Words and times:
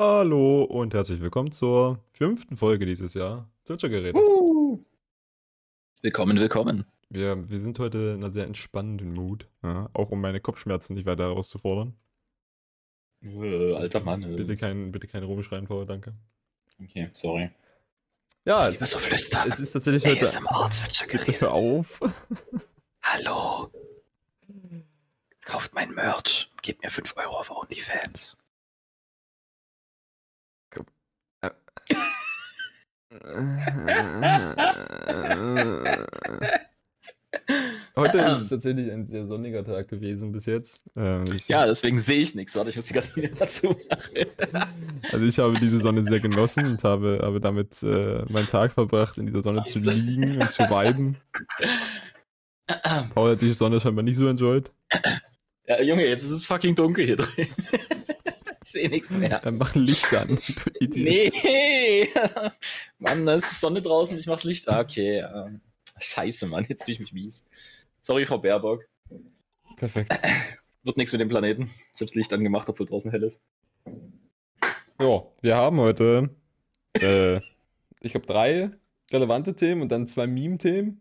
Hallo 0.00 0.62
und 0.62 0.94
herzlich 0.94 1.20
willkommen 1.20 1.52
zur 1.52 2.02
fünften 2.12 2.56
Folge 2.56 2.86
dieses 2.86 3.12
Jahr. 3.12 3.46
Zwitschergeräte. 3.64 4.18
Uh. 4.18 4.82
Willkommen, 6.00 6.40
willkommen. 6.40 6.86
Wir, 7.10 7.50
wir 7.50 7.60
sind 7.60 7.78
heute 7.78 8.14
in 8.14 8.14
einer 8.14 8.30
sehr 8.30 8.46
entspannenden 8.46 9.12
Mut, 9.12 9.46
ja, 9.62 9.90
auch 9.92 10.10
um 10.10 10.22
meine 10.22 10.40
Kopfschmerzen 10.40 10.94
nicht 10.94 11.04
weiter 11.04 11.24
herauszufordern. 11.24 11.92
Äh, 13.20 13.74
alter 13.74 14.00
Mann. 14.02 14.22
Äh. 14.22 14.36
Bitte 14.36 14.56
kein, 14.56 14.90
bitte 14.90 15.06
kein 15.06 15.22
Rumschreien, 15.22 15.66
Paul, 15.66 15.84
danke. 15.84 16.14
Okay, 16.82 17.10
sorry. 17.12 17.50
Ja, 18.46 18.68
es 18.68 18.80
ist, 18.80 18.92
so 18.92 18.98
flüstern. 18.98 19.50
es 19.50 19.60
ist 19.60 19.72
tatsächlich 19.72 20.06
heute. 20.06 20.40
Bitte 21.10 21.40
hör 21.42 21.52
auf. 21.52 22.00
Hallo. 23.02 23.68
Kauft 25.42 25.74
mein 25.74 25.90
Merch. 25.90 26.50
Gebt 26.62 26.82
mir 26.82 26.88
5 26.88 27.18
Euro 27.18 27.40
auf 27.40 27.50
OnlyFans. 27.50 28.38
Heute 37.96 38.18
ist 38.18 38.40
es 38.40 38.48
tatsächlich 38.48 38.90
ein 38.90 39.06
sehr 39.06 39.26
sonniger 39.26 39.64
Tag 39.64 39.88
gewesen 39.88 40.32
bis 40.32 40.46
jetzt. 40.46 40.82
Ähm, 40.96 41.24
ja, 41.48 41.66
deswegen 41.66 41.98
sehe 41.98 42.20
ich 42.20 42.34
nichts. 42.34 42.54
Warte, 42.54 42.70
ich 42.70 42.76
muss 42.76 42.86
die 42.86 42.94
Gardine 42.94 43.30
dazu 43.38 43.68
machen. 43.68 44.26
Also 45.12 45.24
ich 45.24 45.38
habe 45.38 45.54
diese 45.60 45.80
Sonne 45.80 46.04
sehr 46.04 46.20
genossen 46.20 46.66
und 46.66 46.84
habe, 46.84 47.20
habe 47.22 47.40
damit 47.40 47.82
äh, 47.82 48.24
meinen 48.30 48.46
Tag 48.46 48.72
verbracht, 48.72 49.18
in 49.18 49.26
dieser 49.26 49.42
Sonne 49.42 49.60
Scheiße. 49.66 49.80
zu 49.80 49.90
liegen 49.90 50.40
und 50.40 50.50
zu 50.50 50.62
weiden. 50.70 51.16
Paul 53.14 53.32
hat 53.32 53.40
die 53.42 53.52
Sonne 53.52 53.80
scheinbar 53.80 54.04
nicht 54.04 54.16
so 54.16 54.28
enjoyed. 54.28 54.70
Ja, 55.66 55.82
Junge, 55.82 56.06
jetzt 56.06 56.22
ist 56.22 56.30
es 56.30 56.46
fucking 56.46 56.74
dunkel 56.74 57.04
hier 57.04 57.16
drin. 57.16 57.46
Ich 58.70 58.72
sehe 58.82 58.88
nichts 58.88 59.10
mehr. 59.10 59.40
Dann 59.40 59.58
mach 59.58 59.74
Licht 59.74 60.12
an. 60.14 60.38
nee! 60.80 62.08
Mann, 62.98 63.26
da 63.26 63.34
ist 63.34 63.60
Sonne 63.60 63.82
draußen, 63.82 64.18
ich 64.18 64.26
mach's 64.26 64.44
Licht. 64.44 64.68
Ah, 64.68 64.80
okay. 64.80 65.18
Ähm, 65.18 65.60
scheiße, 65.98 66.46
Mann, 66.46 66.66
jetzt 66.68 66.84
fühle 66.84 66.94
ich 66.94 67.00
mich 67.00 67.12
mies. 67.12 67.48
Sorry, 68.00 68.24
Frau 68.26 68.38
Baerbock. 68.38 68.86
Perfekt. 69.76 70.12
Wird 70.82 70.96
nichts 70.96 71.12
mit 71.12 71.20
dem 71.20 71.28
Planeten. 71.28 71.70
Ich 71.94 72.00
hab's 72.00 72.14
Licht 72.14 72.32
angemacht, 72.32 72.68
obwohl 72.68 72.86
draußen 72.86 73.10
hell 73.10 73.22
ist. 73.22 73.42
Ja, 74.98 75.22
wir 75.42 75.56
haben 75.56 75.78
heute, 75.78 76.30
äh, 76.94 77.36
ich 78.00 78.12
glaube, 78.12 78.26
drei 78.26 78.70
relevante 79.12 79.54
Themen 79.54 79.82
und 79.82 79.90
dann 79.90 80.06
zwei 80.06 80.26
Meme-Themen. 80.26 81.00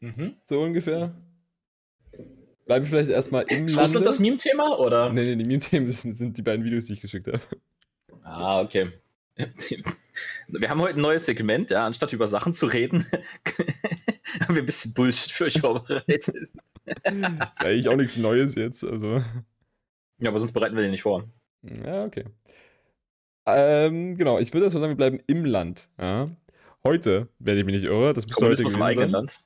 Mhm. 0.00 0.36
So 0.44 0.60
ungefähr. 0.60 1.14
Bleiben 2.68 2.84
wir 2.84 2.90
vielleicht 2.90 3.10
erstmal 3.10 3.44
im 3.44 3.66
Lande. 3.66 3.82
Ist 3.82 3.94
das 3.94 4.04
das 4.04 4.18
Meme-Thema, 4.18 4.78
oder? 4.78 5.10
Nee, 5.10 5.34
nee, 5.34 5.36
die 5.36 5.44
Meme-Themen 5.46 5.90
sind, 5.90 6.18
sind, 6.18 6.36
die 6.36 6.42
beiden 6.42 6.66
Videos, 6.66 6.84
die 6.84 6.92
ich 6.92 7.00
geschickt 7.00 7.26
habe. 7.26 7.40
Ah, 8.22 8.60
okay. 8.60 8.90
Wir 10.50 10.68
haben 10.68 10.80
heute 10.82 10.96
ein 10.96 11.00
neues 11.00 11.24
Segment, 11.24 11.70
ja, 11.70 11.86
anstatt 11.86 12.12
über 12.12 12.28
Sachen 12.28 12.52
zu 12.52 12.66
reden, 12.66 13.06
haben 14.40 14.54
wir 14.54 14.62
ein 14.62 14.66
bisschen 14.66 14.92
Bullshit 14.92 15.30
für 15.30 15.44
euch 15.44 15.60
vorbereitet. 15.60 16.28
ist 16.34 17.64
eigentlich 17.64 17.88
auch 17.88 17.96
nichts 17.96 18.18
Neues 18.18 18.54
jetzt, 18.56 18.84
also. 18.84 19.22
Ja, 20.18 20.28
aber 20.28 20.38
sonst 20.38 20.52
bereiten 20.52 20.74
wir 20.74 20.82
den 20.82 20.90
nicht 20.90 21.02
vor. 21.02 21.24
Ja, 21.62 22.04
okay. 22.04 22.24
Ähm, 23.46 24.18
genau, 24.18 24.40
ich 24.40 24.52
würde 24.52 24.64
erstmal 24.64 24.82
sagen, 24.82 24.90
wir 24.90 24.96
bleiben 24.96 25.20
im 25.26 25.44
Land. 25.44 25.88
Ja. 25.98 26.28
Heute, 26.84 27.28
wenn 27.38 27.56
ich 27.56 27.64
mich 27.64 27.76
nicht 27.76 27.84
irre, 27.84 28.12
das 28.12 28.26
bist 28.26 28.40
du 28.40 28.46
heute 28.46 28.62
gewesen 28.62 28.78
sein, 28.78 29.10
Land. 29.10 29.40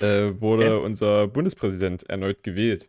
Äh, 0.00 0.40
wurde 0.40 0.76
okay. 0.76 0.84
unser 0.84 1.26
Bundespräsident 1.28 2.08
erneut 2.08 2.42
gewählt. 2.42 2.88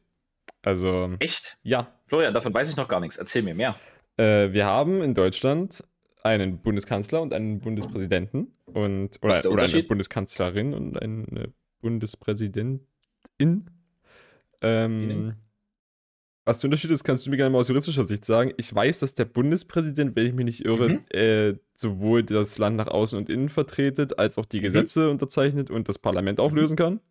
Also. 0.62 1.16
Echt? 1.20 1.58
Ja. 1.64 1.94
Florian, 2.08 2.34
davon 2.34 2.54
weiß 2.54 2.70
ich 2.70 2.76
noch 2.78 2.88
gar 2.88 3.00
nichts. 3.00 3.18
Erzähl 3.18 3.44
mir 3.44 3.56
mehr. 3.56 3.76
Äh, 4.18 4.52
wir 4.52 4.66
haben 4.66 5.02
in 5.02 5.14
Deutschland 5.14 5.84
einen 6.24 6.60
Bundeskanzler 6.60 7.22
und 7.22 7.34
einen 7.34 7.60
Bundespräsidenten 7.60 8.54
und 8.66 9.20
oder, 9.22 9.52
oder 9.52 9.64
eine 9.64 9.84
Bundeskanzlerin 9.84 10.74
und 10.74 11.02
eine 11.02 11.54
Bundespräsidentin. 11.80 12.82
Ähm, 14.62 15.36
was 16.48 16.60
der 16.60 16.70
Unterschied 16.70 16.92
ist, 16.92 17.04
kannst 17.04 17.26
du 17.26 17.30
mir 17.30 17.36
gerne 17.36 17.50
mal 17.50 17.60
aus 17.60 17.68
juristischer 17.68 18.06
Sicht 18.06 18.24
sagen. 18.24 18.54
Ich 18.56 18.74
weiß, 18.74 19.00
dass 19.00 19.14
der 19.14 19.26
Bundespräsident, 19.26 20.16
wenn 20.16 20.28
ich 20.28 20.34
mich 20.34 20.46
nicht 20.46 20.66
irre, 20.66 20.90
mhm. 20.90 21.06
äh, 21.10 21.56
sowohl 21.76 22.24
das 22.24 22.58
Land 22.58 22.78
nach 22.78 22.88
außen 22.88 23.18
und 23.18 23.30
innen 23.30 23.50
vertretet, 23.50 24.18
als 24.18 24.38
auch 24.38 24.46
die 24.46 24.60
mhm. 24.60 24.64
Gesetze 24.64 25.06
mhm. 25.06 25.12
unterzeichnet 25.12 25.70
und 25.70 25.90
das 25.90 26.00
Parlament 26.00 26.40
auflösen 26.40 26.78
kann. 26.78 27.02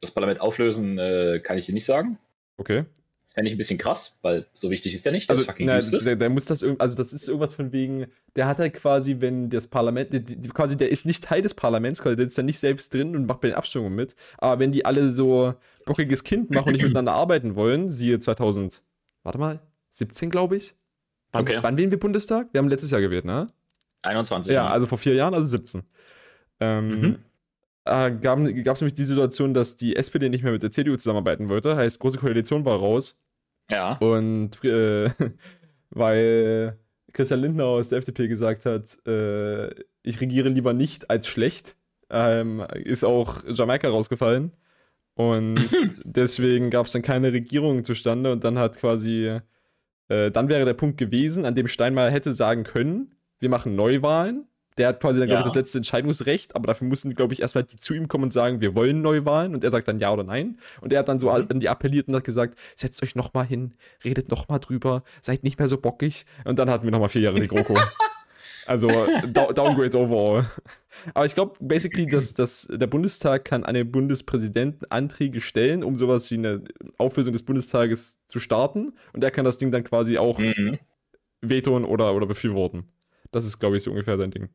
Das 0.00 0.12
Parlament 0.12 0.40
auflösen 0.40 0.98
äh, 0.98 1.40
kann 1.44 1.58
ich 1.58 1.66
dir 1.66 1.74
nicht 1.74 1.84
sagen. 1.84 2.18
Okay. 2.56 2.86
Das 3.26 3.32
fände 3.32 3.48
ich 3.48 3.56
ein 3.56 3.58
bisschen 3.58 3.76
krass, 3.76 4.18
weil 4.22 4.46
so 4.52 4.70
wichtig 4.70 4.94
ist 4.94 5.04
der 5.04 5.10
nicht. 5.10 5.28
Das 5.28 5.38
also, 5.38 5.46
fucking 5.50 5.66
na, 5.66 5.80
der, 5.80 6.14
der, 6.14 6.30
muss 6.30 6.44
das 6.44 6.62
also 6.62 6.96
das 6.96 7.12
ist 7.12 7.26
irgendwas 7.26 7.54
von 7.54 7.72
wegen, 7.72 8.06
der 8.36 8.46
hat 8.46 8.58
halt 8.58 8.74
quasi, 8.74 9.16
wenn 9.18 9.50
das 9.50 9.66
Parlament, 9.66 10.12
die, 10.12 10.22
die, 10.22 10.48
quasi, 10.48 10.76
der 10.76 10.92
ist 10.92 11.06
nicht 11.06 11.24
Teil 11.24 11.42
des 11.42 11.52
Parlaments, 11.52 12.00
quasi, 12.00 12.14
der 12.14 12.28
ist 12.28 12.38
da 12.38 12.44
nicht 12.44 12.60
selbst 12.60 12.94
drin 12.94 13.16
und 13.16 13.26
macht 13.26 13.40
bei 13.40 13.48
den 13.48 13.56
Abstimmungen 13.56 13.96
mit. 13.96 14.14
Aber 14.38 14.60
wenn 14.60 14.70
die 14.70 14.84
alle 14.84 15.10
so 15.10 15.54
bockiges 15.86 16.22
Kind 16.22 16.50
machen 16.52 16.68
und 16.68 16.74
nicht 16.74 16.84
miteinander 16.84 17.12
arbeiten 17.14 17.56
wollen, 17.56 17.90
siehe 17.90 18.20
2000, 18.20 18.80
warte 19.24 19.38
mal, 19.38 19.60
17, 19.90 20.30
glaube 20.30 20.54
ich. 20.54 20.76
Wann, 21.32 21.42
okay. 21.42 21.58
wann 21.62 21.76
wählen 21.76 21.90
wir 21.90 21.98
Bundestag? 21.98 22.46
Wir 22.52 22.60
haben 22.60 22.68
letztes 22.68 22.92
Jahr 22.92 23.00
gewählt, 23.00 23.24
ne? 23.24 23.48
21. 24.02 24.52
Ja, 24.52 24.68
also 24.68 24.86
vor 24.86 24.98
vier 24.98 25.14
Jahren, 25.14 25.34
also 25.34 25.48
17. 25.48 25.82
Ähm, 26.60 27.00
mhm 27.00 27.18
äh, 27.86 28.10
gab 28.10 28.38
es 28.38 28.80
nämlich 28.80 28.94
die 28.94 29.04
Situation, 29.04 29.54
dass 29.54 29.76
die 29.76 29.96
SPD 29.96 30.28
nicht 30.28 30.42
mehr 30.42 30.52
mit 30.52 30.62
der 30.62 30.70
CDU 30.70 30.96
zusammenarbeiten 30.96 31.48
wollte. 31.48 31.76
Heißt, 31.76 32.00
große 32.00 32.18
Koalition 32.18 32.64
war 32.64 32.78
raus. 32.78 33.24
Ja. 33.70 33.96
Und 33.98 34.62
äh, 34.64 35.10
weil 35.90 36.78
Christian 37.12 37.40
Lindner 37.40 37.64
aus 37.64 37.88
der 37.88 37.98
FDP 37.98 38.28
gesagt 38.28 38.66
hat, 38.66 38.98
äh, 39.06 39.70
ich 40.02 40.20
regiere 40.20 40.48
lieber 40.48 40.72
nicht 40.72 41.10
als 41.10 41.26
schlecht, 41.26 41.76
ähm, 42.10 42.64
ist 42.74 43.04
auch 43.04 43.42
Jamaika 43.48 43.88
rausgefallen. 43.88 44.52
Und 45.14 45.58
deswegen 46.04 46.70
gab 46.70 46.86
es 46.86 46.92
dann 46.92 47.02
keine 47.02 47.32
Regierung 47.32 47.84
zustande 47.84 48.32
und 48.32 48.44
dann 48.44 48.58
hat 48.58 48.78
quasi, 48.78 49.38
äh, 50.08 50.30
dann 50.30 50.48
wäre 50.48 50.64
der 50.64 50.74
Punkt 50.74 50.98
gewesen, 50.98 51.44
an 51.46 51.54
dem 51.54 51.68
Steinmeier 51.68 52.10
hätte 52.10 52.32
sagen 52.32 52.64
können, 52.64 53.14
wir 53.38 53.48
machen 53.48 53.76
Neuwahlen 53.76 54.46
der 54.78 54.88
hat 54.88 55.00
quasi 55.00 55.18
dann, 55.18 55.28
glaube 55.28 55.40
ich, 55.40 55.46
das 55.46 55.54
letzte 55.54 55.78
Entscheidungsrecht, 55.78 56.54
aber 56.54 56.66
dafür 56.66 56.86
mussten, 56.86 57.14
glaube 57.14 57.32
ich, 57.32 57.40
erstmal 57.40 57.64
die 57.64 57.76
zu 57.76 57.94
ihm 57.94 58.08
kommen 58.08 58.24
und 58.24 58.32
sagen, 58.32 58.60
wir 58.60 58.74
wollen 58.74 59.00
Neuwahlen 59.00 59.54
und 59.54 59.64
er 59.64 59.70
sagt 59.70 59.88
dann 59.88 59.98
ja 60.00 60.12
oder 60.12 60.24
nein. 60.24 60.58
Und 60.80 60.92
er 60.92 60.98
hat 60.98 61.08
dann 61.08 61.18
so 61.18 61.30
mhm. 61.30 61.46
an 61.48 61.60
die 61.60 61.68
appelliert 61.68 62.08
und 62.08 62.14
hat 62.14 62.24
gesagt, 62.24 62.58
setzt 62.74 63.02
euch 63.02 63.14
nochmal 63.14 63.46
hin, 63.46 63.74
redet 64.04 64.30
nochmal 64.30 64.60
drüber, 64.60 65.02
seid 65.22 65.44
nicht 65.44 65.58
mehr 65.58 65.68
so 65.68 65.78
bockig. 65.78 66.26
Und 66.44 66.58
dann 66.58 66.68
hatten 66.68 66.84
wir 66.84 66.90
nochmal 66.90 67.08
vier 67.08 67.22
Jahre 67.22 67.40
die 67.40 67.48
GroKo. 67.48 67.78
also 68.66 68.88
Downgrades 69.26 69.94
overall. 69.94 70.44
Aber 71.14 71.24
ich 71.24 71.34
glaube, 71.34 71.56
basically, 71.60 72.06
dass, 72.06 72.34
dass 72.34 72.68
der 72.70 72.86
Bundestag 72.86 73.46
kann 73.46 73.64
an 73.64 73.74
den 73.74 73.90
Bundespräsidenten 73.90 74.90
Anträge 74.90 75.40
stellen, 75.40 75.84
um 75.84 75.96
sowas 75.96 76.30
wie 76.30 76.34
eine 76.34 76.64
Auflösung 76.98 77.32
des 77.32 77.44
Bundestages 77.44 78.20
zu 78.26 78.40
starten. 78.40 78.92
Und 79.14 79.24
er 79.24 79.30
kann 79.30 79.46
das 79.46 79.56
Ding 79.56 79.70
dann 79.70 79.84
quasi 79.84 80.18
auch 80.18 80.38
mhm. 80.38 80.78
vetoen 81.40 81.86
oder, 81.86 82.14
oder 82.14 82.26
befürworten. 82.26 82.84
Das 83.32 83.46
ist, 83.46 83.58
glaube 83.58 83.78
ich, 83.78 83.82
so 83.82 83.90
ungefähr 83.90 84.18
sein 84.18 84.30
Ding 84.30 84.50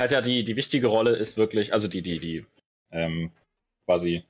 halt 0.00 0.12
ja 0.12 0.20
die, 0.20 0.44
die 0.44 0.56
wichtige 0.56 0.88
Rolle 0.88 1.14
ist 1.16 1.36
wirklich, 1.36 1.72
also 1.72 1.86
die, 1.86 2.02
die, 2.02 2.18
die, 2.18 2.46
ähm, 2.90 3.30
quasi, 3.86 4.24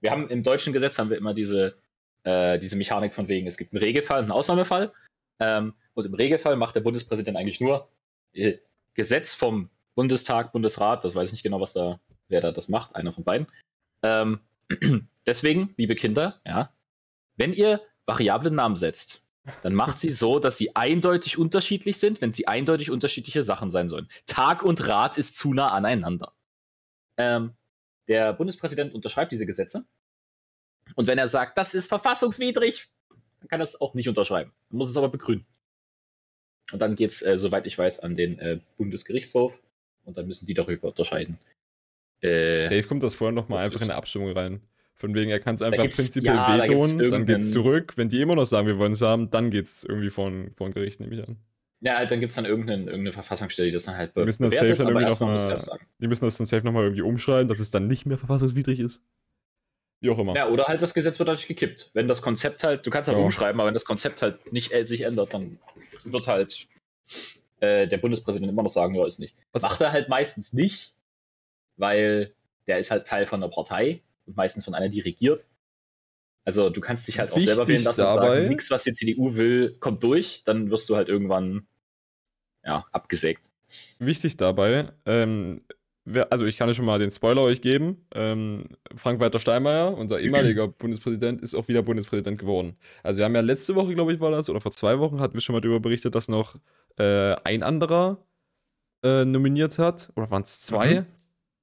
wir 0.00 0.10
haben 0.10 0.28
im 0.28 0.42
deutschen 0.42 0.72
Gesetz 0.72 0.98
haben 0.98 1.10
wir 1.10 1.16
immer 1.16 1.34
diese, 1.34 1.76
äh, 2.24 2.58
diese 2.58 2.76
Mechanik 2.76 3.14
von 3.14 3.28
wegen, 3.28 3.46
es 3.46 3.56
gibt 3.56 3.72
einen 3.72 3.82
Regelfall 3.82 4.18
und 4.18 4.24
einen 4.24 4.32
Ausnahmefall. 4.32 4.92
Ähm, 5.40 5.74
und 5.94 6.06
im 6.06 6.14
Regelfall 6.14 6.56
macht 6.56 6.74
der 6.74 6.80
Bundespräsident 6.80 7.36
eigentlich 7.36 7.60
nur 7.60 7.88
äh, 8.32 8.58
Gesetz 8.94 9.34
vom 9.34 9.70
Bundestag, 9.94 10.52
Bundesrat, 10.52 11.04
das 11.04 11.14
weiß 11.14 11.28
ich 11.28 11.32
nicht 11.32 11.42
genau, 11.42 11.60
was 11.60 11.72
da, 11.72 12.00
wer 12.28 12.40
da 12.40 12.52
das 12.52 12.68
macht, 12.68 12.96
einer 12.96 13.12
von 13.12 13.24
beiden. 13.24 13.46
Ähm, 14.02 14.40
deswegen, 15.26 15.74
liebe 15.76 15.94
Kinder, 15.94 16.40
ja, 16.44 16.72
wenn 17.36 17.52
ihr 17.52 17.80
variable 18.06 18.50
Namen 18.50 18.76
setzt, 18.76 19.23
dann 19.62 19.74
macht 19.74 19.98
sie 19.98 20.10
so, 20.10 20.38
dass 20.38 20.56
sie 20.56 20.74
eindeutig 20.74 21.38
unterschiedlich 21.38 21.98
sind, 21.98 22.20
wenn 22.20 22.32
sie 22.32 22.46
eindeutig 22.46 22.90
unterschiedliche 22.90 23.42
Sachen 23.42 23.70
sein 23.70 23.88
sollen. 23.88 24.08
Tag 24.26 24.62
und 24.62 24.86
Rat 24.88 25.18
ist 25.18 25.36
zu 25.36 25.52
nah 25.52 25.72
aneinander. 25.72 26.32
Ähm, 27.16 27.52
der 28.08 28.32
Bundespräsident 28.32 28.94
unterschreibt 28.94 29.32
diese 29.32 29.46
Gesetze. 29.46 29.84
Und 30.94 31.06
wenn 31.06 31.18
er 31.18 31.28
sagt, 31.28 31.58
das 31.58 31.74
ist 31.74 31.88
verfassungswidrig, 31.88 32.88
dann 33.40 33.48
kann 33.48 33.60
er 33.60 33.64
es 33.64 33.80
auch 33.80 33.94
nicht 33.94 34.08
unterschreiben. 34.08 34.52
Man 34.70 34.78
muss 34.78 34.90
es 34.90 34.96
aber 34.96 35.08
begründen. 35.08 35.46
Und 36.72 36.80
dann 36.80 36.94
geht 36.94 37.10
es, 37.10 37.22
äh, 37.22 37.36
soweit 37.36 37.66
ich 37.66 37.76
weiß, 37.76 38.00
an 38.00 38.14
den 38.14 38.38
äh, 38.38 38.58
Bundesgerichtshof. 38.78 39.58
Und 40.04 40.18
dann 40.18 40.26
müssen 40.26 40.46
die 40.46 40.54
darüber 40.54 40.88
unterscheiden. 40.88 41.38
Äh, 42.20 42.56
Safe 42.56 42.82
kommt 42.84 43.02
das 43.02 43.14
vorher 43.14 43.32
nochmal 43.32 43.60
einfach 43.60 43.80
in 43.80 43.90
eine 43.90 43.96
Abstimmung 43.96 44.32
rein. 44.32 44.60
Von 44.96 45.14
wegen, 45.14 45.30
er 45.30 45.40
kann 45.40 45.56
es 45.56 45.62
einfach 45.62 45.82
prinzipiell 45.82 46.36
ja, 46.36 46.62
vetoen, 46.62 46.98
da 46.98 47.08
dann 47.08 47.26
geht's 47.26 47.50
zurück. 47.50 47.94
Wenn 47.96 48.08
die 48.08 48.20
immer 48.20 48.36
noch 48.36 48.44
sagen, 48.44 48.68
wir 48.68 48.78
wollen 48.78 48.92
es 48.92 49.02
haben, 49.02 49.30
dann 49.30 49.50
geht's 49.50 49.82
irgendwie 49.84 50.10
vor, 50.10 50.28
ein 50.28 50.72
Gericht, 50.72 51.00
nehme 51.00 51.14
ich 51.14 51.26
an. 51.26 51.36
Ja, 51.80 52.04
dann 52.06 52.20
gibt 52.20 52.30
es 52.30 52.36
dann 52.36 52.44
irgendeine, 52.44 52.84
irgendeine 52.84 53.12
Verfassungsstelle, 53.12 53.66
die 53.66 53.72
das 53.72 53.82
dann 53.82 53.96
halt 53.96 54.14
be 54.14 54.20
die 54.20 54.26
müssen 54.26 54.44
das 54.44 54.54
bewertet, 54.54 54.76
safe 54.76 54.88
dann 54.88 54.96
irgendwie 54.96 55.10
noch 55.10 55.20
mal, 55.20 55.80
Die 55.98 56.06
müssen 56.06 56.24
das 56.24 56.38
dann 56.38 56.46
safe 56.46 56.64
nochmal 56.64 56.84
irgendwie 56.84 57.02
umschreiben, 57.02 57.48
dass 57.48 57.58
es 57.58 57.70
dann 57.70 57.88
nicht 57.88 58.06
mehr 58.06 58.16
verfassungswidrig 58.16 58.78
ist. 58.80 59.02
Wie 60.00 60.10
auch 60.10 60.18
immer. 60.18 60.34
Ja, 60.34 60.48
oder 60.48 60.66
halt 60.66 60.80
das 60.80 60.94
Gesetz 60.94 61.18
wird 61.18 61.28
dadurch 61.28 61.46
gekippt. 61.46 61.90
Wenn 61.92 62.06
das 62.08 62.22
Konzept 62.22 62.62
halt, 62.62 62.86
du 62.86 62.90
kannst 62.90 63.08
halt 63.08 63.18
ja. 63.18 63.24
umschreiben, 63.24 63.60
aber 63.60 63.66
wenn 63.66 63.74
das 63.74 63.84
Konzept 63.84 64.22
halt 64.22 64.52
nicht 64.52 64.72
äh, 64.72 64.86
sich 64.86 65.02
ändert, 65.02 65.34
dann 65.34 65.58
wird 66.04 66.26
halt 66.26 66.68
äh, 67.60 67.86
der 67.88 67.98
Bundespräsident 67.98 68.50
immer 68.50 68.62
noch 68.62 68.70
sagen, 68.70 68.94
ja, 68.94 69.06
ist 69.06 69.18
nicht. 69.18 69.34
Was- 69.52 69.62
Macht 69.62 69.80
er 69.80 69.92
halt 69.92 70.08
meistens 70.08 70.52
nicht, 70.52 70.94
weil 71.76 72.32
der 72.66 72.78
ist 72.78 72.90
halt 72.90 73.06
Teil 73.06 73.26
von 73.26 73.42
einer 73.42 73.52
Partei 73.52 74.00
meistens 74.26 74.64
von 74.64 74.74
einer, 74.74 74.88
die 74.88 75.00
regiert. 75.00 75.46
Also 76.44 76.68
du 76.68 76.80
kannst 76.80 77.08
dich 77.08 77.18
halt 77.18 77.32
auch 77.32 77.40
selber 77.40 77.62
Wichtig 77.62 77.68
wählen 77.68 77.84
lassen 77.84 78.00
dabei- 78.00 78.14
und 78.14 78.36
sagen, 78.36 78.48
nichts, 78.48 78.70
was 78.70 78.82
die 78.82 78.92
CDU 78.92 79.34
will, 79.34 79.76
kommt 79.80 80.02
durch, 80.02 80.42
dann 80.44 80.70
wirst 80.70 80.88
du 80.88 80.96
halt 80.96 81.08
irgendwann 81.08 81.66
ja, 82.64 82.86
abgesägt. 82.92 83.50
Wichtig 83.98 84.36
dabei, 84.36 84.92
ähm, 85.06 85.62
wer, 86.04 86.30
also 86.30 86.44
ich 86.44 86.56
kann 86.56 86.68
ja 86.68 86.74
schon 86.74 86.84
mal 86.84 86.98
den 86.98 87.10
Spoiler 87.10 87.42
euch 87.42 87.60
geben. 87.60 88.06
Ähm, 88.14 88.68
Frank-Walter 88.94 89.38
Steinmeier, 89.38 89.96
unser 89.96 90.20
ehemaliger 90.20 90.68
Bundespräsident, 90.78 91.40
ist 91.40 91.54
auch 91.54 91.68
wieder 91.68 91.82
Bundespräsident 91.82 92.38
geworden. 92.38 92.76
Also 93.02 93.18
wir 93.18 93.24
haben 93.24 93.34
ja 93.34 93.40
letzte 93.40 93.74
Woche, 93.74 93.94
glaube 93.94 94.12
ich, 94.12 94.20
war 94.20 94.30
das, 94.30 94.50
oder 94.50 94.60
vor 94.60 94.72
zwei 94.72 94.98
Wochen 94.98 95.20
hatten 95.20 95.34
wir 95.34 95.40
schon 95.40 95.54
mal 95.54 95.60
darüber 95.60 95.80
berichtet, 95.80 96.14
dass 96.14 96.28
noch 96.28 96.56
äh, 96.98 97.34
ein 97.44 97.62
anderer 97.62 98.18
äh, 99.02 99.24
nominiert 99.24 99.78
hat. 99.78 100.12
Oder 100.16 100.30
waren 100.30 100.42
es 100.42 100.60
zwei? 100.60 101.06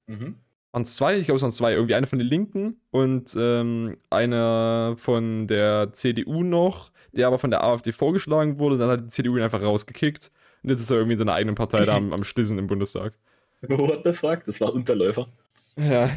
Mhm. 0.08 0.36
Waren 0.72 0.84
es 0.84 0.96
zwei? 0.96 1.18
Ich 1.18 1.26
glaube, 1.26 1.38
es 1.38 1.42
waren 1.42 1.52
zwei. 1.52 1.74
Irgendwie 1.74 1.96
eine 1.96 2.08
von 2.08 2.20
den 2.20 2.28
Linken 2.28 2.80
und 2.92 3.36
ähm, 3.38 3.98
einer 4.10 4.96
von 4.98 5.48
der 5.48 5.92
CDU 5.92 6.44
noch, 6.44 6.92
der 7.12 7.28
aber 7.28 7.40
von 7.40 7.52
der 7.52 7.64
AfD 7.64 7.92
vorgeschlagen 7.92 8.58
wurde. 8.58 8.78
Dann 8.78 8.90
hat 8.90 9.02
die 9.02 9.08
CDU 9.08 9.38
ihn 9.38 9.44
einfach 9.44 9.62
rausgekickt. 9.62 10.32
Und 10.64 10.70
jetzt 10.70 10.80
ist 10.80 10.92
er 10.92 10.98
irgendwie 10.98 11.14
in 11.14 11.20
seiner 11.20 11.34
eigenen 11.34 11.56
Partei 11.56 11.86
da 11.86 11.96
am, 11.96 12.14
am 12.14 12.24
Schlissen 12.24 12.58
im 12.58 12.68
Bundestag. 12.68 13.14
What 13.62 14.02
the 14.06 14.14
fuck? 14.14 14.46
Das 14.46 14.62
war 14.62 14.74
Unterläufer. 14.74 15.28
Ja. 15.76 16.10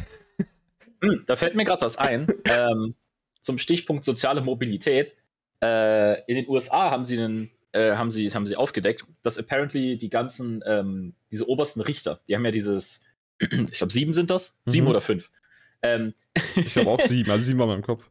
Hm, 1.01 1.23
da 1.25 1.35
fällt 1.35 1.55
mir 1.55 1.65
gerade 1.65 1.81
was 1.81 1.97
ein. 1.97 2.27
ähm, 2.45 2.95
zum 3.41 3.57
Stichpunkt 3.57 4.05
soziale 4.05 4.41
Mobilität. 4.41 5.13
Äh, 5.61 6.21
in 6.31 6.35
den 6.35 6.47
USA 6.47 6.91
haben 6.91 7.03
sie 7.03 7.17
einen, 7.17 7.51
äh, 7.73 7.95
haben 7.95 8.09
sie, 8.09 8.29
haben 8.29 8.45
sie 8.45 8.55
aufgedeckt, 8.55 9.05
dass 9.21 9.37
apparently 9.37 9.97
die 9.97 10.09
ganzen, 10.09 10.63
ähm, 10.65 11.13
diese 11.31 11.47
obersten 11.49 11.81
Richter, 11.81 12.21
die 12.27 12.35
haben 12.35 12.45
ja 12.45 12.51
dieses, 12.51 13.04
ich 13.39 13.77
glaube 13.77 13.91
sieben 13.93 14.13
sind 14.13 14.29
das, 14.29 14.55
sieben 14.65 14.85
Mhm. 14.85 14.91
oder 14.91 15.01
fünf, 15.01 15.29
ähm, 15.81 16.13
Ich 16.55 16.75
habe 16.77 16.89
auch 16.89 17.01
sieben, 17.01 17.29
also 17.31 17.43
sieben 17.43 17.59
war 17.59 17.65
in 17.65 17.71
meinem 17.73 17.83
Kopf. 17.83 18.09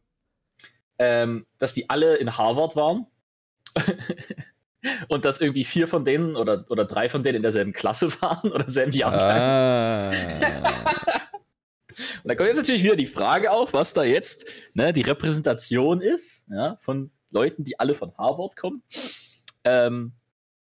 ähm, 0.98 1.44
dass 1.58 1.72
die 1.72 1.90
alle 1.90 2.16
in 2.16 2.36
Harvard 2.36 2.76
waren. 2.76 3.06
Und 5.08 5.24
dass 5.24 5.40
irgendwie 5.40 5.64
vier 5.64 5.88
von 5.88 6.04
denen 6.04 6.36
oder, 6.36 6.66
oder 6.68 6.84
drei 6.84 7.08
von 7.08 7.22
denen 7.22 7.36
in 7.36 7.42
derselben 7.42 7.72
Klasse 7.72 8.12
waren 8.22 8.52
oder 8.52 8.68
selben 8.68 8.92
Jahrgang. 8.92 9.40
Ah. 9.40 10.10
Und 12.22 12.28
da 12.28 12.34
kommt 12.34 12.48
jetzt 12.48 12.58
natürlich 12.58 12.82
wieder 12.82 12.96
die 12.96 13.06
Frage 13.06 13.50
auf, 13.50 13.72
was 13.72 13.94
da 13.94 14.04
jetzt 14.04 14.44
ne, 14.74 14.92
die 14.92 15.00
Repräsentation 15.02 16.00
ist 16.02 16.46
ja, 16.50 16.76
von 16.80 17.10
Leuten, 17.30 17.64
die 17.64 17.80
alle 17.80 17.94
von 17.94 18.14
Harvard 18.18 18.56
kommen. 18.56 18.82
Ähm, 19.64 20.12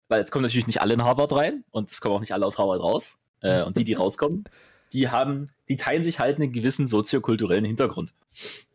weil 0.07 0.21
es 0.21 0.31
kommen 0.31 0.43
natürlich 0.43 0.67
nicht 0.67 0.81
alle 0.81 0.93
in 0.93 1.03
Harvard 1.03 1.33
rein 1.33 1.65
und 1.71 1.91
es 1.91 1.99
kommen 1.99 2.15
auch 2.15 2.19
nicht 2.21 2.33
alle 2.33 2.45
aus 2.45 2.57
Harvard 2.57 2.79
raus. 2.81 3.17
Äh, 3.41 3.63
und 3.63 3.77
die, 3.77 3.83
die 3.83 3.93
rauskommen, 3.93 4.45
die 4.93 5.09
haben, 5.09 5.47
die 5.67 5.77
teilen 5.77 6.03
sich 6.03 6.19
halt 6.19 6.37
einen 6.37 6.51
gewissen 6.51 6.87
soziokulturellen 6.87 7.65
Hintergrund. 7.65 8.13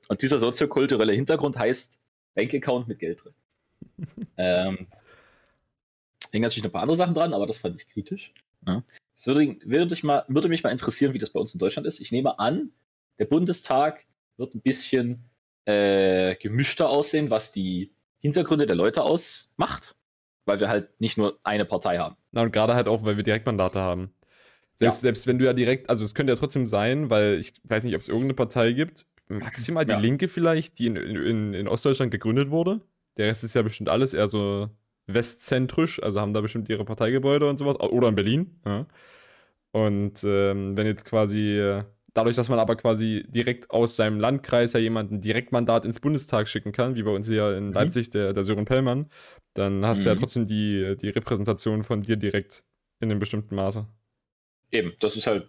Und 0.09 0.23
dieser 0.23 0.39
soziokulturelle 0.39 1.13
Hintergrund 1.13 1.59
heißt 1.59 2.01
Bankaccount 2.35 2.89
mit 2.89 2.99
Geld 2.99 3.23
drin. 3.23 3.35
ähm, 4.37 4.87
hängen 6.31 6.43
natürlich 6.43 6.63
noch 6.63 6.71
ein 6.71 6.73
paar 6.73 6.83
andere 6.83 6.97
Sachen 6.97 7.15
dran, 7.15 7.33
aber 7.33 7.47
das 7.47 7.59
fand 7.59 7.81
ich 7.81 7.89
kritisch. 7.89 8.33
Ja. 8.67 8.83
Es 9.15 9.27
würde, 9.27 9.57
würde, 9.65 9.95
ich 9.95 10.03
mal, 10.03 10.25
würde 10.29 10.49
mich 10.49 10.63
mal 10.63 10.71
interessieren, 10.71 11.15
wie 11.15 11.19
das 11.19 11.31
bei 11.31 11.41
uns 11.41 11.55
in 11.55 11.61
Deutschland 11.61 11.87
ist. 11.87 12.01
Ich 12.01 12.13
nehme 12.13 12.39
an, 12.39 12.71
der 13.19 13.27
Bundestag 13.27 14.05
wird 14.37 14.55
ein 14.55 14.63
bisschen 14.63 15.31
äh, 15.67 16.37
gemischter 16.37 16.89
aussehen, 16.89 17.31
was 17.31 17.53
die 17.53 17.93
Hintergründe 18.19 18.67
der 18.67 18.77
Leute 18.77 19.03
ausmacht, 19.03 19.95
weil 20.45 20.61
wir 20.61 20.69
halt 20.69 21.01
nicht 21.01 21.19
nur 21.19 21.39
eine 21.43 21.65
Partei 21.65 21.99
haben. 21.99 22.17
Na, 22.33 22.43
und 22.43 22.53
gerade 22.53 22.75
halt 22.75 22.89
auch, 22.89 23.05
weil 23.05 23.17
wir 23.17 23.25
Direktmandate 23.25 23.81
haben. 23.81 24.13
Selbst, 24.81 25.01
selbst 25.03 25.27
wenn 25.27 25.39
du 25.39 25.45
ja 25.45 25.53
direkt, 25.53 25.89
also 25.91 26.05
es 26.05 26.15
könnte 26.15 26.33
ja 26.33 26.37
trotzdem 26.39 26.67
sein, 26.69 27.11
weil 27.11 27.39
ich 27.39 27.53
weiß 27.65 27.85
nicht, 27.85 27.95
ob 27.95 28.01
es 28.01 28.09
irgendeine 28.09 28.35
Partei 28.35 28.73
gibt, 28.73 29.07
maximal 29.29 29.85
die 29.85 29.93
Ja. 29.93 29.99
Linke 29.99 30.27
vielleicht, 30.27 30.79
die 30.79 30.87
in, 30.87 30.97
in, 30.97 31.55
in 31.55 31.69
Ostdeutschland 31.69 32.11
gegründet 32.11 32.51
wurde. 32.51 32.81
Der 33.17 33.27
Rest 33.27 33.45
ist 33.45 33.55
ja 33.55 33.63
bestimmt 33.63 33.89
alles 33.91 34.15
eher 34.15 34.27
so 34.27 34.69
westzentrisch, 35.07 36.03
also 36.03 36.21
haben 36.21 36.33
da 36.35 36.41
bestimmt 36.41 36.69
ihre 36.69 36.85
Parteigebäude 36.85 37.49
und 37.49 37.59
sowas, 37.59 37.79
oder 37.79 38.09
in 38.09 38.15
Berlin. 38.15 38.61
Ja. 38.65 38.87
Und 39.73 40.25
ähm, 40.25 40.77
wenn 40.77 40.87
jetzt 40.87 41.05
quasi, 41.05 41.59
äh, 41.59 41.85
dadurch, 42.15 42.37
dass 42.37 42.49
man 42.49 42.59
aber 42.59 42.77
quasi 42.77 43.25
direkt 43.29 43.71
aus 43.71 43.97
seinem 43.97 44.19
Landkreis 44.19 44.73
ja 44.73 44.81
jemanden 44.81 45.21
Direktmandat 45.21 45.85
ins 45.85 46.01
Bundestag 46.01 46.49
schicken 46.49 46.73
kann, 46.73 46.95
wie 46.97 47.03
bei 47.03 47.11
uns 47.13 47.29
hier 47.29 47.57
in 47.57 47.69
Mhm. 47.69 47.73
Leipzig, 47.75 48.11
der, 48.11 48.33
der 48.33 48.43
Sören 48.45 48.65
Pellmann, 48.65 49.11
dann 49.55 49.85
hast 49.85 50.05
du 50.05 50.09
ja 50.09 50.15
Mhm. 50.15 50.19
trotzdem 50.19 50.47
die, 50.47 50.97
die 51.01 51.11
Repräsentation 51.11 51.83
von 51.85 52.03
dir 52.03 52.17
direkt 52.17 52.65
in 53.01 53.11
einem 53.11 53.21
bestimmten 53.21 53.55
Maße. 53.55 53.87
Eben, 54.73 54.95
das 55.01 55.17
ist 55.17 55.27
halt 55.27 55.49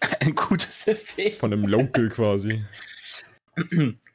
ein 0.20 0.34
gutes 0.34 0.84
System. 0.84 1.32
Von 1.32 1.52
einem 1.52 1.66
Local 1.66 2.08
quasi. 2.08 2.64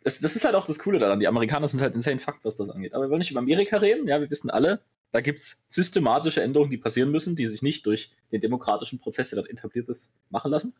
Das, 0.03 0.19
das 0.19 0.36
ist 0.36 0.45
halt 0.45 0.56
auch 0.56 0.65
das 0.65 0.80
Coole 0.80 1.00
daran. 1.00 1.19
Die 1.19 1.27
Amerikaner 1.27 1.68
sind 1.68 1.81
halt 1.81 1.94
insane 1.94 2.19
Fakt, 2.19 2.44
was 2.45 2.57
das 2.57 2.69
angeht. 2.69 2.94
Aber 2.94 3.06
wir 3.06 3.09
wollen 3.09 3.19
nicht 3.19 3.31
über 3.31 3.42
Amerika 3.42 3.77
reden. 3.77 4.07
Ja, 4.07 4.19
wir 4.19 4.30
wissen 4.30 4.50
alle, 4.50 4.81
da 5.12 5.21
gibt 5.21 5.39
es 5.39 5.63
systematische 5.68 6.42
Änderungen, 6.42 6.71
die 6.71 6.77
passieren 6.77 7.12
müssen, 7.12 7.36
die 7.36 7.45
sich 7.47 7.62
nicht 7.62 7.86
durch 7.86 8.12
den 8.31 8.42
demokratischen 8.42 9.00
Prozess, 9.00 9.30
der 9.30 9.38
dort 9.38 9.50
etabliert 9.50 9.89
ist, 9.89 10.13
machen 10.30 10.51
lassen. 10.51 10.74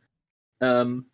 Ähm, 0.62 1.06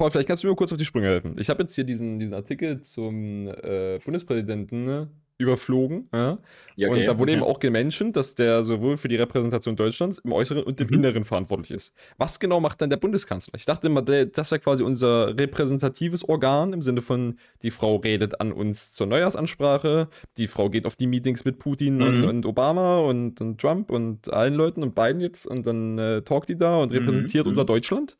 Paul, 0.00 0.10
vielleicht 0.10 0.28
kannst 0.28 0.42
du 0.42 0.48
mir 0.48 0.56
kurz 0.56 0.72
auf 0.72 0.78
die 0.78 0.86
Sprünge 0.86 1.08
helfen. 1.08 1.36
Ich 1.38 1.50
habe 1.50 1.62
jetzt 1.62 1.74
hier 1.74 1.84
diesen, 1.84 2.18
diesen 2.18 2.32
Artikel 2.32 2.80
zum 2.80 3.48
äh, 3.48 3.98
Bundespräsidenten 4.02 4.84
ne, 4.84 5.10
überflogen. 5.40 6.08
Ja? 6.12 6.38
ja, 6.76 6.88
Und 6.90 7.04
da 7.04 7.18
wurde 7.18 7.32
okay. 7.32 7.40
eben 7.40 7.42
auch 7.42 7.58
gemenschent, 7.58 8.16
dass 8.16 8.34
der 8.34 8.62
sowohl 8.62 8.96
für 8.96 9.08
die 9.08 9.16
Repräsentation 9.16 9.74
Deutschlands 9.76 10.18
im 10.18 10.32
Äußeren 10.32 10.62
und 10.62 10.80
im 10.80 10.88
Mhm. 10.88 10.94
Inneren 10.94 11.24
verantwortlich 11.24 11.70
ist. 11.72 11.94
Was 12.18 12.38
genau 12.38 12.60
macht 12.60 12.80
dann 12.82 12.90
der 12.90 12.98
Bundeskanzler? 12.98 13.54
Ich 13.56 13.64
dachte 13.64 13.86
immer, 13.88 14.02
das 14.02 14.50
wäre 14.50 14.60
quasi 14.60 14.82
unser 14.82 15.36
repräsentatives 15.38 16.28
Organ 16.28 16.72
im 16.72 16.82
Sinne 16.82 17.02
von, 17.02 17.38
die 17.62 17.70
Frau 17.70 17.96
redet 17.96 18.40
an 18.40 18.52
uns 18.52 18.92
zur 18.92 19.06
Neujahrsansprache, 19.08 20.08
die 20.36 20.46
Frau 20.46 20.70
geht 20.70 20.86
auf 20.86 20.96
die 20.96 21.06
Meetings 21.06 21.44
mit 21.44 21.58
Putin 21.58 22.02
und, 22.02 22.18
Mhm. 22.20 22.28
und 22.28 22.46
Obama 22.46 22.98
und, 22.98 23.40
und 23.40 23.60
Trump 23.60 23.90
und 23.90 24.32
allen 24.32 24.54
Leuten 24.54 24.82
und 24.82 24.94
Biden 24.94 25.20
jetzt 25.20 25.46
und 25.46 25.66
dann 25.66 25.98
äh, 25.98 26.22
talkt 26.22 26.48
die 26.50 26.56
da 26.56 26.76
und 26.78 26.92
Mhm, 26.92 26.98
repräsentiert 26.98 27.46
mhm. 27.46 27.50
unser 27.50 27.64
Deutschland. 27.64 28.16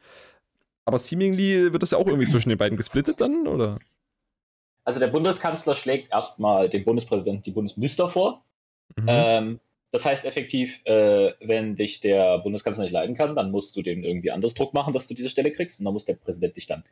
Aber 0.87 0.99
seemingly 0.99 1.73
wird 1.73 1.83
das 1.83 1.93
ja 1.93 1.99
auch 1.99 2.07
irgendwie 2.09 2.27
zwischen 2.27 2.49
den 2.49 2.59
beiden 2.59 2.77
gesplittet 2.77 3.21
dann, 3.21 3.47
oder? 3.47 3.79
Also 4.85 4.99
der 4.99 5.09
Bundeskanzler 5.09 5.75
schlägt 5.75 6.11
erstmal 6.11 6.69
dem 6.69 6.85
Bundespräsidenten 6.85 7.43
die 7.43 7.51
Bundesminister 7.53 8.09
vor. 8.09 8.45
Mhm. 8.97 9.07
Ähm, 9.09 9.61
das 9.93 10.05
heißt 10.05 10.25
effektiv, 10.25 10.81
äh, 10.85 11.33
wenn 11.41 11.77
dich 11.77 12.01
der 12.01 12.39
Bundeskanzler 12.39 12.85
nicht 12.85 12.93
leiden 12.93 13.17
kann, 13.17 13.37
dann 13.37 13.51
musst 13.51 13.77
du 13.77 13.83
dem 13.83 14.05
irgendwie 14.05 14.31
anders 14.31 14.55
Druck 14.55 14.73
machen, 14.73 14.95
dass 14.95 15.09
du 15.09 15.15
diese 15.15 15.31
Stelle 15.31 15.53
kriegst 15.53 15.81
und 15.81 15.85
dann 15.85 15.93
muss 15.93 16.05
der 16.05 16.15
Präsident 16.15 16.57
dich 16.57 16.67
dann 16.67 16.85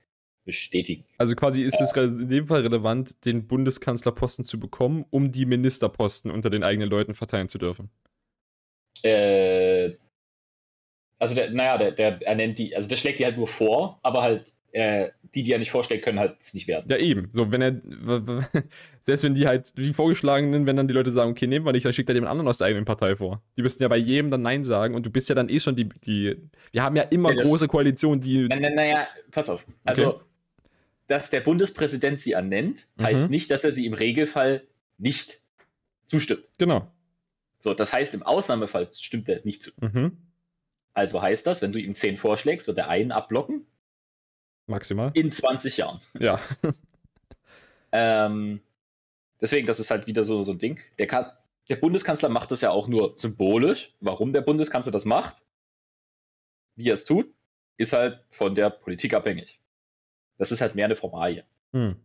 bestätigen. 0.44 1.04
Also 1.18 1.34
quasi 1.34 1.62
ist 1.62 1.80
es 1.80 1.94
re- 1.94 2.04
in 2.04 2.28
dem 2.28 2.46
Fall 2.46 2.62
relevant, 2.62 3.24
den 3.24 3.46
Bundeskanzlerposten 3.46 4.44
zu 4.44 4.58
bekommen, 4.58 5.04
um 5.10 5.30
die 5.30 5.46
Ministerposten 5.46 6.30
unter 6.30 6.50
den 6.50 6.62
eigenen 6.64 6.90
Leuten 6.90 7.14
verteilen 7.14 7.48
zu 7.48 7.58
dürfen. 7.58 7.90
Äh, 9.02 9.92
also 11.18 11.34
der, 11.34 11.50
naja, 11.50 11.78
der, 11.78 11.92
der 11.92 12.22
er 12.22 12.34
nennt 12.34 12.58
die, 12.58 12.74
also 12.74 12.88
der 12.88 12.96
schlägt 12.96 13.18
die 13.18 13.24
halt 13.24 13.36
nur 13.36 13.48
vor, 13.48 14.00
aber 14.02 14.22
halt 14.22 14.56
äh, 14.78 15.10
die, 15.34 15.42
die 15.42 15.52
er 15.52 15.58
nicht 15.58 15.70
vorschlägt, 15.70 16.04
können 16.04 16.18
halt 16.18 16.36
es 16.40 16.54
nicht 16.54 16.68
werden. 16.68 16.86
Ja, 16.88 16.96
eben. 16.96 17.28
So, 17.30 17.50
wenn 17.50 17.60
er, 17.60 17.80
selbst 19.00 19.24
wenn 19.24 19.34
die 19.34 19.46
halt, 19.46 19.76
die 19.76 19.92
Vorgeschlagenen, 19.92 20.66
wenn 20.66 20.76
dann 20.76 20.88
die 20.88 20.94
Leute 20.94 21.10
sagen, 21.10 21.30
okay, 21.32 21.46
nehmen 21.46 21.66
wir 21.66 21.72
nicht, 21.72 21.84
dann 21.84 21.92
schickt 21.92 22.08
er 22.08 22.14
jemand 22.14 22.30
anderen 22.30 22.48
aus 22.48 22.58
der 22.58 22.68
eigenen 22.68 22.84
Partei 22.84 23.16
vor. 23.16 23.42
Die 23.56 23.62
müssten 23.62 23.82
ja 23.82 23.88
bei 23.88 23.96
jedem 23.96 24.30
dann 24.30 24.42
Nein 24.42 24.64
sagen 24.64 24.94
und 24.94 25.04
du 25.04 25.10
bist 25.10 25.28
ja 25.28 25.34
dann 25.34 25.48
eh 25.48 25.60
schon 25.60 25.74
die, 25.76 25.88
die 25.88 26.36
wir 26.72 26.82
haben 26.82 26.96
ja 26.96 27.02
immer 27.02 27.32
Ja, 27.34 27.42
große 27.42 27.66
Koalitionen, 27.68 28.20
die, 28.20 28.46
Naja, 28.48 28.70
naja, 28.70 29.08
pass 29.30 29.50
auf. 29.50 29.66
Also, 29.84 30.20
dass 31.08 31.30
der 31.30 31.40
Bundespräsident 31.40 32.20
sie 32.20 32.32
ernennt, 32.32 32.86
Mhm. 32.96 33.04
heißt 33.04 33.30
nicht, 33.30 33.50
dass 33.50 33.64
er 33.64 33.72
sie 33.72 33.86
im 33.86 33.94
Regelfall 33.94 34.62
nicht 34.98 35.40
zustimmt. 36.04 36.48
genau. 36.58 36.90
So, 37.60 37.74
das 37.74 37.92
heißt, 37.92 38.14
im 38.14 38.22
Ausnahmefall 38.22 38.88
stimmt 38.96 39.28
er 39.28 39.40
nicht 39.44 39.62
zu. 39.64 39.72
Mhm. 39.80 40.16
Also 40.94 41.20
heißt 41.20 41.46
das, 41.46 41.60
wenn 41.60 41.72
du 41.72 41.80
ihm 41.80 41.94
10 41.94 42.16
vorschlägst, 42.16 42.66
wird 42.68 42.78
er 42.78 42.88
einen 42.88 43.10
abblocken 43.12 43.66
Maximal. 44.68 45.10
in 45.14 45.32
20 45.32 45.76
Jahren. 45.78 46.00
Ja. 46.18 46.38
Ähm, 47.92 48.60
deswegen, 49.40 49.66
das 49.66 49.80
ist 49.80 49.90
halt 49.90 50.06
wieder 50.06 50.22
so, 50.22 50.42
so 50.42 50.52
ein 50.52 50.58
Ding. 50.58 50.80
Der, 50.98 51.06
kann, 51.06 51.30
der 51.68 51.76
Bundeskanzler 51.76 52.28
macht 52.28 52.50
das 52.50 52.60
ja 52.60 52.70
auch 52.70 52.88
nur 52.88 53.14
symbolisch. 53.16 53.94
Warum 54.00 54.32
der 54.32 54.42
Bundeskanzler 54.42 54.92
das 54.92 55.04
macht, 55.04 55.36
wie 56.76 56.90
er 56.90 56.94
es 56.94 57.04
tut, 57.04 57.32
ist 57.76 57.92
halt 57.92 58.24
von 58.30 58.54
der 58.54 58.70
Politik 58.70 59.14
abhängig. 59.14 59.60
Das 60.36 60.52
ist 60.52 60.60
halt 60.60 60.74
mehr 60.74 60.84
eine 60.84 60.96
Formalie. 60.96 61.44
Hm. 61.72 61.96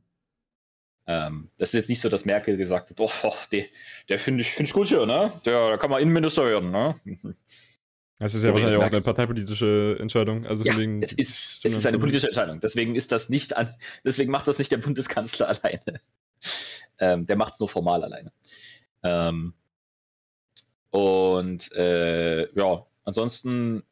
Ähm, 1.06 1.50
das 1.58 1.70
ist 1.70 1.74
jetzt 1.74 1.90
nicht 1.90 2.00
so, 2.00 2.10
dass 2.10 2.26
Merkel 2.26 2.56
gesagt 2.56 2.90
hat, 2.90 3.00
oh, 3.00 3.34
der, 3.52 3.66
der 4.08 4.20
finde 4.20 4.42
ich, 4.42 4.52
find 4.52 4.70
ich 4.70 4.74
gut 4.74 4.88
hier, 4.88 5.06
ne? 5.06 5.34
Der, 5.46 5.72
da 5.72 5.78
kann 5.78 5.90
man 5.90 6.02
Innenminister 6.02 6.46
werden, 6.46 6.72
ne? 6.72 6.96
Das 8.20 8.34
ist 8.34 8.42
So 8.42 8.48
ja 8.48 8.54
wahrscheinlich 8.54 8.78
auch 8.80 8.84
eine 8.84 9.02
parteipolitische 9.02 9.98
Entscheidung. 10.00 10.46
Also 10.46 10.64
Ja, 10.64 10.78
es 11.02 11.14
ist, 11.14 11.60
es 11.64 11.76
ist 11.78 11.86
eine 11.86 12.00
politische 12.00 12.28
Entscheidung. 12.28 12.60
Deswegen 12.60 12.96
ist 12.96 13.12
das 13.12 13.30
nicht 13.30 13.58
an, 13.58 13.74
deswegen 14.06 14.32
macht 14.32 14.48
das 14.48 14.60
nicht 14.60 14.72
der 14.72 14.78
Bundeskanzler 14.78 15.50
alleine. 15.64 16.00
Ähm, 17.00 17.26
der 17.26 17.36
macht 17.36 17.54
es 17.54 17.60
nur 17.60 17.70
formal 17.70 18.04
alleine. 18.04 18.32
Ähm, 19.02 19.54
und 20.92 21.72
äh, 21.74 22.54
ja, 22.54 22.86
ansonsten, 23.04 23.84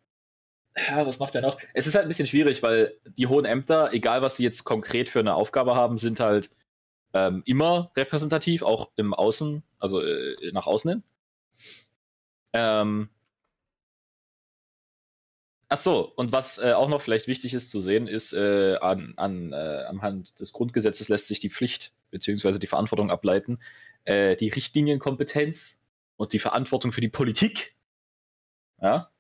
ja, 0.78 1.06
was 1.06 1.20
macht 1.20 1.36
er 1.36 1.42
noch? 1.42 1.58
Es 1.74 1.88
ist 1.88 1.96
halt 1.96 2.06
ein 2.06 2.08
bisschen 2.08 2.28
schwierig, 2.28 2.62
weil 2.64 2.96
die 3.18 3.28
hohen 3.28 3.46
Ämter, 3.46 3.92
egal 3.92 4.22
was 4.22 4.38
sie 4.38 4.44
jetzt 4.44 4.64
konkret 4.64 5.10
für 5.10 5.20
eine 5.20 5.34
Aufgabe 5.34 5.76
haben, 5.76 5.98
sind 5.98 6.20
halt 6.20 6.52
ähm, 7.14 7.42
immer 7.46 7.92
repräsentativ, 7.98 8.62
auch 8.62 8.92
im 8.96 9.14
Außen, 9.14 9.64
also 9.80 10.02
äh, 10.02 10.52
nach 10.54 10.68
außen 10.68 10.92
hin. 10.92 11.04
Ähm, 12.54 13.10
Ach 15.74 15.78
so, 15.78 16.12
und 16.18 16.34
was 16.34 16.58
äh, 16.58 16.74
auch 16.74 16.90
noch 16.90 17.00
vielleicht 17.00 17.28
wichtig 17.28 17.54
ist 17.54 17.72
zu 17.72 17.80
sehen, 17.80 18.06
ist, 18.06 18.34
äh, 18.34 18.76
an, 18.82 19.14
an, 19.16 19.54
äh, 19.54 19.86
anhand 19.88 20.38
des 20.42 20.52
Grundgesetzes 20.52 21.08
lässt 21.08 21.30
sich 21.30 21.40
die 21.40 21.50
Pflicht 21.50 21.94
bzw. 22.10 22.60
die 22.60 22.68
Verantwortung 22.68 23.10
ableiten, 23.10 23.58
äh, 24.04 24.36
die 24.36 24.50
Richtlinienkompetenz 24.50 25.80
und 26.18 26.34
die 26.34 26.40
Verantwortung 26.40 26.92
für 26.92 27.00
die 27.00 27.08
Politik. 27.08 27.78
Ja. 28.82 29.14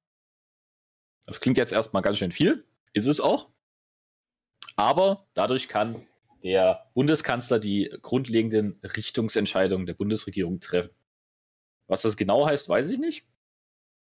Das 1.25 1.39
klingt 1.39 1.55
jetzt 1.55 1.71
erstmal 1.71 2.01
ganz 2.01 2.17
schön 2.17 2.33
viel, 2.33 2.65
ist 2.91 3.05
es 3.05 3.21
auch. 3.21 3.47
Aber 4.75 5.29
dadurch 5.33 5.69
kann 5.69 6.05
der 6.43 6.91
Bundeskanzler 6.93 7.59
die 7.59 7.95
grundlegenden 8.01 8.77
Richtungsentscheidungen 8.83 9.85
der 9.85 9.93
Bundesregierung 9.93 10.59
treffen. 10.59 10.93
Was 11.87 12.01
das 12.01 12.17
genau 12.17 12.45
heißt, 12.45 12.67
weiß 12.67 12.89
ich 12.89 12.99
nicht. 12.99 13.25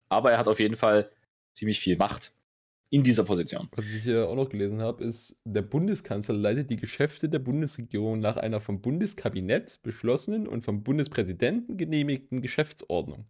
Aber 0.08 0.32
er 0.32 0.38
hat 0.38 0.48
auf 0.48 0.62
jeden 0.62 0.78
Fall 0.78 1.12
ziemlich 1.54 1.80
viel 1.80 1.98
Macht 1.98 2.34
in 2.90 3.04
dieser 3.04 3.24
Position. 3.24 3.68
Was 3.76 3.86
ich 3.86 4.04
hier 4.04 4.28
auch 4.28 4.36
noch 4.36 4.50
gelesen 4.50 4.82
habe, 4.82 5.04
ist, 5.04 5.42
der 5.46 5.62
Bundeskanzler 5.62 6.36
leitet 6.36 6.70
die 6.72 6.76
Geschäfte 6.76 7.30
der 7.30 7.40
Bundesregierung 7.40 8.20
nach 8.20 8.38
einer 8.38 8.62
vom 8.62 8.82
Bundeskabinett 8.82 9.80
beschlossenen 9.84 10.48
und 10.48 10.64
vom 10.66 10.84
Bundespräsidenten 10.84 11.78
genehmigten 11.78 12.42
Geschäftsordnung. 12.42 13.26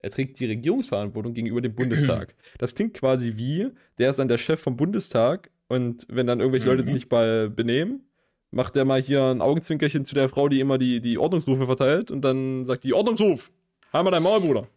Er 0.00 0.10
trägt 0.10 0.38
die 0.40 0.46
Regierungsverantwortung 0.46 1.34
gegenüber 1.34 1.60
dem 1.60 1.74
Bundestag. 1.74 2.34
Das 2.58 2.74
klingt 2.74 2.94
quasi 2.94 3.34
wie, 3.36 3.68
der 3.98 4.10
ist 4.10 4.18
dann 4.18 4.28
der 4.28 4.38
Chef 4.38 4.60
vom 4.60 4.76
Bundestag 4.76 5.50
und 5.68 6.06
wenn 6.08 6.26
dann 6.26 6.40
irgendwelche 6.40 6.66
Leute 6.66 6.82
sich 6.82 6.90
mhm. 6.90 6.96
nicht 6.96 7.10
mal 7.10 7.50
benehmen, 7.50 8.08
macht 8.50 8.76
der 8.76 8.84
mal 8.84 9.00
hier 9.00 9.24
ein 9.24 9.40
Augenzwinkerchen 9.40 10.04
zu 10.04 10.14
der 10.14 10.28
Frau, 10.28 10.48
die 10.48 10.60
immer 10.60 10.78
die, 10.78 11.00
die 11.00 11.18
Ordnungsrufe 11.18 11.66
verteilt 11.66 12.10
und 12.10 12.22
dann 12.22 12.64
sagt 12.64 12.84
die 12.84 12.94
Ordnungsruf. 12.94 13.50
Einmal 13.92 14.12
dein 14.12 14.22
Maul, 14.22 14.40
Bruder. 14.40 14.68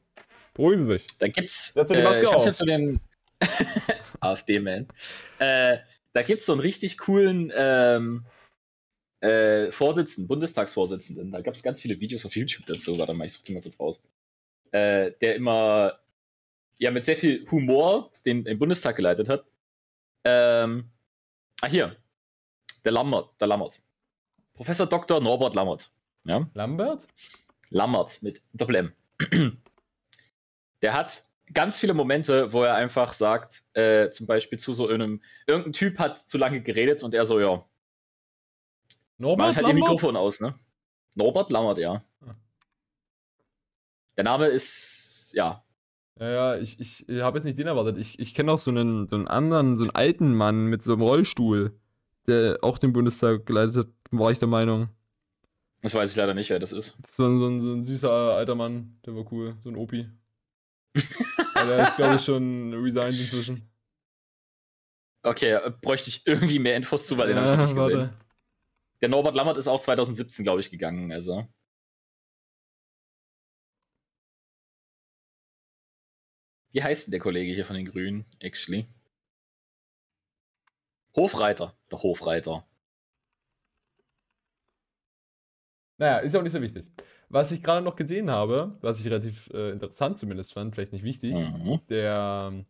Beruhigen 0.59 0.85
Sie 0.85 0.97
sich. 0.97 1.07
Da 1.17 1.29
gibt's. 1.29 1.71
Setz 1.73 1.89
die 1.89 2.01
Maske 2.01 2.25
äh, 2.25 2.27
auf. 2.27 2.45
Jetzt 2.45 2.59
den 2.59 2.99
AfD-Man. 4.19 4.89
Äh, 5.39 5.77
da 6.11 6.21
gibt 6.21 6.41
es 6.41 6.47
so 6.47 6.51
einen 6.51 6.59
richtig 6.59 6.97
coolen 6.97 7.49
ähm, 7.55 8.25
äh, 9.21 9.71
Vorsitzenden, 9.71 10.27
Bundestagsvorsitzenden. 10.27 11.31
Da 11.31 11.39
gab 11.39 11.53
es 11.53 11.63
ganz 11.63 11.79
viele 11.79 11.97
Videos 12.01 12.25
auf 12.25 12.35
YouTube 12.35 12.65
dazu. 12.65 12.99
Warte 12.99 13.13
mal, 13.13 13.23
ich 13.23 13.31
suche 13.31 13.45
die 13.45 13.53
mal 13.53 13.61
kurz 13.61 13.79
raus. 13.79 14.03
Äh, 14.71 15.13
der 15.21 15.35
immer 15.35 15.97
ja 16.77 16.91
mit 16.91 17.05
sehr 17.05 17.15
viel 17.15 17.49
Humor 17.49 18.11
den, 18.25 18.43
den 18.43 18.59
Bundestag 18.59 18.97
geleitet 18.97 19.29
hat. 19.29 19.45
Ähm, 20.25 20.89
ah, 21.61 21.67
hier. 21.67 21.95
Der 22.83 22.91
Lammert, 22.91 23.29
der 23.39 23.47
Lammert. 23.47 23.81
Professor 24.51 24.87
Dr. 24.87 25.21
Norbert 25.21 25.55
Lammert. 25.55 25.89
Ja? 26.25 26.49
Lambert? 26.53 27.07
Lammert 27.69 28.21
mit 28.21 28.41
Doppel-M. 28.51 28.91
Der 30.81 30.93
hat 30.93 31.23
ganz 31.53 31.79
viele 31.79 31.93
Momente, 31.93 32.53
wo 32.53 32.63
er 32.63 32.75
einfach 32.75 33.13
sagt, 33.13 33.63
äh, 33.73 34.09
zum 34.09 34.27
Beispiel 34.27 34.59
zu 34.59 34.73
so 34.73 34.87
einem, 34.87 35.21
irgendein 35.47 35.73
Typ 35.73 35.99
hat 35.99 36.17
zu 36.17 36.37
lange 36.37 36.61
geredet 36.61 37.03
und 37.03 37.13
er 37.13 37.25
so, 37.25 37.39
ja. 37.39 37.63
Norbert 39.17 39.55
halt 39.55 39.67
ihr 39.67 39.73
Mikrofon 39.73 40.15
aus, 40.15 40.39
ne? 40.39 40.55
Norbert 41.15 41.49
Lammert, 41.49 41.77
ja. 41.79 42.03
Ah. 42.21 42.35
Der 44.15 44.23
Name 44.23 44.47
ist, 44.47 45.31
ja. 45.33 45.63
Ja, 46.19 46.29
ja, 46.29 46.57
ich, 46.57 46.79
ich, 46.79 47.07
ich 47.07 47.21
habe 47.21 47.37
jetzt 47.37 47.45
nicht 47.45 47.57
den 47.57 47.67
erwartet. 47.67 47.97
Ich, 47.97 48.19
ich 48.19 48.33
kenne 48.33 48.51
auch 48.51 48.57
so 48.57 48.71
einen, 48.71 49.07
so 49.07 49.15
einen 49.15 49.27
anderen, 49.27 49.77
so 49.77 49.83
einen 49.83 49.95
alten 49.95 50.35
Mann 50.35 50.65
mit 50.65 50.83
so 50.83 50.93
einem 50.93 51.01
Rollstuhl, 51.01 51.77
der 52.27 52.59
auch 52.61 52.77
den 52.77 52.93
Bundestag 52.93 53.45
geleitet 53.45 53.75
hat, 53.75 53.87
war 54.11 54.31
ich 54.31 54.39
der 54.39 54.47
Meinung. 54.47 54.89
Das 55.81 55.95
weiß 55.95 56.11
ich 56.11 56.17
leider 56.17 56.33
nicht, 56.33 56.49
wer 56.49 56.59
das 56.59 56.73
ist. 56.73 56.97
So 57.07 57.25
ein, 57.25 57.39
so 57.39 57.47
ein, 57.47 57.61
so 57.61 57.73
ein 57.73 57.83
süßer 57.83 58.11
alter 58.11 58.55
Mann, 58.55 58.99
der 59.05 59.15
war 59.15 59.31
cool, 59.31 59.55
so 59.63 59.69
ein 59.69 59.77
Opi. 59.77 60.09
Aber 61.55 61.75
er 61.75 61.89
ist, 61.89 61.95
glaube 61.95 62.15
ich, 62.15 62.21
schon 62.23 62.73
resigned 62.73 63.19
inzwischen. 63.19 63.69
Okay, 65.23 65.51
äh, 65.51 65.71
bräuchte 65.81 66.09
ich 66.09 66.25
irgendwie 66.25 66.59
mehr 66.59 66.75
Infos 66.75 67.05
zu, 67.05 67.17
weil 67.17 67.27
den 67.27 67.37
habe 67.37 67.51
ich 67.51 67.57
nicht 67.57 67.75
warte. 67.75 67.93
gesehen. 67.93 68.13
Der 69.01 69.09
Norbert 69.09 69.35
Lammert 69.35 69.57
ist 69.57 69.67
auch 69.67 69.79
2017, 69.79 70.43
glaube 70.43 70.61
ich, 70.61 70.71
gegangen, 70.71 71.11
also. 71.11 71.47
Wie 76.71 76.83
heißt 76.83 77.07
denn 77.07 77.11
der 77.11 77.19
Kollege 77.19 77.53
hier 77.53 77.65
von 77.65 77.75
den 77.75 77.85
Grünen, 77.85 78.25
actually? 78.39 78.85
Hofreiter, 81.15 81.75
der 81.91 82.01
Hofreiter. 82.01 82.65
Naja, 85.97 86.19
ist 86.19 86.33
ja 86.33 86.39
auch 86.39 86.43
nicht 86.43 86.53
so 86.53 86.61
wichtig. 86.61 86.89
Was 87.29 87.51
ich 87.51 87.61
gerade 87.61 87.83
noch 87.83 87.95
gesehen 87.95 88.29
habe, 88.29 88.75
was 88.81 88.99
ich 88.99 89.05
relativ 89.05 89.49
äh, 89.53 89.69
interessant 89.71 90.17
zumindest 90.17 90.53
fand, 90.53 90.73
vielleicht 90.73 90.93
nicht 90.93 91.03
wichtig, 91.03 91.35
mhm. 91.35 91.79
der 91.89 92.65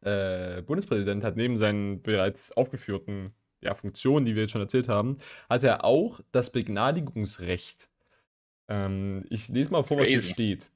äh, 0.00 0.62
Bundespräsident 0.62 1.24
hat 1.24 1.36
neben 1.36 1.56
seinen 1.56 2.00
bereits 2.02 2.56
aufgeführten 2.56 3.34
ja, 3.60 3.74
Funktionen, 3.74 4.26
die 4.26 4.34
wir 4.34 4.42
jetzt 4.42 4.52
schon 4.52 4.60
erzählt 4.60 4.88
haben, 4.88 5.18
hat 5.48 5.64
er 5.64 5.84
auch 5.84 6.20
das 6.30 6.50
Begnadigungsrecht. 6.50 7.88
Ähm, 8.68 9.24
ich 9.30 9.48
lese 9.48 9.72
mal 9.72 9.82
vor, 9.82 9.98
was 9.98 10.08
hier 10.08 10.20
steht. 10.20 10.70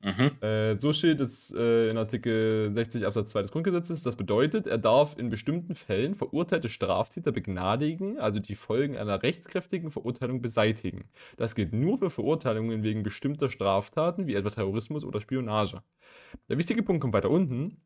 Mhm. 0.00 0.30
Äh, 0.42 0.78
so 0.78 0.92
steht 0.92 1.20
es 1.20 1.52
äh, 1.52 1.90
in 1.90 1.98
Artikel 1.98 2.72
60 2.72 3.04
Absatz 3.04 3.32
2 3.32 3.42
des 3.42 3.52
Grundgesetzes. 3.52 4.04
Das 4.04 4.14
bedeutet, 4.14 4.68
er 4.68 4.78
darf 4.78 5.18
in 5.18 5.28
bestimmten 5.28 5.74
Fällen 5.74 6.14
verurteilte 6.14 6.68
Straftäter 6.68 7.32
begnadigen, 7.32 8.18
also 8.18 8.38
die 8.38 8.54
Folgen 8.54 8.96
einer 8.96 9.22
rechtskräftigen 9.22 9.90
Verurteilung 9.90 10.40
beseitigen. 10.40 11.08
Das 11.36 11.56
gilt 11.56 11.72
nur 11.72 11.98
für 11.98 12.10
Verurteilungen 12.10 12.84
wegen 12.84 13.02
bestimmter 13.02 13.50
Straftaten, 13.50 14.28
wie 14.28 14.34
etwa 14.34 14.50
Terrorismus 14.50 15.04
oder 15.04 15.20
Spionage. 15.20 15.82
Der 16.48 16.58
wichtige 16.58 16.84
Punkt 16.84 17.00
kommt 17.00 17.14
weiter 17.14 17.30
unten. 17.30 17.78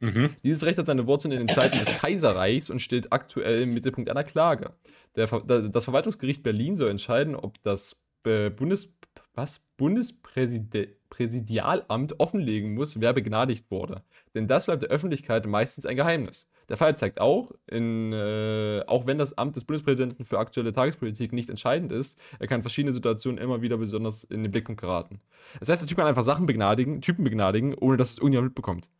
Mhm. 0.00 0.30
Dieses 0.44 0.64
Recht 0.64 0.78
hat 0.78 0.86
seine 0.86 1.06
Wurzeln 1.06 1.32
in 1.32 1.38
den 1.38 1.48
Zeiten 1.48 1.78
des 1.78 1.98
Kaiserreichs 1.98 2.68
und 2.68 2.80
steht 2.80 3.12
aktuell 3.12 3.62
im 3.62 3.72
Mittelpunkt 3.72 4.10
einer 4.10 4.24
Klage. 4.24 4.74
Der, 5.16 5.26
das 5.26 5.84
Verwaltungsgericht 5.84 6.42
Berlin 6.42 6.76
soll 6.76 6.90
entscheiden, 6.90 7.34
ob 7.34 7.62
das 7.62 8.04
äh, 8.24 8.50
Bundes 8.50 8.94
was? 9.36 9.64
Bundespräsidialamt 9.76 12.18
offenlegen 12.18 12.74
muss, 12.74 13.00
wer 13.00 13.12
begnadigt 13.12 13.70
wurde. 13.70 14.02
Denn 14.34 14.48
das 14.48 14.66
bleibt 14.66 14.82
der 14.82 14.90
Öffentlichkeit 14.90 15.46
meistens 15.46 15.86
ein 15.86 15.96
Geheimnis. 15.96 16.48
Der 16.68 16.76
Fall 16.76 16.96
zeigt 16.96 17.20
auch, 17.20 17.52
in, 17.68 18.12
äh, 18.12 18.82
auch 18.86 19.06
wenn 19.06 19.18
das 19.18 19.38
Amt 19.38 19.56
des 19.56 19.64
Bundespräsidenten 19.64 20.24
für 20.24 20.38
aktuelle 20.38 20.72
Tagespolitik 20.72 21.32
nicht 21.32 21.48
entscheidend 21.48 21.92
ist, 21.92 22.18
er 22.40 22.48
kann 22.48 22.62
verschiedene 22.62 22.92
Situationen 22.92 23.38
immer 23.38 23.62
wieder 23.62 23.76
besonders 23.76 24.24
in 24.24 24.42
den 24.42 24.50
Blickpunkt 24.50 24.80
geraten. 24.80 25.20
Das 25.60 25.68
heißt, 25.68 25.82
der 25.82 25.88
Typ 25.88 25.98
kann 25.98 26.08
einfach 26.08 26.24
Sachen 26.24 26.46
begnadigen, 26.46 27.00
Typen 27.00 27.22
begnadigen, 27.22 27.74
ohne 27.74 27.96
dass 27.96 28.10
es 28.10 28.18
irgendjemand 28.18 28.48
mitbekommt. 28.48 28.90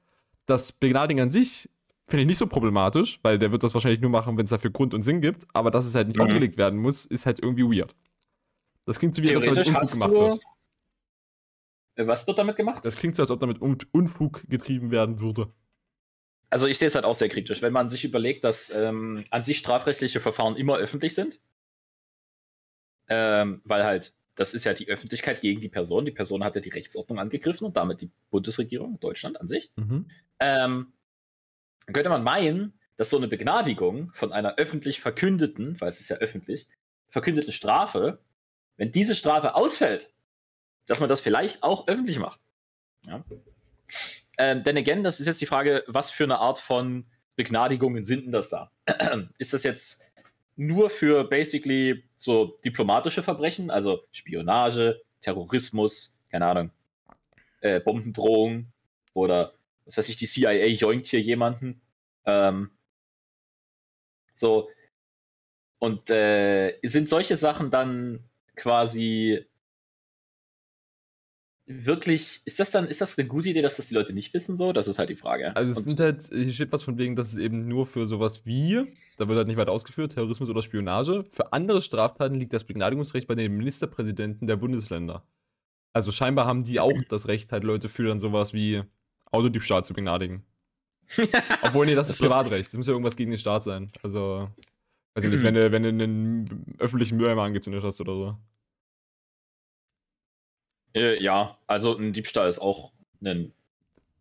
Das 0.47 0.71
Begnadigen 0.71 1.21
an 1.21 1.31
sich 1.31 1.69
finde 2.07 2.23
ich 2.23 2.29
nicht 2.29 2.39
so 2.39 2.47
problematisch, 2.47 3.19
weil 3.23 3.39
der 3.39 3.51
wird 3.51 3.65
das 3.65 3.75
wahrscheinlich 3.75 4.01
nur 4.01 4.11
machen, 4.11 4.39
wenn 4.39 4.45
es 4.45 4.51
dafür 4.51 4.71
Grund 4.71 4.95
und 4.95 5.03
Sinn 5.03 5.21
gibt, 5.21 5.45
aber 5.53 5.73
dass 5.73 5.87
es 5.87 5.95
halt 5.97 6.07
nicht 6.07 6.19
mhm. 6.19 6.23
aufgelegt 6.23 6.57
werden 6.57 6.79
muss, 6.79 7.05
ist 7.05 7.27
halt 7.27 7.41
irgendwie 7.41 7.65
weird. 7.65 7.97
Das 8.87 8.99
klingt 8.99 9.15
so 9.15 9.23
wie, 9.23 9.29
als 9.29 9.37
ob 9.37 9.45
damit 9.45 9.67
Unfug 9.67 9.91
gemacht 9.91 10.13
wird. 10.13 10.45
Äh, 11.97 12.07
was 12.07 12.27
wird 12.27 12.39
damit 12.39 12.57
gemacht? 12.57 12.85
Das 12.85 12.97
klingt 12.97 13.17
so, 13.17 13.23
als 13.23 13.31
ob 13.31 13.41
damit 13.41 13.61
Unfug 13.61 14.43
getrieben 14.49 14.91
werden 14.91 15.21
würde. 15.21 15.53
Also 16.49 16.69
ich 16.69 16.79
sehe 16.79 16.87
es 16.87 16.95
halt 16.95 17.05
auch 17.05 17.15
sehr 17.15 17.29
kritisch, 17.29 17.61
wenn 17.61 17.73
man 17.73 17.89
sich 17.89 18.05
überlegt, 18.05 18.45
dass 18.45 18.71
ähm, 18.71 19.25
an 19.31 19.43
sich 19.43 19.59
strafrechtliche 19.59 20.21
Verfahren 20.21 20.57
immer 20.57 20.77
öffentlich 20.77 21.15
sind. 21.15 21.41
Ähm, 23.09 23.61
weil 23.65 23.85
halt, 23.85 24.15
das 24.37 24.55
ist 24.55 24.65
ja 24.65 24.75
die 24.75 24.89
Öffentlichkeit 24.89 25.41
gegen 25.41 25.61
die 25.61 25.69
Person. 25.69 26.05
Die 26.05 26.13
Person 26.13 26.45
hat 26.45 26.55
ja 26.55 26.61
die 26.61 26.71
Rechtsordnung 26.71 27.19
angegriffen 27.19 27.67
und 27.67 27.77
damit 27.77 28.01
die 28.01 28.11
Bundesregierung, 28.31 29.01
Deutschland 29.01 29.41
an 29.41 29.49
sich. 29.49 29.73
Mhm. 29.77 30.07
Ähm, 30.39 30.93
dann 31.87 31.95
könnte 31.95 32.11
man 32.11 32.23
meinen, 32.23 32.79
dass 32.97 33.11
so 33.11 33.17
eine 33.17 33.29
Begnadigung 33.29 34.13
von 34.13 34.33
einer 34.33 34.57
öffentlich 34.57 35.01
verkündeten, 35.01 35.81
weil 35.81 35.89
es 35.89 36.01
ist 36.01 36.09
ja 36.09 36.17
öffentlich, 36.17 36.69
verkündeten 37.09 37.53
Strafe 37.53 38.21
wenn 38.77 38.93
diese 38.93 39.15
Strafe 39.15 39.55
ausfällt, 39.55 40.11
dass 40.87 41.01
man 41.01 41.09
das 41.09 41.21
vielleicht 41.21 41.63
auch 41.63 41.89
öffentlich 41.89 42.19
macht. 42.19 42.41
Ja. 43.05 43.25
Ähm, 44.39 44.63
denn 44.63 44.77
again, 44.77 45.03
das 45.03 45.21
ist 45.21 45.27
jetzt 45.27 45.41
die 45.41 45.47
Frage, 45.47 45.85
was 45.87 46.11
für 46.11 46.25
eine 46.25 46.39
Art 46.39 46.59
von 46.59 47.07
Begnadigungen 47.37 48.05
sind 48.05 48.27
denn 48.27 48.33
das 48.33 48.51
da? 48.51 48.71
ist 49.39 49.53
das 49.53 49.63
jetzt 49.63 50.01
nur 50.57 50.91
für 50.91 51.25
basically 51.25 52.05
so 52.17 52.57
diplomatische 52.65 53.23
Verbrechen, 53.23 53.71
also 53.71 54.05
Spionage, 54.13 55.01
Terrorismus, 55.21 56.19
keine 56.31 56.47
Ahnung, 56.47 56.71
äh, 57.61 57.81
Bombendrohung 57.81 58.73
oder 59.13 59.55
was 59.85 59.97
weiß 59.97 60.09
ich, 60.09 60.17
die 60.17 60.27
CIA 60.27 60.67
joint 60.67 61.07
hier 61.07 61.21
jemanden. 61.21 61.81
Ähm, 62.25 62.71
so. 64.35 64.69
Und 65.79 66.11
äh, 66.11 66.79
sind 66.83 67.09
solche 67.09 67.37
Sachen 67.37 67.71
dann 67.71 68.25
quasi 68.57 69.45
wirklich, 71.69 72.43
ist 72.45 72.61
das 72.61 72.71
dann, 72.71 72.87
ist 72.87 73.01
das 73.01 73.19
eine 73.19 73.27
gute 73.27 73.49
Idee, 73.49 73.63
dass 73.63 73.77
das 73.77 73.87
die 73.89 73.95
Leute 73.95 74.13
nicht 74.13 74.33
wissen 74.35 74.57
so? 74.57 74.73
Das 74.73 74.87
ist 74.87 74.99
halt 74.99 75.11
die 75.11 75.17
Frage. 75.17 75.55
Also 75.57 75.73
es 75.73 75.79
Und- 75.79 75.89
sind 75.89 76.01
halt, 76.01 76.23
hier 76.33 76.53
steht 76.53 76.71
was 76.73 76.85
von 76.85 76.97
wegen, 76.97 77.17
dass 77.17 77.33
es 77.33 77.39
eben 77.39 77.67
nur 77.67 77.87
für 77.87 78.07
sowas 78.07 78.47
wie, 78.47 78.87
da 79.17 79.27
wird 79.29 79.37
halt 79.37 79.49
nicht 79.49 79.57
weiter 79.57 79.73
ausgeführt, 79.73 80.13
Terrorismus 80.13 80.49
oder 80.49 80.63
Spionage. 80.63 81.25
Für 81.31 81.53
andere 81.53 81.83
Straftaten 81.83 82.37
liegt 82.37 82.53
das 82.53 82.65
Begnadigungsrecht 82.65 83.27
bei 83.27 83.35
den 83.35 83.57
Ministerpräsidenten 83.57 84.47
der 84.47 84.57
Bundesländer. 84.57 85.27
Also 85.93 86.13
scheinbar 86.13 86.47
haben 86.47 86.63
die 86.63 86.79
auch 86.79 86.93
das 87.09 87.27
Recht, 87.27 87.51
halt 87.51 87.65
Leute 87.65 87.89
für 87.89 88.07
dann 88.07 88.21
sowas 88.21 88.53
wie 88.53 88.83
Autodiebstahl 89.33 89.85
zu 89.85 89.93
begnadigen. 89.95 90.45
Obwohl, 91.63 91.87
nee, 91.87 91.95
das, 91.95 92.09
Das 92.09 92.17
ist 92.17 92.23
Privatrecht. 92.23 92.69
Das 92.69 92.77
muss 92.77 92.87
ja 92.87 92.93
irgendwas 92.93 93.17
gegen 93.17 93.31
den 93.31 93.39
Staat 93.39 93.65
sein. 93.65 93.91
Also, 94.03 94.51
weiß 95.17 95.25
ich 95.25 95.31
nicht, 95.31 95.43
wenn 95.43 95.55
du, 95.55 95.73
wenn 95.73 95.83
du 95.83 95.89
einen 95.89 96.77
öffentlichen 96.79 97.17
Mülleimer 97.17 97.43
angezündet 97.43 97.83
hast 97.83 98.01
oder 98.01 98.15
so. 98.15 98.39
Äh, 100.95 101.23
ja, 101.23 101.59
also 101.67 101.97
ein 101.97 102.13
Diebstahl 102.13 102.49
ist 102.49 102.59
auch 102.59 102.93
ein, 103.23 103.53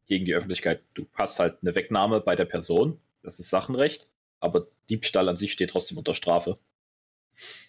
gegen 0.07 0.25
die 0.25 0.35
Öffentlichkeit. 0.35 0.83
Du 0.93 1.05
hast 1.13 1.39
halt 1.39 1.57
eine 1.61 1.75
Wegnahme 1.75 2.21
bei 2.21 2.35
der 2.35 2.45
Person, 2.45 2.99
das 3.21 3.39
ist 3.39 3.49
Sachenrecht, 3.49 4.07
aber 4.39 4.67
Diebstahl 4.89 5.29
an 5.29 5.35
sich 5.35 5.51
steht 5.51 5.69
trotzdem 5.69 5.97
unter 5.97 6.13
Strafe, 6.13 6.57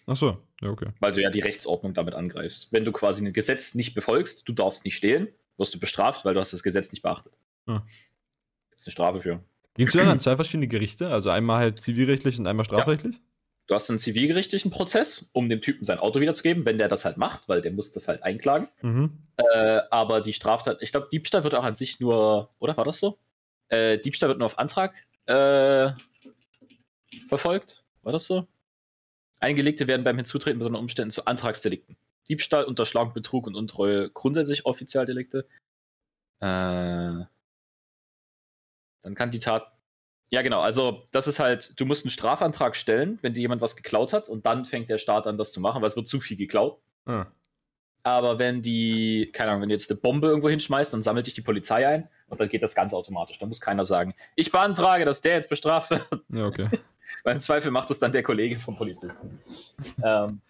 Ach 0.05 0.15
so, 0.15 0.37
ja, 0.61 0.69
okay. 0.69 0.89
weil 0.99 1.13
du 1.13 1.21
ja 1.21 1.29
die 1.29 1.39
Rechtsordnung 1.39 1.93
damit 1.93 2.13
angreifst. 2.13 2.71
Wenn 2.71 2.85
du 2.85 2.91
quasi 2.91 3.25
ein 3.25 3.33
Gesetz 3.33 3.75
nicht 3.75 3.93
befolgst, 3.93 4.47
du 4.47 4.53
darfst 4.53 4.85
nicht 4.85 4.95
stehlen, 4.95 5.27
wirst 5.57 5.73
du 5.73 5.79
bestraft, 5.79 6.25
weil 6.25 6.33
du 6.33 6.39
hast 6.39 6.53
das 6.53 6.63
Gesetz 6.63 6.91
nicht 6.91 7.01
beachtet. 7.01 7.33
Hm. 7.65 7.81
Das 8.71 8.81
ist 8.81 8.87
eine 8.87 8.91
Strafe 8.93 9.21
für. 9.21 9.43
Gingst 9.77 9.93
du 9.93 9.99
dann 9.99 10.09
an 10.09 10.19
zwei 10.19 10.35
verschiedene 10.35 10.67
Gerichte? 10.67 11.09
Also 11.09 11.29
einmal 11.29 11.59
halt 11.59 11.81
zivilrechtlich 11.81 12.39
und 12.39 12.47
einmal 12.47 12.65
strafrechtlich? 12.65 13.21
Du 13.67 13.75
hast 13.75 13.89
einen 13.89 13.99
zivilgerichtlichen 13.99 14.71
Prozess, 14.71 15.29
um 15.33 15.49
dem 15.49 15.61
Typen 15.61 15.83
sein 15.83 15.99
Auto 15.99 16.21
wiederzugeben, 16.21 16.65
wenn 16.65 16.77
der 16.77 16.87
das 16.87 17.03
halt 17.03 17.17
macht, 17.17 17.49
weil 17.49 17.61
der 17.61 17.71
muss 17.71 17.91
das 17.91 18.07
halt 18.07 18.23
einklagen. 18.23 18.69
Mhm. 18.81 19.17
Äh, 19.35 19.81
aber 19.91 20.21
die 20.21 20.33
Straftat, 20.33 20.81
ich 20.81 20.91
glaube, 20.91 21.09
Diebstahl 21.11 21.43
wird 21.43 21.53
auch 21.53 21.65
an 21.65 21.75
sich 21.75 21.99
nur, 21.99 22.49
oder 22.59 22.77
war 22.77 22.85
das 22.85 22.99
so? 22.99 23.19
Äh, 23.67 23.99
Diebstahl 23.99 24.29
wird 24.29 24.39
nur 24.39 24.45
auf 24.45 24.57
Antrag 24.57 25.05
äh, 25.25 25.91
verfolgt. 27.27 27.83
War 28.03 28.13
das 28.13 28.25
so? 28.25 28.47
Eingelegte 29.39 29.87
werden 29.87 30.05
beim 30.05 30.15
Hinzutreten 30.15 30.59
besonderer 30.59 30.81
Umständen 30.81 31.11
zu 31.11 31.25
Antragsdelikten. 31.25 31.97
Diebstahl, 32.29 32.63
Unterschlagung, 32.63 33.13
Betrug 33.13 33.47
und 33.47 33.55
Untreue 33.55 34.09
grundsätzlich 34.09 34.65
Offizialdelikte. 34.65 35.45
Äh, 36.39 37.25
dann 39.07 39.15
kann 39.15 39.31
die 39.31 39.39
Tat. 39.39 39.71
Ja, 40.29 40.41
genau. 40.41 40.59
Also, 40.59 41.07
das 41.11 41.27
ist 41.27 41.39
halt, 41.39 41.79
du 41.79 41.85
musst 41.85 42.03
einen 42.03 42.11
Strafantrag 42.11 42.75
stellen, 42.75 43.17
wenn 43.21 43.33
dir 43.33 43.39
jemand 43.39 43.61
was 43.61 43.77
geklaut 43.77 44.11
hat, 44.11 44.27
und 44.27 44.45
dann 44.45 44.65
fängt 44.65 44.89
der 44.89 44.97
Staat 44.97 45.25
an, 45.25 45.37
das 45.37 45.53
zu 45.53 45.61
machen, 45.61 45.81
weil 45.81 45.87
es 45.87 45.95
wird 45.95 46.09
zu 46.09 46.19
viel 46.19 46.35
geklaut. 46.35 46.81
Ah. 47.05 47.25
Aber 48.03 48.37
wenn 48.37 48.61
die, 48.61 49.31
keine 49.33 49.51
Ahnung, 49.51 49.61
wenn 49.61 49.69
du 49.69 49.75
jetzt 49.75 49.89
eine 49.89 49.99
Bombe 49.99 50.27
irgendwo 50.27 50.49
hinschmeißt, 50.49 50.91
dann 50.91 51.01
sammelt 51.01 51.25
dich 51.25 51.35
die 51.35 51.41
Polizei 51.41 51.87
ein 51.87 52.09
und 52.27 52.39
dann 52.41 52.49
geht 52.49 52.63
das 52.63 52.75
ganz 52.75 52.93
automatisch. 52.93 53.39
Da 53.39 53.45
muss 53.45 53.61
keiner 53.61 53.85
sagen, 53.85 54.13
ich 54.35 54.51
beantrage, 54.51 55.05
dass 55.05 55.21
der 55.21 55.35
jetzt 55.35 55.49
bestraft 55.49 55.91
wird. 55.91 56.05
Ja, 56.29 56.45
okay. 56.45 56.69
Weil 57.23 57.35
im 57.35 57.41
Zweifel 57.41 57.71
macht 57.71 57.89
das 57.89 57.99
dann 57.99 58.11
der 58.11 58.23
Kollege 58.23 58.59
vom 58.59 58.75
Polizisten. 58.75 59.39
ähm, 60.03 60.41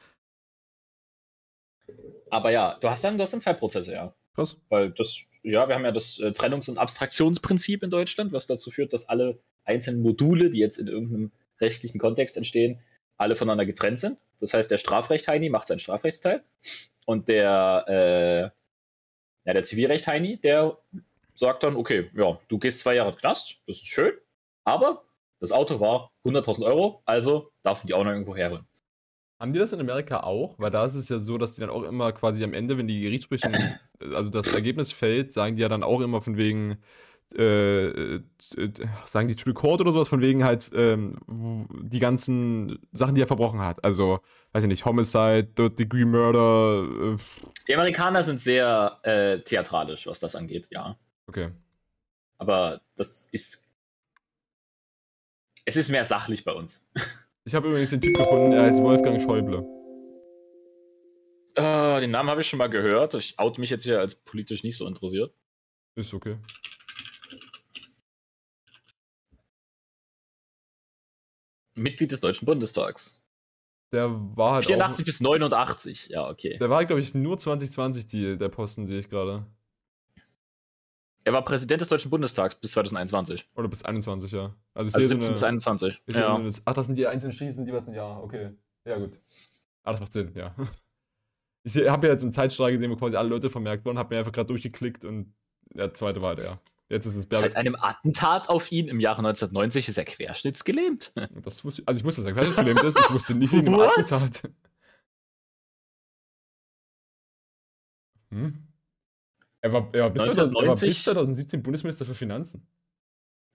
aber 2.31 2.49
ja, 2.49 2.75
du 2.79 2.89
hast 2.89 3.03
dann, 3.03 3.17
du 3.17 3.21
hast 3.21 3.33
dann 3.33 3.39
zwei 3.39 3.53
Prozesse, 3.53 3.93
ja. 3.93 4.13
Krass. 4.33 4.57
Weil 4.69 4.91
das, 4.91 5.15
ja, 5.43 5.67
wir 5.67 5.75
haben 5.75 5.85
ja 5.85 5.91
das 5.91 6.19
äh, 6.19 6.31
Trennungs- 6.31 6.69
und 6.69 6.77
Abstraktionsprinzip 6.77 7.83
in 7.83 7.89
Deutschland, 7.89 8.33
was 8.33 8.47
dazu 8.47 8.71
führt, 8.71 8.93
dass 8.93 9.09
alle 9.09 9.39
einzelnen 9.63 10.01
Module, 10.01 10.49
die 10.49 10.59
jetzt 10.59 10.77
in 10.77 10.87
irgendeinem 10.87 11.31
rechtlichen 11.59 11.99
Kontext 11.99 12.37
entstehen, 12.37 12.79
alle 13.17 13.35
voneinander 13.35 13.65
getrennt 13.65 13.99
sind. 13.99 14.17
Das 14.39 14.53
heißt, 14.53 14.69
der 14.69 14.77
Strafrecht 14.77 15.27
Heini 15.27 15.49
macht 15.49 15.67
seinen 15.67 15.79
Strafrechtsteil 15.79 16.43
und 17.05 17.27
der, 17.27 17.85
äh, 17.87 18.41
ja, 19.47 19.53
der 19.53 19.63
Zivilrecht 19.63 20.07
Heini, 20.07 20.37
der 20.37 20.77
sagt 21.33 21.63
dann, 21.63 21.75
okay, 21.75 22.09
ja, 22.15 22.37
du 22.47 22.59
gehst 22.59 22.79
zwei 22.79 22.95
Jahre 22.95 23.09
in 23.09 23.15
den 23.15 23.21
Knast, 23.21 23.57
das 23.65 23.77
ist 23.77 23.87
schön, 23.87 24.13
aber 24.63 25.03
das 25.39 25.51
Auto 25.51 25.79
war 25.79 26.11
100.000 26.25 26.65
Euro, 26.65 27.01
also 27.05 27.51
darfst 27.63 27.83
du 27.83 27.87
die 27.87 27.93
auch 27.93 28.03
noch 28.03 28.11
irgendwo 28.11 28.35
herholen. 28.35 28.65
Haben 29.39 29.53
die 29.53 29.59
das 29.59 29.71
in 29.71 29.79
Amerika 29.79 30.21
auch? 30.21 30.57
Weil 30.57 30.71
da 30.71 30.85
ist 30.85 30.95
es 30.95 31.09
ja 31.09 31.19
so, 31.19 31.37
dass 31.37 31.53
die 31.53 31.61
dann 31.61 31.69
auch 31.69 31.83
immer 31.83 32.11
quasi 32.11 32.43
am 32.43 32.53
Ende, 32.53 32.77
wenn 32.77 32.87
die 32.87 33.01
Gerichtssprechen, 33.01 33.55
also 34.13 34.29
das 34.31 34.53
Ergebnis 34.53 34.91
fällt, 34.91 35.31
sagen 35.31 35.55
die 35.55 35.61
ja 35.61 35.69
dann 35.69 35.83
auch 35.83 36.01
immer 36.01 36.21
von 36.21 36.37
wegen, 36.37 36.77
äh, 37.35 38.15
äh, 38.15 38.23
sagen 39.05 39.27
die 39.27 39.35
to 39.35 39.43
the 39.45 39.53
court 39.53 39.81
oder 39.81 39.91
sowas, 39.91 40.07
von 40.09 40.21
wegen 40.21 40.43
halt 40.43 40.71
ähm, 40.73 41.67
die 41.83 41.99
ganzen 41.99 42.79
Sachen, 42.93 43.13
die 43.13 43.21
er 43.21 43.27
verbrochen 43.27 43.59
hat. 43.59 43.83
Also, 43.83 44.21
weiß 44.53 44.63
ich 44.63 44.69
nicht, 44.69 44.85
Homicide, 44.85 45.53
Third 45.53 45.77
Degree 45.77 46.05
Murder, 46.05 47.13
äh, 47.13 47.17
Die 47.67 47.75
Amerikaner 47.75 48.23
sind 48.23 48.41
sehr 48.41 48.99
äh, 49.03 49.39
theatralisch, 49.39 50.07
was 50.07 50.19
das 50.19 50.35
angeht, 50.35 50.67
ja. 50.71 50.97
okay. 51.27 51.51
Aber 52.39 52.81
das 52.95 53.27
ist. 53.31 53.63
Es 55.65 55.75
ist 55.75 55.89
mehr 55.89 56.05
sachlich 56.05 56.45
bei 56.45 56.53
uns. 56.53 56.81
Ich 57.47 57.55
habe 57.55 57.69
übrigens 57.69 57.91
den 57.91 58.01
Typ 58.01 58.13
gefunden, 58.17 58.51
er 58.51 58.63
heißt 58.63 58.83
Wolfgang 58.83 59.21
Schäuble. 59.21 59.65
Äh, 61.55 62.01
den 62.01 62.11
Namen 62.11 62.29
habe 62.29 62.41
ich 62.41 62.47
schon 62.47 62.59
mal 62.59 62.67
gehört. 62.67 63.13
Ich 63.13 63.39
oute 63.39 63.61
mich 63.61 63.69
jetzt 63.69 63.83
hier 63.83 64.01
als 64.01 64.15
politisch 64.15 64.65
nicht 64.65 64.75
so 64.75 64.85
interessiert. 64.85 65.33
Ist 65.95 66.13
okay. 66.13 66.37
Mitglied 71.75 72.11
des 72.11 72.19
Deutschen 72.19 72.45
Bundestags. 72.45 73.23
Der 73.93 74.09
war 74.35 74.55
halt 74.55 74.65
84 74.65 75.03
auch, 75.03 75.05
bis 75.05 75.21
89, 75.21 76.07
ja, 76.09 76.27
okay. 76.27 76.57
der 76.57 76.69
war, 76.69 76.83
glaube 76.83 76.99
ich, 76.99 77.13
nur 77.15 77.37
2020 77.37 78.07
die, 78.07 78.37
der 78.37 78.49
Posten, 78.49 78.85
sehe 78.85 78.99
ich 78.99 79.09
gerade. 79.09 79.45
Er 81.27 81.33
war 81.33 81.43
Präsident 81.43 81.81
des 81.81 81.89
Deutschen 81.89 82.09
Bundestags 82.09 82.55
bis 82.55 82.71
2021. 82.71 83.49
Oder 83.55 83.67
bis 83.67 83.83
21, 83.83 84.31
ja. 84.31 84.55
Also 84.73 84.87
ich 84.87 84.95
Also 84.95 84.99
sehe 84.99 85.07
17 85.09 85.21
so 85.23 85.31
bis 85.33 85.43
eine, 85.43 85.49
21. 85.49 85.99
ich 86.05 86.15
sehe 86.15 86.23
Ja. 86.23 86.29
so 86.29 86.41
eine, 86.41 86.51
ach, 86.63 86.73
das 86.73 86.85
sind 86.85 86.97
die 86.97 87.05
einzelnen 87.05 87.53
sind 87.53 87.65
die 87.65 87.73
was, 87.73 87.83
ja, 87.93 88.17
okay. 88.19 88.51
Ja, 88.85 88.97
gut. 88.97 89.19
Ah, 89.83 89.91
das 89.91 89.99
macht 89.99 90.13
Sinn, 90.13 90.31
ja. 90.35 90.55
Ich 91.63 91.75
habe 91.89 92.07
ja 92.07 92.13
jetzt 92.13 92.23
im 92.23 92.31
Zeitstrahl 92.31 92.71
gesehen, 92.71 92.89
wo 92.91 92.95
quasi 92.95 93.17
alle 93.17 93.27
Leute 93.27 93.49
vermerkt 93.49 93.83
wurden, 93.83 93.97
habe 93.99 94.15
mir 94.15 94.19
einfach 94.19 94.31
gerade 94.31 94.47
durchgeklickt 94.47 95.03
und 95.03 95.33
der 95.73 95.93
zweite 95.93 96.21
war 96.21 96.33
der. 96.37 96.57
Jetzt 96.87 97.05
ist 97.07 97.17
es 97.17 97.23
Seit 97.23 97.29
Bärbel. 97.29 97.55
einem 97.57 97.75
Attentat 97.75 98.47
auf 98.47 98.71
ihn 98.71 98.87
im 98.87 99.01
Jahre 99.01 99.17
1990 99.17 99.89
ist 99.89 99.97
er 99.97 100.05
querschnittsgelähmt. 100.05 101.11
Das 101.43 101.65
wusste, 101.65 101.83
also 101.85 101.97
ich 101.99 102.05
wusste 102.05 102.21
sagen, 102.21 102.37
weil 102.37 102.47
es 102.47 102.55
gelähmt 102.55 102.83
ist. 102.83 102.97
Ich 102.97 103.09
wusste 103.11 103.35
nicht 103.35 103.51
wegen 103.51 103.65
dem 103.65 103.73
What? 103.77 103.89
Attentat. 103.99 104.43
Hm? 108.31 108.66
Er 109.61 109.73
war, 109.73 109.89
er, 109.93 110.03
war 110.03 110.09
bis 110.11 110.23
2000, 110.23 110.39
er 110.39 110.53
war 110.53 110.61
1990 110.61 110.89
bis 110.89 111.03
2017 111.03 111.63
Bundesminister 111.63 112.05
für 112.05 112.15
Finanzen. 112.15 112.67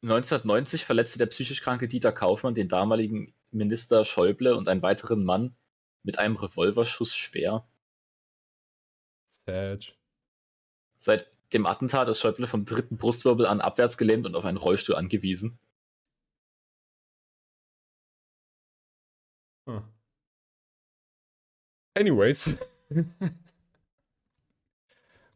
1990 0.02 0.84
verletzte 0.84 1.18
der 1.18 1.26
psychisch 1.26 1.62
kranke 1.62 1.86
Dieter 1.86 2.12
Kaufmann 2.12 2.54
den 2.54 2.68
damaligen 2.68 3.34
Minister 3.52 4.04
Schäuble 4.04 4.56
und 4.56 4.68
einen 4.68 4.82
weiteren 4.82 5.24
Mann 5.24 5.54
mit 6.02 6.18
einem 6.18 6.36
Revolverschuss 6.36 7.14
schwer. 7.14 7.66
Sad. 9.26 9.96
Seit 10.96 11.30
dem 11.52 11.66
Attentat 11.66 12.08
ist 12.08 12.20
Schäuble 12.20 12.46
vom 12.46 12.64
dritten 12.64 12.96
Brustwirbel 12.96 13.46
an 13.46 13.60
abwärts 13.60 13.96
gelähmt 13.96 14.26
und 14.26 14.34
auf 14.34 14.44
einen 14.44 14.56
Rollstuhl 14.58 14.96
angewiesen. 14.96 15.58
Hm. 19.66 19.82
Anyways. 21.94 22.56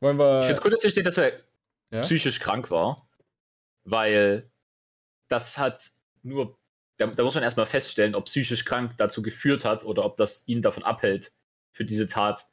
Wollen 0.07 0.19
wir. 0.19 0.41
Ich 0.41 0.47
finde 0.47 0.61
es 0.61 0.65
cool, 0.65 0.71
dass 0.71 0.83
hier 0.83 0.91
steht, 0.91 1.07
dass 1.07 1.19
er 1.19 1.33
ja? 1.91 2.01
psychisch 2.03 2.39
krank 2.39 2.71
war, 2.71 3.09
weil 3.83 4.49
das 5.29 5.59
hat 5.59 5.91
nur, 6.23 6.57
da, 6.97 7.07
da 7.07 7.25
muss 7.25 7.35
man 7.35 7.43
erstmal 7.43 7.67
feststellen, 7.67 8.15
ob 8.15 8.27
psychisch 8.27 8.65
krank 8.65 8.93
dazu 8.99 9.21
geführt 9.21 9.65
hat 9.65 9.85
oder 9.85 10.05
ob 10.05 10.17
das 10.17 10.47
ihn 10.47 10.63
davon 10.63 10.85
abhält, 10.85 11.33
für 11.73 11.85
diese 11.85 12.07
Tat 12.07 12.47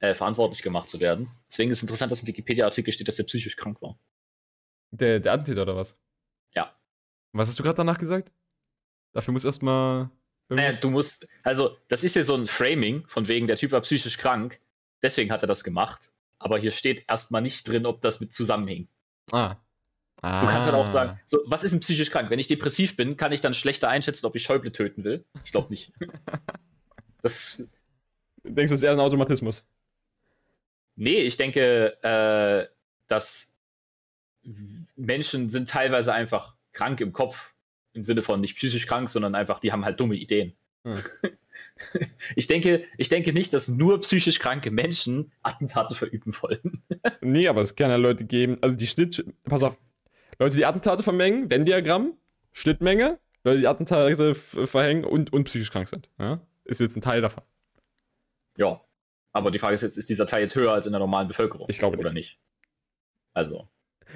äh, 0.00 0.12
verantwortlich 0.12 0.62
gemacht 0.62 0.90
zu 0.90 1.00
werden. 1.00 1.30
Deswegen 1.48 1.70
ist 1.70 1.78
es 1.78 1.82
interessant, 1.82 2.12
dass 2.12 2.20
im 2.20 2.26
Wikipedia-Artikel 2.26 2.92
steht, 2.92 3.08
dass 3.08 3.18
er 3.18 3.24
psychisch 3.24 3.56
krank 3.56 3.80
war. 3.80 3.98
Der, 4.90 5.18
der 5.18 5.32
Attentäter 5.32 5.62
oder 5.62 5.76
was? 5.76 5.98
Ja. 6.54 6.78
Was 7.32 7.48
hast 7.48 7.58
du 7.58 7.62
gerade 7.62 7.76
danach 7.76 7.98
gesagt? 7.98 8.30
Dafür 9.14 9.32
muss 9.32 9.46
erstmal. 9.46 10.10
Naja, 10.50 10.72
du 10.72 10.90
musst, 10.90 11.26
also 11.42 11.78
das 11.88 12.04
ist 12.04 12.16
ja 12.16 12.22
so 12.22 12.34
ein 12.34 12.46
Framing, 12.46 13.06
von 13.06 13.28
wegen 13.28 13.46
der 13.46 13.56
Typ 13.56 13.72
war 13.72 13.80
psychisch 13.80 14.18
krank, 14.18 14.60
deswegen 15.02 15.32
hat 15.32 15.42
er 15.42 15.46
das 15.46 15.64
gemacht. 15.64 16.10
Aber 16.38 16.58
hier 16.58 16.70
steht 16.70 17.04
erstmal 17.08 17.42
nicht 17.42 17.66
drin, 17.66 17.86
ob 17.86 18.00
das 18.00 18.20
mit 18.20 18.32
zusammenhing. 18.32 18.88
Ah. 19.32 19.56
ah. 20.22 20.40
Du 20.40 20.46
kannst 20.46 20.66
halt 20.66 20.74
auch 20.74 20.86
sagen, 20.86 21.20
so, 21.26 21.38
was 21.46 21.64
ist 21.64 21.72
denn 21.72 21.80
psychisch 21.80 22.10
krank? 22.10 22.30
Wenn 22.30 22.38
ich 22.38 22.46
depressiv 22.46 22.96
bin, 22.96 23.16
kann 23.16 23.32
ich 23.32 23.40
dann 23.40 23.54
schlechter 23.54 23.88
einschätzen, 23.88 24.26
ob 24.26 24.36
ich 24.36 24.42
Schäuble 24.42 24.72
töten 24.72 25.04
will? 25.04 25.24
Ich 25.44 25.50
glaube 25.50 25.70
nicht. 25.70 25.92
das, 27.22 27.62
Du 28.48 28.54
denkst, 28.54 28.70
das 28.70 28.80
ist 28.80 28.84
eher 28.84 28.92
ein 28.92 29.00
Automatismus. 29.00 29.68
nee, 30.96 31.20
ich 31.20 31.36
denke, 31.36 32.02
äh, 32.02 32.68
dass 33.06 33.52
Menschen 34.96 35.50
sind 35.50 35.68
teilweise 35.68 36.12
einfach 36.12 36.54
krank 36.72 37.00
im 37.00 37.12
Kopf. 37.12 37.54
Im 37.92 38.04
Sinne 38.04 38.22
von 38.22 38.40
nicht 38.40 38.56
psychisch 38.56 38.86
krank, 38.86 39.08
sondern 39.08 39.34
einfach, 39.34 39.58
die 39.60 39.72
haben 39.72 39.84
halt 39.84 39.98
dumme 39.98 40.14
Ideen. 40.14 40.56
Hm. 40.84 41.02
ich, 42.36 42.46
denke, 42.46 42.84
ich 42.96 43.08
denke 43.08 43.32
nicht, 43.32 43.52
dass 43.52 43.68
nur 43.68 44.00
psychisch 44.00 44.38
kranke 44.38 44.70
Menschen 44.70 45.32
Attentate 45.42 45.94
verüben 45.94 46.32
wollen. 46.40 46.82
nee, 47.20 47.48
aber 47.48 47.60
es 47.60 47.74
kann 47.74 47.90
ja 47.90 47.96
Leute 47.96 48.24
geben, 48.24 48.58
also 48.60 48.76
die 48.76 48.86
Schnitt, 48.86 49.24
pass 49.44 49.62
auf, 49.62 49.78
Leute, 50.38 50.56
die 50.56 50.66
Attentate 50.66 51.02
vermengen, 51.02 51.50
Venn-Diagramm, 51.50 52.14
Schnittmenge, 52.52 53.18
Leute, 53.44 53.60
die 53.60 53.66
Attentate 53.66 54.34
verhängen 54.34 55.04
und, 55.04 55.32
und 55.32 55.44
psychisch 55.44 55.70
krank 55.70 55.88
sind. 55.88 56.08
Ja? 56.18 56.40
Ist 56.64 56.80
jetzt 56.80 56.96
ein 56.96 57.00
Teil 57.00 57.20
davon. 57.20 57.42
Ja, 58.56 58.80
aber 59.32 59.50
die 59.50 59.58
Frage 59.58 59.74
ist 59.74 59.82
jetzt, 59.82 59.98
ist 59.98 60.08
dieser 60.08 60.26
Teil 60.26 60.42
jetzt 60.42 60.54
höher 60.54 60.72
als 60.72 60.86
in 60.86 60.92
der 60.92 60.98
normalen 60.98 61.28
Bevölkerung? 61.28 61.66
Ich 61.68 61.78
glaube 61.78 61.96
nicht. 61.96 62.06
Oder 62.06 62.12
nicht? 62.12 62.38
Also, 63.34 63.68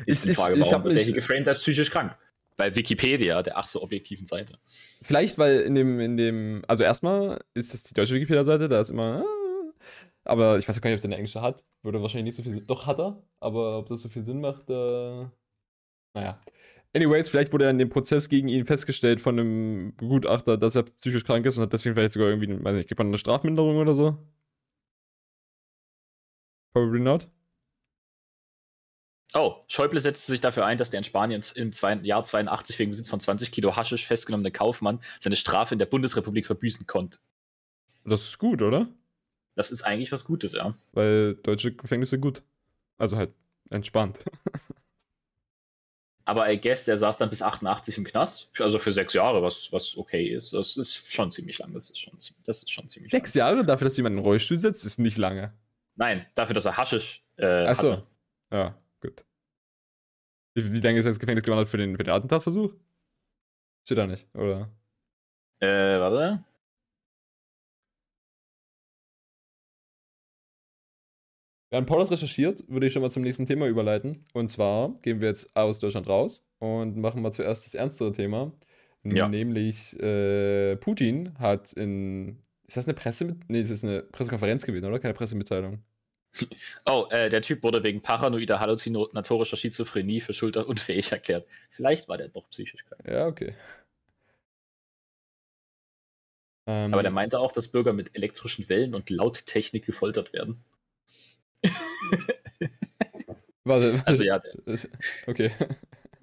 ist, 0.07 0.27
ist 0.27 0.27
die 0.27 0.35
Frage, 0.35 0.61
warum 0.61 0.85
wird 0.85 0.97
der 0.97 1.05
hier 1.05 1.15
geframed 1.15 1.49
als 1.49 1.61
psychisch 1.61 1.91
krank? 1.91 2.17
Bei 2.57 2.75
Wikipedia, 2.77 3.43
der 3.43 3.57
ach 3.57 3.67
so 3.67 3.83
objektiven 3.83 4.27
Seite. 4.27 4.59
Vielleicht, 5.03 5.39
weil 5.39 5.61
in 5.61 5.75
dem, 5.75 6.01
in 6.01 6.17
dem, 6.17 6.63
also 6.69 6.85
erstmal 6.85 7.41
ist 7.55 7.73
das 7.73 7.83
die 7.85 7.95
deutsche 7.95 8.15
Wikipedia-Seite, 8.15 8.69
da 8.69 8.81
ist 8.81 8.91
immer, 8.91 9.25
ah, 9.25 9.73
aber 10.25 10.59
ich 10.59 10.69
weiß 10.69 10.81
gar 10.81 10.91
nicht, 10.91 10.99
ob 10.99 11.03
der 11.03 11.09
eine 11.09 11.17
englische 11.17 11.41
hat. 11.41 11.65
Würde 11.83 12.01
wahrscheinlich 12.03 12.27
nicht 12.27 12.37
so 12.37 12.43
viel 12.43 12.53
Sinn. 12.53 12.67
Doch 12.67 12.87
hat 12.87 13.01
er, 13.01 13.23
aber 13.41 13.79
ob 13.79 13.89
das 13.89 14.03
so 14.03 14.09
viel 14.09 14.23
Sinn 14.23 14.41
macht, 14.41 14.69
äh, 14.71 15.27
naja. 16.15 16.41
Anyways, 16.95 17.31
vielleicht 17.31 17.53
wurde 17.53 17.71
in 17.71 17.79
dem 17.79 17.89
Prozess 17.89 18.29
gegen 18.29 18.49
ihn 18.49 18.67
festgestellt 18.67 19.21
von 19.21 19.39
einem 19.39 19.97
Gutachter, 19.97 20.59
dass 20.59 20.77
er 20.77 20.83
psychisch 20.83 21.25
krank 21.25 21.47
ist 21.47 21.57
und 21.57 21.63
hat 21.63 21.73
deswegen 21.73 21.95
vielleicht 21.95 22.13
sogar 22.13 22.29
irgendwie, 22.29 22.63
weiß 22.63 22.75
nicht, 22.75 22.89
gibt 22.89 22.99
man 22.99 23.09
eine 23.09 23.19
Strafminderung 23.19 23.79
oder 23.79 23.95
so? 23.95 24.19
Probably 26.75 27.01
not. 27.01 27.29
Oh, 29.35 29.61
Schäuble 29.67 30.01
setzte 30.01 30.33
sich 30.33 30.41
dafür 30.41 30.67
ein, 30.67 30.77
dass 30.77 30.91
der 30.91 30.99
in 30.99 31.05
Spanien 31.05 31.43
im 31.55 31.73
zwei, 31.73 31.95
Jahr 31.95 32.23
82 32.23 32.79
wegen 32.79 32.91
Besitz 32.91 33.09
von 33.09 33.21
20 33.21 33.51
Kilo 33.51 33.77
Haschisch 33.77 34.07
festgenommene 34.07 34.51
Kaufmann 34.51 35.01
seine 35.21 35.37
Strafe 35.37 35.75
in 35.75 35.79
der 35.79 35.87
Bundesrepublik 35.87 36.47
verbüßen 36.47 36.87
konnte. 36.87 37.19
Das 38.05 38.23
ist 38.23 38.39
gut, 38.39 38.61
oder? 38.61 38.89
Das 39.55 39.71
ist 39.71 39.83
eigentlich 39.83 40.13
was 40.13 40.25
Gutes, 40.25 40.53
ja. 40.53 40.75
Weil 40.93 41.37
deutsche 41.37 41.73
Gefängnisse 41.75 42.19
gut. 42.19 42.43
Also 42.99 43.17
halt 43.17 43.33
entspannt. 43.71 44.21
Aber 46.25 46.51
I 46.51 46.61
guess, 46.61 46.85
der 46.85 46.97
saß 46.97 47.19
dann 47.19 47.31
bis 47.31 47.43
88 47.43 47.99
im 47.99 48.05
Knast. 48.05 48.49
Also 48.59 48.79
für 48.79 48.93
sechs 48.93 49.13
Jahre, 49.13 49.43
was, 49.43 49.73
was 49.73 49.97
okay 49.97 50.29
ist. 50.29 50.53
Das 50.53 50.77
ist 50.77 51.13
schon 51.13 51.31
ziemlich 51.31 51.59
lang. 51.59 51.73
Das 51.75 51.91
ist 51.91 51.99
schon, 51.99 52.15
das 52.45 52.59
ist 52.59 52.71
schon 52.71 52.89
ziemlich 52.89 53.11
Sechs 53.11 53.35
lang. 53.35 53.55
Jahre 53.57 53.67
dafür, 53.67 53.87
dass 53.87 53.97
jemand 53.97 54.15
in 54.15 54.19
den 54.19 54.25
Rollstuhl 54.25 54.57
sitzt, 54.57 54.85
ist 54.85 54.99
nicht 54.99 55.19
lange. 55.19 55.53
Nein, 55.97 56.25
dafür, 56.35 56.55
dass 56.55 56.65
er 56.65 56.77
Haschisch 56.77 57.25
äh, 57.37 57.67
Achso. 57.67 58.03
Ja. 58.53 58.79
Gut. 59.03 59.25
Wie, 60.55 60.73
wie 60.73 60.81
lange 60.81 60.99
ist 60.99 61.07
er 61.07 61.11
ins 61.11 61.19
Gefängnis 61.21 61.45
gewandert 61.45 61.69
für 61.69 61.77
den, 61.77 61.97
für 61.97 62.05
den 62.05 62.15
Attentatsversuch? 62.15 62.73
Steht 63.85 63.99
da 63.99 64.07
nicht, 64.07 64.33
oder? 64.35 64.71
Äh, 65.61 65.99
warte. 65.99 66.45
Während 71.71 71.89
Paul 71.89 72.01
das 72.01 72.11
recherchiert, 72.11 72.69
würde 72.69 72.87
ich 72.87 72.93
schon 72.93 73.01
mal 73.03 73.11
zum 73.11 73.23
nächsten 73.23 73.47
Thema 73.47 73.67
überleiten. 73.67 74.27
Und 74.35 74.49
zwar 74.51 74.95
gehen 75.01 75.21
wir 75.21 75.29
jetzt 75.29 75.57
aus 75.57 75.81
Deutschland 75.81 76.07
raus 76.07 76.47
und 76.59 76.99
machen 76.99 77.23
mal 77.23 77.33
zuerst 77.33 77.65
das 77.65 77.75
ernstere 77.75 78.13
Thema. 78.13 78.53
Ja. 79.05 79.27
Nämlich 79.27 79.99
äh, 80.01 80.77
Putin 80.77 81.37
hat 81.39 81.73
in. 81.73 82.43
Ist 82.69 82.77
das 82.77 82.87
eine 82.87 82.95
Presse? 82.95 83.37
Nee, 83.49 83.63
das 83.63 83.71
ist 83.71 83.85
eine 83.85 84.03
Pressekonferenz 84.03 84.65
gewesen, 84.65 84.85
oder? 84.85 85.01
Keine 85.01 85.15
Pressemitteilung. 85.15 85.83
Oh, 86.87 87.07
äh, 87.11 87.29
der 87.29 87.43
Typ 87.43 87.63
wurde 87.63 87.83
wegen 87.83 88.01
paranoider 88.01 88.59
halluzinatorischer 88.59 89.57
Schizophrenie 89.57 90.21
für 90.21 90.33
schulterunfähig 90.33 91.13
erklärt. 91.13 91.47
Vielleicht 91.71 92.09
war 92.09 92.17
der 92.17 92.29
doch 92.29 92.49
psychisch 92.49 92.85
krank. 92.85 93.03
Ja, 93.07 93.27
okay. 93.27 93.55
Ähm, 96.67 96.93
Aber 96.93 97.03
der 97.03 97.13
meinte 97.13 97.39
auch, 97.39 97.53
dass 97.53 97.69
Bürger 97.69 97.93
mit 97.93 98.15
elektrischen 98.15 98.69
Wellen 98.69 98.95
und 98.95 99.11
Lauttechnik 99.11 99.85
gefoltert 99.85 100.33
werden. 100.33 100.65
Warte, 103.65 104.03
also 104.07 104.23
ja, 104.23 104.39
der, 104.39 104.55
okay. 105.27 105.51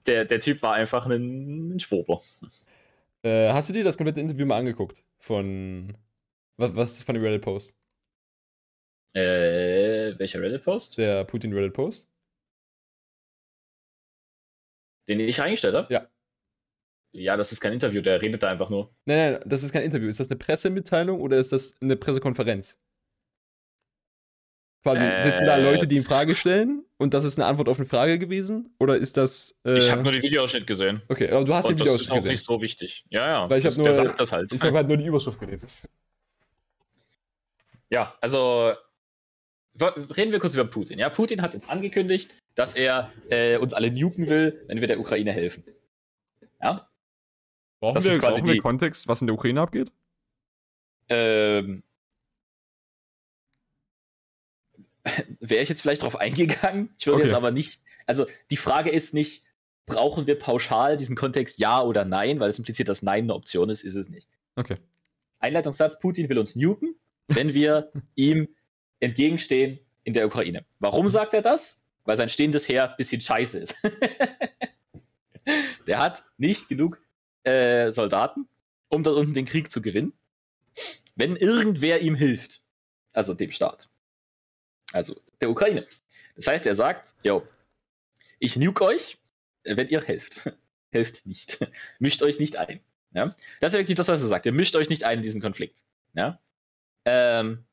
Der, 0.05 0.25
der 0.25 0.39
Typ 0.39 0.61
war 0.61 0.73
einfach 0.73 1.05
ein, 1.05 1.75
ein 1.75 1.79
Schwurbler. 1.79 2.21
Äh, 3.21 3.51
hast 3.51 3.69
du 3.69 3.73
dir 3.73 3.83
das 3.83 3.97
komplette 3.97 4.21
Interview 4.21 4.45
mal 4.45 4.57
angeguckt? 4.57 5.03
Von. 5.19 5.97
Was, 6.57 6.75
was 6.75 7.03
von 7.03 7.15
dem 7.15 7.23
Reddit-Post? 7.23 7.78
Äh, 9.13 10.17
welcher 10.19 10.41
Reddit-Post? 10.41 10.97
Der 10.97 11.23
Putin-Reddit-Post. 11.23 12.07
Den 15.07 15.19
ich 15.19 15.41
eingestellt 15.41 15.75
habe? 15.75 15.93
Ja. 15.93 16.07
Ja, 17.11 17.35
das 17.35 17.51
ist 17.51 17.59
kein 17.59 17.73
Interview, 17.73 18.01
der 18.01 18.21
redet 18.21 18.43
da 18.43 18.49
einfach 18.49 18.69
nur. 18.69 18.91
Nein, 19.05 19.33
nein, 19.33 19.41
das 19.45 19.63
ist 19.63 19.71
kein 19.71 19.81
Interview. 19.81 20.07
Ist 20.07 20.19
das 20.19 20.29
eine 20.29 20.37
Pressemitteilung 20.37 21.19
oder 21.19 21.37
ist 21.37 21.51
das 21.51 21.81
eine 21.81 21.95
Pressekonferenz? 21.95 22.77
Quasi 24.83 25.03
äh, 25.03 25.23
sitzen 25.23 25.45
da 25.45 25.57
Leute, 25.57 25.87
die 25.87 25.97
ihm 25.97 26.03
Frage 26.03 26.35
stellen 26.35 26.85
und 26.97 27.13
das 27.13 27.25
ist 27.25 27.37
eine 27.37 27.47
Antwort 27.47 27.67
auf 27.67 27.79
eine 27.79 27.87
Frage 27.87 28.19
gewesen? 28.19 28.75
Oder 28.79 28.95
ist 28.95 29.17
das. 29.17 29.59
Äh... 29.65 29.79
Ich 29.79 29.89
habe 29.89 30.03
nur 30.03 30.11
den 30.11 30.21
Videoausschnitt 30.21 30.67
gesehen. 30.67 31.01
Okay, 31.09 31.29
aber 31.31 31.43
du 31.43 31.53
hast 31.53 31.65
und 31.65 31.71
den 31.71 31.79
Videoausschnitt 31.79 32.09
gesehen. 32.09 32.15
Das 32.15 32.41
ist 32.41 32.47
auch 32.49 32.53
nicht 32.53 32.59
so 32.59 32.61
wichtig. 32.61 33.05
Ja, 33.09 33.27
ja. 33.27 33.49
Weil 33.49 33.59
ich 33.59 33.65
habe 33.65 33.75
nur. 33.75 33.87
halt. 33.87 34.53
Ich 34.53 34.61
habe 34.61 34.77
halt 34.77 34.87
nur 34.87 34.97
die 34.97 35.05
Überschrift 35.05 35.39
gelesen. 35.39 35.67
Ja, 37.89 38.13
also 38.21 38.73
reden 39.81 40.31
wir 40.31 40.39
kurz 40.39 40.53
über 40.53 40.65
Putin. 40.65 40.99
Ja, 40.99 41.09
Putin 41.09 41.41
hat 41.41 41.53
jetzt 41.53 41.69
angekündigt, 41.69 42.33
dass 42.55 42.73
er 42.73 43.11
äh, 43.29 43.57
uns 43.57 43.73
alle 43.73 43.91
nuken 43.91 44.27
will, 44.27 44.63
wenn 44.67 44.81
wir 44.81 44.87
der 44.87 44.99
Ukraine 44.99 45.31
helfen. 45.31 45.63
Ja? 46.61 46.89
Brauchen, 47.79 47.95
das 47.95 48.05
wir, 48.05 48.19
brauchen 48.19 48.45
wir 48.45 48.61
Kontext, 48.61 49.07
was 49.07 49.21
in 49.21 49.27
der 49.27 49.35
Ukraine 49.35 49.61
abgeht? 49.61 49.91
Ähm, 51.07 51.83
Wäre 55.39 55.63
ich 55.63 55.69
jetzt 55.69 55.81
vielleicht 55.81 56.03
drauf 56.03 56.17
eingegangen? 56.17 56.93
Ich 56.97 57.07
würde 57.07 57.17
okay. 57.17 57.27
jetzt 57.27 57.35
aber 57.35 57.51
nicht. 57.51 57.81
Also 58.05 58.25
die 58.51 58.57
Frage 58.57 58.89
ist 58.89 59.13
nicht, 59.13 59.45
brauchen 59.85 60.27
wir 60.27 60.37
pauschal 60.37 60.97
diesen 60.97 61.15
Kontext 61.15 61.59
ja 61.59 61.81
oder 61.81 62.05
nein, 62.05 62.39
weil 62.39 62.49
es 62.49 62.59
impliziert, 62.59 62.89
dass 62.89 63.01
nein 63.01 63.23
eine 63.23 63.33
Option 63.33 63.69
ist, 63.69 63.83
ist 63.83 63.95
es 63.95 64.09
nicht. 64.09 64.29
Okay. 64.55 64.77
Einleitungssatz: 65.39 65.99
Putin 65.99 66.29
will 66.29 66.37
uns 66.37 66.55
nuken, 66.55 66.95
wenn 67.27 67.53
wir 67.53 67.91
ihm 68.15 68.49
entgegenstehen 68.99 69.79
in 70.03 70.13
der 70.13 70.25
Ukraine. 70.25 70.65
Warum 70.79 71.07
sagt 71.07 71.33
er 71.33 71.41
das? 71.41 71.81
Weil 72.05 72.17
sein 72.17 72.29
stehendes 72.29 72.67
Heer 72.67 72.91
ein 72.91 72.97
bisschen 72.97 73.21
scheiße 73.21 73.59
ist. 73.59 73.75
der 75.88 75.99
hat 75.99 76.23
nicht 76.38 76.67
genug 76.67 77.01
äh, 77.43 77.91
Soldaten, 77.91 78.47
um 78.88 79.03
dort 79.03 79.17
unten 79.17 79.33
den 79.33 79.45
Krieg 79.45 79.71
zu 79.71 79.81
gewinnen. 79.81 80.13
Wenn 81.15 81.35
irgendwer 81.35 81.99
ihm 81.99 82.15
hilft, 82.15 82.62
also 83.13 83.33
dem 83.33 83.51
Staat, 83.51 83.89
also 84.91 85.19
der 85.41 85.49
Ukraine. 85.49 85.85
Das 86.35 86.47
heißt, 86.47 86.65
er 86.65 86.73
sagt, 86.73 87.13
yo, 87.23 87.45
ich 88.39 88.55
nuke 88.55 88.85
euch, 88.85 89.17
wenn 89.63 89.88
ihr 89.89 90.01
helft. 90.01 90.49
helft 90.91 91.25
nicht. 91.25 91.59
mischt 91.99 92.23
euch 92.23 92.39
nicht 92.39 92.57
ein. 92.57 92.79
Ja? 93.12 93.35
Das 93.59 93.73
ist 93.73 93.75
effektiv 93.75 93.95
das, 93.95 94.07
was 94.07 94.21
er 94.21 94.27
sagt. 94.27 94.45
Ihr 94.45 94.53
mischt 94.53 94.75
euch 94.75 94.89
nicht 94.89 95.03
ein 95.03 95.19
in 95.19 95.23
diesen 95.23 95.41
Konflikt. 95.41 95.83
Ja? 96.13 96.39
Ähm, 97.05 97.65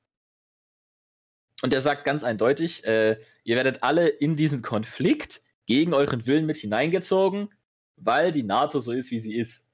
und 1.62 1.72
er 1.72 1.80
sagt 1.80 2.04
ganz 2.04 2.22
eindeutig, 2.22 2.84
äh, 2.84 3.18
ihr 3.44 3.56
werdet 3.56 3.82
alle 3.82 4.08
in 4.08 4.36
diesen 4.36 4.62
Konflikt 4.62 5.42
gegen 5.66 5.94
euren 5.94 6.26
Willen 6.26 6.46
mit 6.46 6.56
hineingezogen, 6.56 7.48
weil 7.96 8.30
die 8.30 8.42
NATO 8.42 8.78
so 8.78 8.92
ist, 8.92 9.10
wie 9.10 9.20
sie 9.20 9.34
ist. 9.34 9.66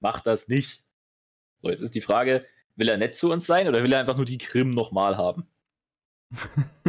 Macht 0.00 0.26
das 0.26 0.48
nicht. 0.48 0.84
So, 1.58 1.70
jetzt 1.70 1.80
ist 1.80 1.94
die 1.94 2.00
Frage, 2.00 2.46
will 2.76 2.88
er 2.88 2.96
nett 2.96 3.14
zu 3.14 3.30
uns 3.30 3.46
sein 3.46 3.68
oder 3.68 3.82
will 3.82 3.92
er 3.92 4.00
einfach 4.00 4.16
nur 4.16 4.24
die 4.24 4.38
Krim 4.38 4.74
nochmal 4.74 5.16
haben? 5.16 5.46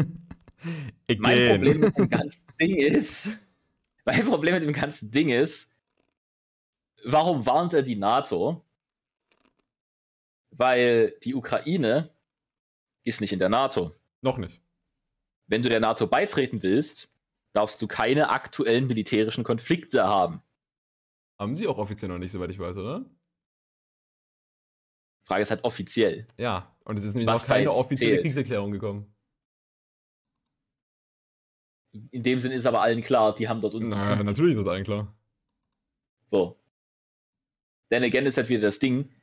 mein 1.17 1.49
Problem 1.49 1.79
mit 1.81 1.97
dem 1.97 2.09
ganzen 2.09 2.47
Ding 2.59 2.77
ist, 2.77 3.29
mein 4.05 4.25
Problem 4.25 4.53
mit 4.53 4.63
dem 4.63 4.73
ganzen 4.73 5.12
Ding 5.12 5.29
ist, 5.29 5.69
warum 7.03 7.45
warnt 7.45 7.73
er 7.73 7.83
die 7.83 7.97
NATO? 7.97 8.63
Weil 10.51 11.12
die 11.23 11.36
Ukraine 11.36 12.09
ist 13.03 13.21
nicht 13.21 13.33
in 13.33 13.39
der 13.39 13.49
NATO. 13.49 13.91
Noch 14.23 14.38
nicht. 14.38 14.62
Wenn 15.47 15.62
du 15.62 15.69
der 15.69 15.81
NATO 15.81 16.07
beitreten 16.07 16.63
willst, 16.63 17.09
darfst 17.51 17.81
du 17.81 17.88
keine 17.88 18.29
aktuellen 18.29 18.88
militärischen 18.88 19.43
Konflikte 19.43 20.05
haben. 20.05 20.41
Haben 21.38 21.55
sie 21.55 21.67
auch 21.67 21.77
offiziell 21.77 22.09
noch 22.09 22.17
nicht, 22.17 22.31
soweit 22.31 22.49
ich 22.49 22.57
weiß, 22.57 22.77
oder? 22.77 23.05
Frage 25.25 25.41
ist 25.41 25.51
halt 25.51 25.63
offiziell. 25.63 26.27
Ja, 26.38 26.75
und 26.86 26.97
es 26.97 27.03
ist 27.03 27.15
nämlich 27.15 27.27
noch 27.27 27.45
keine 27.45 27.71
offizielle 27.71 28.13
zählt. 28.13 28.23
Kriegserklärung 28.23 28.71
gekommen. 28.71 29.13
In 32.12 32.23
dem 32.23 32.39
Sinn 32.39 32.51
ist 32.51 32.65
aber 32.65 32.81
allen 32.81 33.01
klar, 33.01 33.36
die 33.36 33.47
haben 33.47 33.62
dort 33.62 33.75
unten. 33.75 33.89
Na, 33.89 34.15
natürlich 34.23 34.55
ist 34.55 34.62
das 34.63 34.67
allen 34.67 34.83
klar. 34.83 35.13
So. 36.23 36.59
Denn 37.91 38.03
again 38.03 38.25
ist 38.25 38.38
halt 38.38 38.49
wieder 38.49 38.62
das 38.62 38.79
Ding. 38.79 39.13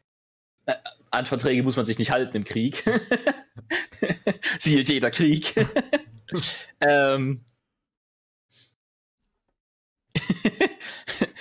Äh, 0.70 0.74
an 1.12 1.26
Verträge 1.26 1.62
muss 1.64 1.76
man 1.76 1.86
sich 1.86 1.98
nicht 1.98 2.12
halten 2.12 2.36
im 2.36 2.44
Krieg. 2.44 2.84
Siehe 4.58 4.80
jeder 4.80 5.10
Krieg. 5.10 5.54
ähm, 6.80 7.44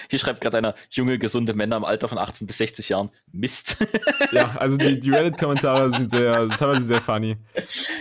Hier 0.09 0.17
schreibt 0.17 0.41
gerade 0.41 0.57
einer, 0.57 0.73
junge, 0.89 1.19
gesunde 1.19 1.53
Männer 1.53 1.77
im 1.77 1.83
Alter 1.85 2.07
von 2.07 2.17
18 2.17 2.47
bis 2.47 2.57
60 2.57 2.89
Jahren. 2.89 3.11
Mist. 3.31 3.77
Ja, 4.31 4.55
also 4.59 4.77
die, 4.77 4.99
die 4.99 5.09
Reddit-Kommentare 5.09 5.89
sind 5.89 6.11
sehr, 6.11 6.49
teilweise 6.49 6.85
sehr 6.85 7.01
funny. 7.01 7.35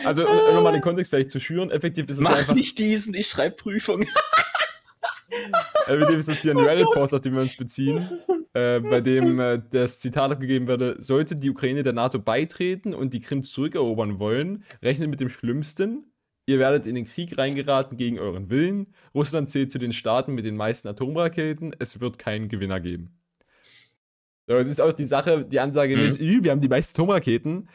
Also, 0.05 0.29
um 0.29 0.55
nochmal 0.55 0.75
den 0.75 0.83
Kontext 0.83 1.11
vielleicht 1.11 1.31
zu 1.31 1.41
schüren, 1.41 1.71
effektiv 1.71 2.07
ist 2.11 2.19
es 2.19 2.23
Mach 2.23 2.37
einfach. 2.37 2.55
nicht 2.55 2.79
diesen, 2.79 3.15
ich 3.15 3.29
schreibe 3.29 3.57
Prüfung. 3.57 4.05
Effektiv 5.87 6.19
ist 6.19 6.29
das 6.29 6.43
hier 6.43 6.53
ein 6.53 6.59
Reddit-Post, 6.59 7.15
auf 7.15 7.21
den 7.21 7.35
wir 7.35 7.43
uns 7.43 7.57
beziehen, 7.57 8.09
äh, 8.55 8.81
bei 8.81 9.01
dem 9.01 9.39
äh, 9.41 9.61
das 9.71 10.01
Zitat 10.01 10.31
abgegeben 10.33 10.67
wurde: 10.69 10.97
Sollte 10.99 11.37
die 11.37 11.51
Ukraine 11.51 11.83
der 11.83 11.93
NATO 11.93 12.19
beitreten 12.19 12.95
und 12.95 13.15
die 13.15 13.21
Krim 13.21 13.43
zurückerobern 13.43 14.19
wollen, 14.19 14.65
rechnet 14.83 15.11
mit 15.11 15.21
dem 15.21 15.29
Schlimmsten. 15.29 16.13
Ihr 16.47 16.59
werdet 16.59 16.87
in 16.87 16.95
den 16.95 17.05
Krieg 17.05 17.37
reingeraten 17.37 17.99
gegen 17.99 18.19
euren 18.19 18.49
Willen. 18.49 18.95
Russland 19.15 19.51
zählt 19.51 19.71
zu 19.71 19.79
den 19.79 19.93
Staaten 19.93 20.35
mit 20.35 20.47
den 20.47 20.57
meisten 20.57 20.89
Atomraketen. 20.89 21.75
Es 21.79 22.01
wird 22.01 22.19
keinen 22.19 22.49
Gewinner 22.49 22.81
geben. 22.81 23.11
So, 24.47 24.55
das 24.55 24.67
ist 24.67 24.81
auch 24.81 24.95
die 24.95 25.07
Sache, 25.07 25.45
die 25.45 25.61
Ansage 25.61 25.95
Mhm. 25.95 26.03
mit, 26.05 26.21
"Ih, 26.21 26.43
wir 26.43 26.51
haben 26.53 26.63
die 26.63 26.69
meisten 26.69 26.99
Atomraketen. 26.99 27.69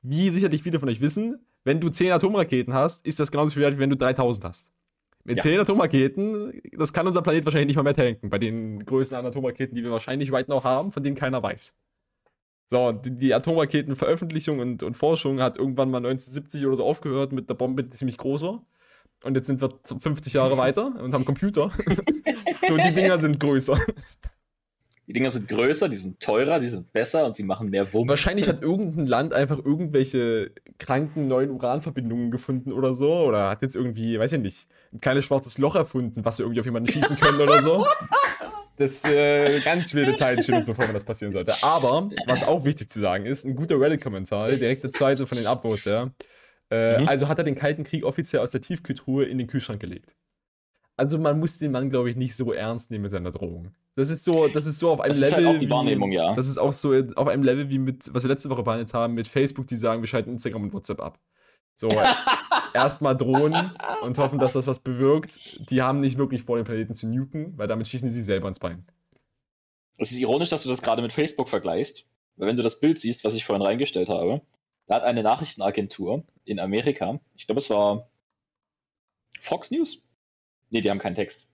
Wie 0.00 0.30
sicherlich 0.30 0.62
viele 0.62 0.78
von 0.78 0.88
euch 0.88 1.02
wissen, 1.02 1.44
wenn 1.64 1.80
du 1.80 1.90
10 1.90 2.12
Atomraketen 2.12 2.72
hast, 2.72 3.06
ist 3.06 3.20
das 3.20 3.30
genauso 3.30 3.50
viel 3.50 3.62
wert, 3.62 3.74
wie 3.76 3.80
wenn 3.80 3.90
du 3.90 3.96
3000 3.96 4.46
hast. 4.46 4.72
Mit 5.28 5.36
Ja. 5.36 5.42
10 5.42 5.60
Atomraketen, 5.60 6.58
das 6.72 6.94
kann 6.94 7.06
unser 7.06 7.20
Planet 7.20 7.44
wahrscheinlich 7.44 7.66
nicht 7.68 7.76
mal 7.76 7.82
mehr 7.82 7.92
tanken, 7.92 8.30
bei 8.30 8.38
den 8.38 8.86
Größen 8.86 9.14
an 9.14 9.26
Atomraketen, 9.26 9.76
die 9.76 9.84
wir 9.84 9.90
wahrscheinlich 9.90 10.32
weit 10.32 10.48
noch 10.48 10.64
haben, 10.64 10.90
von 10.90 11.02
denen 11.02 11.16
keiner 11.16 11.42
weiß. 11.42 11.76
So, 12.66 12.92
die, 12.92 13.14
die 13.14 13.34
Atomraketenveröffentlichung 13.34 14.58
und, 14.58 14.82
und 14.82 14.96
Forschung 14.96 15.42
hat 15.42 15.58
irgendwann 15.58 15.90
mal 15.90 15.98
1970 15.98 16.64
oder 16.66 16.76
so 16.76 16.84
aufgehört 16.84 17.32
mit 17.32 17.50
der 17.50 17.54
Bombe, 17.54 17.84
die 17.84 17.90
ziemlich 17.90 18.16
groß 18.16 18.40
war. 18.40 18.64
Und 19.22 19.34
jetzt 19.34 19.48
sind 19.48 19.60
wir 19.60 19.68
50 19.84 20.32
Jahre 20.32 20.56
weiter 20.56 20.94
und 21.02 21.12
haben 21.12 21.26
Computer. 21.26 21.70
so, 22.68 22.76
die 22.78 22.94
Dinger 22.94 23.18
sind 23.18 23.38
größer. 23.38 23.78
Die 25.08 25.14
Dinger 25.14 25.30
sind 25.30 25.48
größer, 25.48 25.88
die 25.88 25.96
sind 25.96 26.20
teurer, 26.20 26.60
die 26.60 26.68
sind 26.68 26.92
besser 26.92 27.24
und 27.24 27.34
sie 27.34 27.42
machen 27.42 27.70
mehr 27.70 27.94
Wumms. 27.94 28.10
Wahrscheinlich 28.10 28.46
hat 28.46 28.60
irgendein 28.60 29.06
Land 29.06 29.32
einfach 29.32 29.58
irgendwelche 29.58 30.50
kranken 30.78 31.28
neuen 31.28 31.50
Uranverbindungen 31.50 32.30
gefunden 32.30 32.72
oder 32.72 32.94
so. 32.94 33.10
Oder 33.24 33.48
hat 33.48 33.62
jetzt 33.62 33.74
irgendwie, 33.74 34.18
weiß 34.18 34.32
ich 34.32 34.40
nicht, 34.40 34.68
ein 34.92 35.00
kleines 35.00 35.24
schwarzes 35.24 35.56
Loch 35.56 35.76
erfunden, 35.76 36.26
was 36.26 36.36
sie 36.36 36.42
irgendwie 36.42 36.60
auf 36.60 36.66
jemanden 36.66 36.92
schießen 36.92 37.16
können 37.16 37.40
oder 37.40 37.62
so. 37.62 37.86
Das 38.76 39.02
äh, 39.06 39.60
ganz 39.60 39.92
wilde 39.94 40.10
uns 40.10 40.20
bevor 40.66 40.84
man 40.84 40.94
das 40.94 41.04
passieren 41.04 41.32
sollte. 41.32 41.54
Aber, 41.62 42.08
was 42.26 42.46
auch 42.46 42.64
wichtig 42.64 42.88
zu 42.88 43.00
sagen 43.00 43.24
ist, 43.24 43.44
ein 43.44 43.56
guter 43.56 43.80
Reddit-Kommentar, 43.80 44.50
direkt 44.52 44.84
der 44.84 44.92
zweite 44.92 45.26
von 45.26 45.36
den 45.36 45.46
Abos, 45.46 45.84
ja. 45.84 46.10
Äh, 46.70 47.00
Mhm. 47.00 47.08
Also 47.08 47.28
hat 47.28 47.38
er 47.38 47.44
den 47.44 47.54
Kalten 47.54 47.82
Krieg 47.82 48.04
offiziell 48.04 48.42
aus 48.42 48.50
der 48.50 48.60
Tiefkühltruhe 48.60 49.24
in 49.24 49.38
den 49.38 49.46
Kühlschrank 49.46 49.80
gelegt. 49.80 50.16
Also 50.98 51.18
man 51.18 51.38
muss 51.38 51.58
den 51.58 51.72
Mann, 51.72 51.90
glaube 51.90 52.10
ich, 52.10 52.16
nicht 52.16 52.36
so 52.36 52.52
ernst 52.52 52.90
nehmen 52.90 53.02
mit 53.02 53.10
seiner 53.10 53.30
Drohung. 53.30 53.72
Das 53.98 54.10
ist 54.10 54.22
so, 54.24 54.46
das 54.46 54.64
ist 54.66 54.78
so 54.78 54.90
auf 54.90 55.00
einem 55.00 55.08
Das 55.08 55.18
ist 55.18 55.30
Level. 55.30 55.46
halt 55.46 55.56
auch 55.56 55.58
die 55.58 55.66
wie- 55.66 55.70
Wahrnehmung, 55.70 56.12
ja. 56.12 56.34
Das 56.36 56.46
ist 56.48 56.56
auch 56.58 56.72
so 56.72 56.94
auf 57.16 57.26
einem 57.26 57.42
Level 57.42 57.68
wie 57.68 57.78
mit, 57.78 58.08
was 58.14 58.22
wir 58.22 58.28
letzte 58.28 58.48
Woche 58.48 58.62
behandelt 58.62 58.94
haben, 58.94 59.14
mit 59.14 59.26
Facebook, 59.26 59.66
die 59.66 59.74
sagen, 59.76 60.00
wir 60.02 60.06
schalten 60.06 60.30
Instagram 60.30 60.62
und 60.62 60.72
WhatsApp 60.72 61.00
ab. 61.00 61.18
So, 61.74 61.88
erstmal 62.74 63.16
drohen 63.16 63.72
und 64.02 64.18
hoffen, 64.18 64.38
dass 64.38 64.52
das 64.52 64.66
was 64.68 64.78
bewirkt. 64.78 65.68
Die 65.70 65.82
haben 65.82 65.98
nicht 66.00 66.16
wirklich 66.16 66.42
vor, 66.42 66.56
den 66.56 66.64
Planeten 66.64 66.94
zu 66.94 67.08
nuken, 67.08 67.58
weil 67.58 67.66
damit 67.66 67.88
schießen 67.88 68.08
sie 68.08 68.14
sich 68.16 68.24
selber 68.24 68.46
ins 68.48 68.60
Bein. 68.60 68.86
Es 69.98 70.12
ist 70.12 70.18
ironisch, 70.18 70.48
dass 70.48 70.62
du 70.62 70.68
das 70.68 70.80
gerade 70.80 71.02
mit 71.02 71.12
Facebook 71.12 71.48
vergleichst, 71.48 72.04
weil 72.36 72.46
wenn 72.48 72.56
du 72.56 72.62
das 72.62 72.78
Bild 72.78 73.00
siehst, 73.00 73.24
was 73.24 73.34
ich 73.34 73.44
vorhin 73.44 73.62
reingestellt 73.66 74.08
habe, 74.08 74.42
da 74.86 74.94
hat 74.94 75.02
eine 75.02 75.24
Nachrichtenagentur 75.24 76.22
in 76.44 76.60
Amerika, 76.60 77.18
ich 77.34 77.46
glaube, 77.46 77.58
es 77.58 77.68
war 77.68 78.08
Fox 79.40 79.72
News. 79.72 80.02
Nee, 80.70 80.82
die 80.82 80.90
haben 80.90 81.00
keinen 81.00 81.16
Text. 81.16 81.47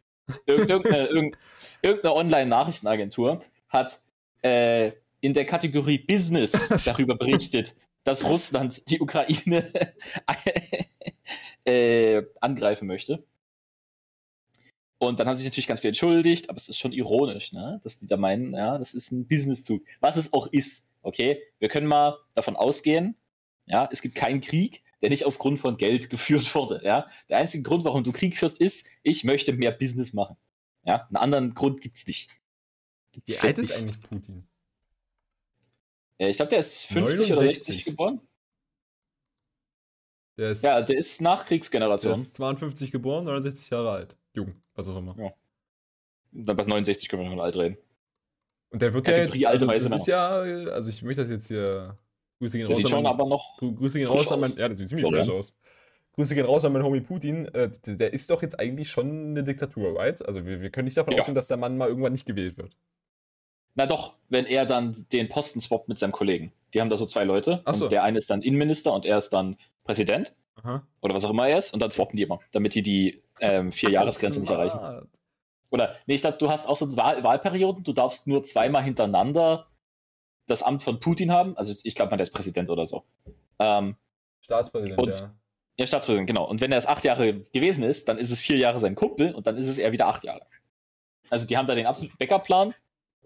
Irg 0.46 0.68
irgendeine 0.68 1.06
irgend 1.06 1.38
irgendeine 1.82 2.14
Online-Nachrichtenagentur 2.14 3.42
hat 3.68 4.00
äh, 4.42 4.92
in 5.20 5.32
der 5.32 5.44
Kategorie 5.44 5.98
Business 5.98 6.52
darüber 6.84 7.16
berichtet, 7.16 7.74
dass 8.04 8.24
Russland 8.24 8.88
die 8.90 9.00
Ukraine 9.00 9.70
äh, 11.64 12.22
angreifen 12.40 12.86
möchte. 12.86 13.24
Und 14.98 15.18
dann 15.18 15.26
haben 15.26 15.36
sie 15.36 15.42
sich 15.42 15.50
natürlich 15.50 15.66
ganz 15.66 15.80
viel 15.80 15.88
entschuldigt, 15.88 16.48
aber 16.48 16.56
es 16.56 16.68
ist 16.68 16.78
schon 16.78 16.92
ironisch, 16.92 17.52
ne? 17.52 17.80
dass 17.84 17.98
die 17.98 18.06
da 18.06 18.16
meinen, 18.16 18.54
ja, 18.54 18.78
das 18.78 18.94
ist 18.94 19.12
ein 19.12 19.26
Businesszug. 19.26 19.82
Was 20.00 20.16
es 20.16 20.32
auch 20.32 20.46
ist, 20.46 20.86
okay? 21.02 21.42
Wir 21.58 21.68
können 21.68 21.86
mal 21.86 22.18
davon 22.34 22.56
ausgehen, 22.56 23.16
ja, 23.66 23.88
es 23.90 24.02
gibt 24.02 24.14
keinen 24.14 24.40
Krieg, 24.40 24.82
der 25.04 25.10
nicht 25.10 25.26
aufgrund 25.26 25.58
von 25.60 25.76
Geld 25.76 26.08
geführt 26.10 26.54
wurde, 26.54 26.80
ja. 26.82 27.06
Der 27.28 27.36
einzige 27.36 27.62
Grund, 27.62 27.84
warum 27.84 28.02
du 28.04 28.10
Krieg 28.10 28.38
führst, 28.38 28.58
ist, 28.58 28.86
ich 29.02 29.22
möchte 29.22 29.52
mehr 29.52 29.70
Business 29.70 30.14
machen. 30.14 30.38
Ja, 30.82 31.06
einen 31.08 31.16
anderen 31.16 31.54
Grund 31.54 31.82
gibt's 31.82 32.06
nicht. 32.06 32.30
Gibt's 33.12 33.30
Wie 33.34 33.38
alt 33.38 33.58
ist 33.58 33.68
nicht. 33.68 33.78
eigentlich 33.78 34.00
Putin? 34.00 34.48
Äh, 36.16 36.30
Ich 36.30 36.36
glaube, 36.36 36.48
der 36.48 36.60
ist 36.60 36.84
50 36.86 37.26
oder 37.32 37.42
69. 37.42 37.66
60 37.76 37.84
geboren. 37.84 38.20
Der 40.38 40.50
ist, 40.52 40.64
Ja, 40.64 40.80
der 40.80 40.96
ist 40.96 41.20
der 41.20 41.24
Nachkriegsgeneration. 41.24 42.14
ist 42.14 42.34
52 42.36 42.90
geboren, 42.90 43.24
69 43.24 43.68
Jahre 43.68 43.90
alt. 43.90 44.16
Jung, 44.32 44.54
was 44.74 44.88
auch 44.88 44.96
immer. 44.96 45.14
Ja. 45.18 45.34
Dann 46.32 46.56
bei 46.56 46.64
69 46.64 47.08
können 47.10 47.24
wir 47.24 47.36
noch 47.36 47.42
alt 47.44 47.56
reden. 47.56 47.76
Und 48.70 48.80
der 48.80 48.94
wird 48.94 49.06
ja 49.06 49.12
Kategorie 49.12 49.38
jetzt, 49.40 49.46
alte 49.48 49.68
also 49.68 49.88
das 49.90 50.00
ist 50.00 50.06
ja, 50.08 50.28
also 50.30 50.88
ich 50.88 51.02
möchte 51.02 51.20
das 51.22 51.30
jetzt 51.30 51.46
hier, 51.48 51.98
Grüße 52.38 52.58
gehen 52.58 52.66
raus 52.66 52.76
sieht 52.76 52.86
an 52.86 52.90
schon 52.92 53.06
aber 53.06 53.26
noch. 53.26 53.58
Grü- 53.58 53.74
Grüße 53.74 53.98
gehen 53.98 54.08
frisch 54.08 54.20
raus 54.20 54.32
an 54.32 54.40
mein, 54.40 54.52
ja, 54.56 54.68
das 54.68 54.78
sieht 54.78 54.88
ziemlich 54.88 55.10
ne? 55.10 55.32
aus. 55.32 55.54
Grüße 56.12 56.34
gehen 56.34 56.46
raus 56.46 56.64
an 56.64 56.72
meinen 56.72 56.84
Homie 56.84 57.00
Putin. 57.00 57.46
Äh, 57.54 57.70
der 57.86 58.12
ist 58.12 58.30
doch 58.30 58.42
jetzt 58.42 58.58
eigentlich 58.60 58.88
schon 58.88 59.30
eine 59.30 59.42
Diktatur, 59.44 59.96
right? 59.98 60.24
Also 60.24 60.44
wir, 60.46 60.60
wir 60.60 60.70
können 60.70 60.84
nicht 60.84 60.96
davon 60.96 61.12
Ja. 61.12 61.18
ausgehen, 61.20 61.34
dass 61.34 61.48
der 61.48 61.56
Mann 61.56 61.76
mal 61.76 61.88
irgendwann 61.88 62.12
nicht 62.12 62.26
gewählt 62.26 62.56
wird. 62.56 62.76
Na 63.74 63.86
doch, 63.86 64.14
wenn 64.28 64.46
er 64.46 64.66
dann 64.66 64.94
den 65.12 65.28
Posten 65.28 65.60
swappt 65.60 65.88
mit 65.88 65.98
seinem 65.98 66.12
Kollegen. 66.12 66.52
Die 66.72 66.80
haben 66.80 66.90
da 66.90 66.96
so 66.96 67.06
zwei 67.06 67.24
Leute. 67.24 67.62
Ach 67.64 67.74
so. 67.74 67.88
Der 67.88 68.04
eine 68.04 68.18
ist 68.18 68.30
dann 68.30 68.42
Innenminister 68.42 68.92
und 68.92 69.04
er 69.04 69.18
ist 69.18 69.30
dann 69.30 69.56
Präsident. 69.84 70.32
Aha. 70.56 70.86
Oder 71.00 71.14
was 71.14 71.24
auch 71.24 71.30
immer 71.30 71.48
er 71.48 71.58
ist. 71.58 71.74
Und 71.74 71.80
dann 71.82 71.90
swappen 71.90 72.16
die 72.16 72.22
immer, 72.22 72.38
damit 72.52 72.74
die 72.76 72.82
die 72.82 73.22
ähm, 73.40 73.72
Vier-Jahresgrenze 73.72 74.38
nicht 74.38 74.50
erreichen. 74.50 75.08
Oder, 75.70 75.96
nee, 76.06 76.14
ich 76.14 76.20
glaube, 76.20 76.38
du 76.38 76.48
hast 76.48 76.68
auch 76.68 76.76
so 76.76 76.96
Wahl 76.96 77.24
Wahlperioden. 77.24 77.82
Du 77.82 77.92
darfst 77.92 78.28
nur 78.28 78.44
zweimal 78.44 78.84
hintereinander 78.84 79.66
das 80.46 80.62
Amt 80.62 80.82
von 80.82 81.00
Putin 81.00 81.30
haben. 81.32 81.56
Also 81.56 81.72
ich 81.84 81.94
glaube, 81.94 82.10
man 82.10 82.18
der 82.18 82.24
ist 82.24 82.32
Präsident 82.32 82.70
oder 82.70 82.86
so. 82.86 83.04
Ähm, 83.58 83.96
Staatspräsident, 84.40 84.98
Und- 85.00 85.14
ja. 85.14 85.34
ja, 85.76 85.86
Staatspräsident, 85.86 86.26
genau. 86.26 86.48
Und 86.48 86.60
wenn 86.60 86.72
er 86.72 86.78
es 86.78 86.86
acht 86.86 87.04
Jahre 87.04 87.40
gewesen 87.40 87.82
ist, 87.82 88.08
dann 88.08 88.18
ist 88.18 88.30
es 88.30 88.40
vier 88.40 88.56
Jahre 88.58 88.78
sein 88.78 88.94
Kumpel 88.94 89.34
und 89.34 89.46
dann 89.46 89.56
ist 89.56 89.66
es 89.68 89.78
eher 89.78 89.92
wieder 89.92 90.06
acht 90.06 90.24
Jahre. 90.24 90.46
Also 91.30 91.46
die 91.46 91.56
haben 91.56 91.66
da 91.66 91.74
den 91.74 91.86
absoluten 91.86 92.16
Backup-Plan. 92.18 92.74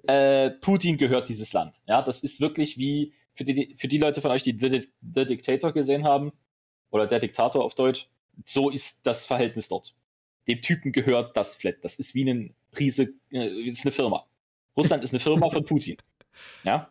Äh, 0.07 0.51
Putin 0.51 0.97
gehört 0.97 1.29
dieses 1.29 1.53
Land. 1.53 1.77
Ja, 1.87 2.03
das 2.03 2.21
ist 2.23 2.41
wirklich 2.41 2.79
wie 2.79 3.13
für 3.35 3.45
die, 3.45 3.75
für 3.77 3.89
die 3.89 3.99
Leute 3.99 4.21
von 4.21 4.31
euch, 4.31 4.43
die 4.43 4.57
The, 4.59 4.87
The 5.15 5.27
Dictator 5.27 5.73
gesehen 5.73 6.05
haben, 6.05 6.33
oder 6.91 7.07
der 7.07 7.21
Diktator 7.21 7.65
auf 7.65 7.75
Deutsch, 7.75 8.09
so 8.45 8.71
ist 8.71 9.07
das 9.07 9.27
Verhältnis 9.27 9.69
dort. 9.69 9.95
Dem 10.47 10.61
Typen 10.61 10.93
gehört 10.93 11.37
das 11.37 11.55
Flat. 11.55 11.77
Das 11.83 11.97
ist 11.97 12.15
wie 12.15 12.29
ein 12.29 12.55
Riese, 12.79 13.15
äh, 13.31 13.49
ist 13.65 13.85
eine 13.85 13.93
Firma. 13.93 14.27
Russland 14.77 15.03
ist 15.05 15.13
eine 15.13 15.21
Firma 15.21 15.51
von 15.51 15.65
Putin. 15.65 15.97
Ja. 16.63 16.91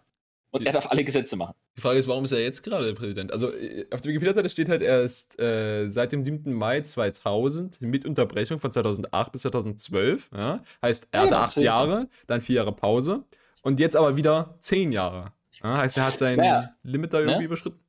Und 0.52 0.66
er 0.66 0.72
darf 0.72 0.90
alle 0.90 1.04
Gesetze 1.04 1.36
machen. 1.36 1.54
Die 1.76 1.82
Frage 1.82 2.00
ist, 2.00 2.08
warum 2.08 2.24
ist 2.24 2.32
er 2.32 2.40
jetzt 2.42 2.64
gerade 2.64 2.94
Präsident? 2.94 3.32
Also 3.34 3.52
äh, 3.54 3.86
auf 3.92 4.00
der 4.02 4.10
Wikipedia-Seite 4.10 4.50
steht 4.50 4.70
halt, 4.70 4.82
er 4.82 5.04
ist 5.04 5.38
äh, 5.40 5.90
seit 5.90 6.14
dem 6.14 6.24
7. 6.24 6.54
Mai 6.54 6.82
2000 6.82 7.82
mit 7.82 8.06
Unterbrechung 8.06 8.58
von 8.58 8.72
2008 8.72 9.32
bis 9.34 9.42
2012. 9.42 10.30
Ja? 10.36 10.62
Heißt, 10.82 11.10
er 11.12 11.20
Ah 11.20 11.24
hatte 11.24 11.32
ja, 11.34 11.44
acht. 11.44 11.58
Jahre, 11.58 12.08
dann 12.28 12.42
vier 12.42 12.56
Jahre 12.58 12.72
Pause 12.74 13.24
und 13.62 13.80
jetzt 13.82 13.96
aber 13.98 14.16
wieder 14.16 14.56
zehn 14.60 14.92
Jahre. 14.94 15.34
Ja? 15.64 15.78
Heißt, 15.80 15.98
er 15.98 16.06
hat 16.08 16.18
sein 16.18 16.40
Ja. 16.42 16.70
Limit 16.84 17.14
da 17.14 17.20
irgendwie 17.20 17.40
Ne? 17.40 17.44
überschritten. 17.46 17.80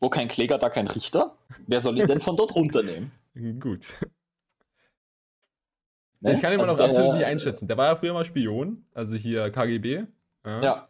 Wo 0.00 0.10
kein 0.10 0.28
Kläger, 0.28 0.58
da 0.58 0.68
kein 0.70 0.86
Richter. 0.86 1.36
Wer 1.66 1.80
soll 1.80 1.98
ihn 1.98 2.06
denn 2.06 2.20
von 2.20 2.36
dort 2.36 2.54
runternehmen? 2.54 3.10
Gut. 3.60 3.94
Ne? 6.20 6.34
Ich 6.34 6.42
kann 6.42 6.52
ihn 6.52 6.60
Also 6.60 6.72
noch 6.72 6.78
der- 6.78 6.86
absolut 6.88 7.14
nicht 7.14 7.24
einschätzen. 7.24 7.66
Der 7.68 7.76
war 7.78 7.86
ja 7.86 7.96
früher 7.96 8.12
mal 8.12 8.24
Spion, 8.24 8.84
also 8.92 9.16
hier 9.16 9.50
KGB. 9.50 10.04
Ja, 10.44 10.88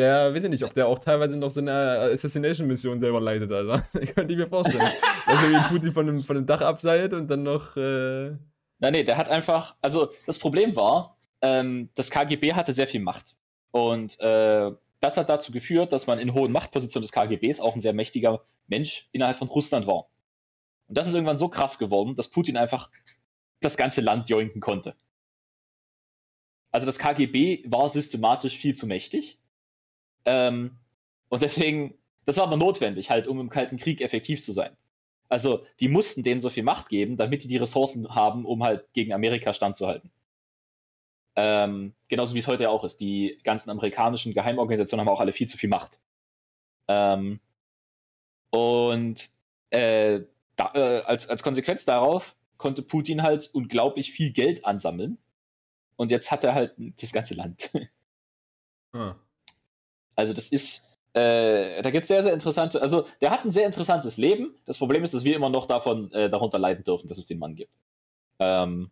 Der, 0.00 0.34
weiß 0.34 0.44
ich 0.44 0.50
nicht, 0.50 0.64
ob 0.64 0.72
der 0.72 0.88
auch 0.88 0.98
teilweise 0.98 1.36
noch 1.36 1.50
so 1.50 1.60
eine 1.60 1.72
Assassination-Mission 2.14 3.00
selber 3.00 3.20
leitet, 3.20 3.52
Alter. 3.52 3.82
Könnte 4.14 4.32
ich 4.32 4.38
mir 4.38 4.48
vorstellen. 4.48 4.90
Dass 5.26 5.42
er 5.42 5.50
wie 5.50 5.68
Putin 5.68 5.92
von 5.92 6.06
dem, 6.06 6.20
von 6.20 6.36
dem 6.36 6.46
Dach 6.46 6.62
abseilt 6.62 7.12
und 7.12 7.28
dann 7.28 7.42
noch. 7.42 7.76
Äh, 7.76 8.30
Na, 8.78 8.90
nee, 8.90 9.04
der 9.04 9.18
hat 9.18 9.28
einfach, 9.28 9.76
also 9.82 10.10
das 10.24 10.38
Problem 10.38 10.74
war, 10.74 11.18
ähm, 11.42 11.90
das 11.96 12.10
KGB 12.10 12.54
hatte 12.54 12.72
sehr 12.72 12.86
viel 12.86 13.02
Macht. 13.02 13.36
Und 13.72 14.18
äh, 14.20 14.70
das 15.00 15.18
hat 15.18 15.28
dazu 15.28 15.52
geführt, 15.52 15.92
dass 15.92 16.06
man 16.06 16.18
in 16.18 16.32
hohen 16.32 16.50
Machtpositionen 16.50 17.02
des 17.02 17.12
KGBs 17.12 17.60
auch 17.60 17.74
ein 17.74 17.80
sehr 17.80 17.92
mächtiger 17.92 18.42
Mensch 18.68 19.06
innerhalb 19.12 19.36
von 19.36 19.48
Russland 19.48 19.86
war. 19.86 20.06
Und 20.86 20.96
das 20.96 21.08
ist 21.08 21.12
irgendwann 21.12 21.36
so 21.36 21.50
krass 21.50 21.76
geworden, 21.76 22.14
dass 22.14 22.28
Putin 22.28 22.56
einfach 22.56 22.88
das 23.60 23.76
ganze 23.76 24.00
Land 24.00 24.30
joinken 24.30 24.62
konnte. 24.62 24.94
Also 26.70 26.86
das 26.86 26.98
KGB 26.98 27.64
war 27.66 27.86
systematisch 27.90 28.56
viel 28.56 28.74
zu 28.74 28.86
mächtig. 28.86 29.39
Ähm, 30.24 30.78
und 31.28 31.42
deswegen, 31.42 31.94
das 32.26 32.36
war 32.36 32.44
aber 32.44 32.56
notwendig, 32.56 33.10
halt, 33.10 33.26
um 33.26 33.40
im 33.40 33.50
Kalten 33.50 33.76
Krieg 33.76 34.00
effektiv 34.00 34.42
zu 34.42 34.52
sein. 34.52 34.76
Also, 35.28 35.64
die 35.78 35.88
mussten 35.88 36.22
denen 36.24 36.40
so 36.40 36.50
viel 36.50 36.64
Macht 36.64 36.88
geben, 36.88 37.16
damit 37.16 37.44
die 37.44 37.48
die 37.48 37.56
Ressourcen 37.56 38.14
haben, 38.14 38.44
um 38.44 38.64
halt 38.64 38.92
gegen 38.92 39.12
Amerika 39.12 39.54
standzuhalten. 39.54 40.10
Ähm, 41.36 41.94
genauso 42.08 42.34
wie 42.34 42.40
es 42.40 42.48
heute 42.48 42.68
auch 42.68 42.82
ist. 42.84 43.00
Die 43.00 43.38
ganzen 43.44 43.70
amerikanischen 43.70 44.34
Geheimorganisationen 44.34 45.06
haben 45.06 45.14
auch 45.14 45.20
alle 45.20 45.32
viel 45.32 45.48
zu 45.48 45.56
viel 45.56 45.68
Macht. 45.68 46.00
Ähm, 46.88 47.40
und 48.50 49.30
äh, 49.70 50.22
da, 50.56 50.72
äh, 50.74 51.02
als, 51.02 51.28
als 51.28 51.42
Konsequenz 51.42 51.84
darauf 51.84 52.36
konnte 52.58 52.82
Putin 52.82 53.22
halt 53.22 53.48
unglaublich 53.52 54.12
viel 54.12 54.32
Geld 54.32 54.64
ansammeln. 54.64 55.18
Und 55.96 56.10
jetzt 56.10 56.30
hat 56.30 56.44
er 56.44 56.54
halt 56.54 56.74
das 57.00 57.12
ganze 57.12 57.34
Land. 57.34 57.70
ah. 58.92 59.14
Also 60.20 60.34
das 60.34 60.48
ist, 60.48 60.84
äh, 61.14 61.80
da 61.80 61.90
gibt 61.90 62.02
es 62.02 62.08
sehr, 62.08 62.22
sehr 62.22 62.34
interessante, 62.34 62.82
also 62.82 63.06
der 63.22 63.30
hat 63.30 63.42
ein 63.42 63.50
sehr 63.50 63.64
interessantes 63.64 64.18
Leben. 64.18 64.54
Das 64.66 64.76
Problem 64.76 65.02
ist, 65.02 65.14
dass 65.14 65.24
wir 65.24 65.34
immer 65.34 65.48
noch 65.48 65.64
davon, 65.64 66.12
äh, 66.12 66.28
darunter 66.28 66.58
leiden 66.58 66.84
dürfen, 66.84 67.08
dass 67.08 67.16
es 67.16 67.26
den 67.26 67.38
Mann 67.38 67.54
gibt. 67.54 67.72
Ähm, 68.38 68.90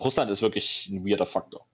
Russland 0.00 0.28
ist 0.32 0.42
wirklich 0.42 0.88
ein 0.88 1.06
weirder 1.06 1.24
Faktor. 1.24 1.66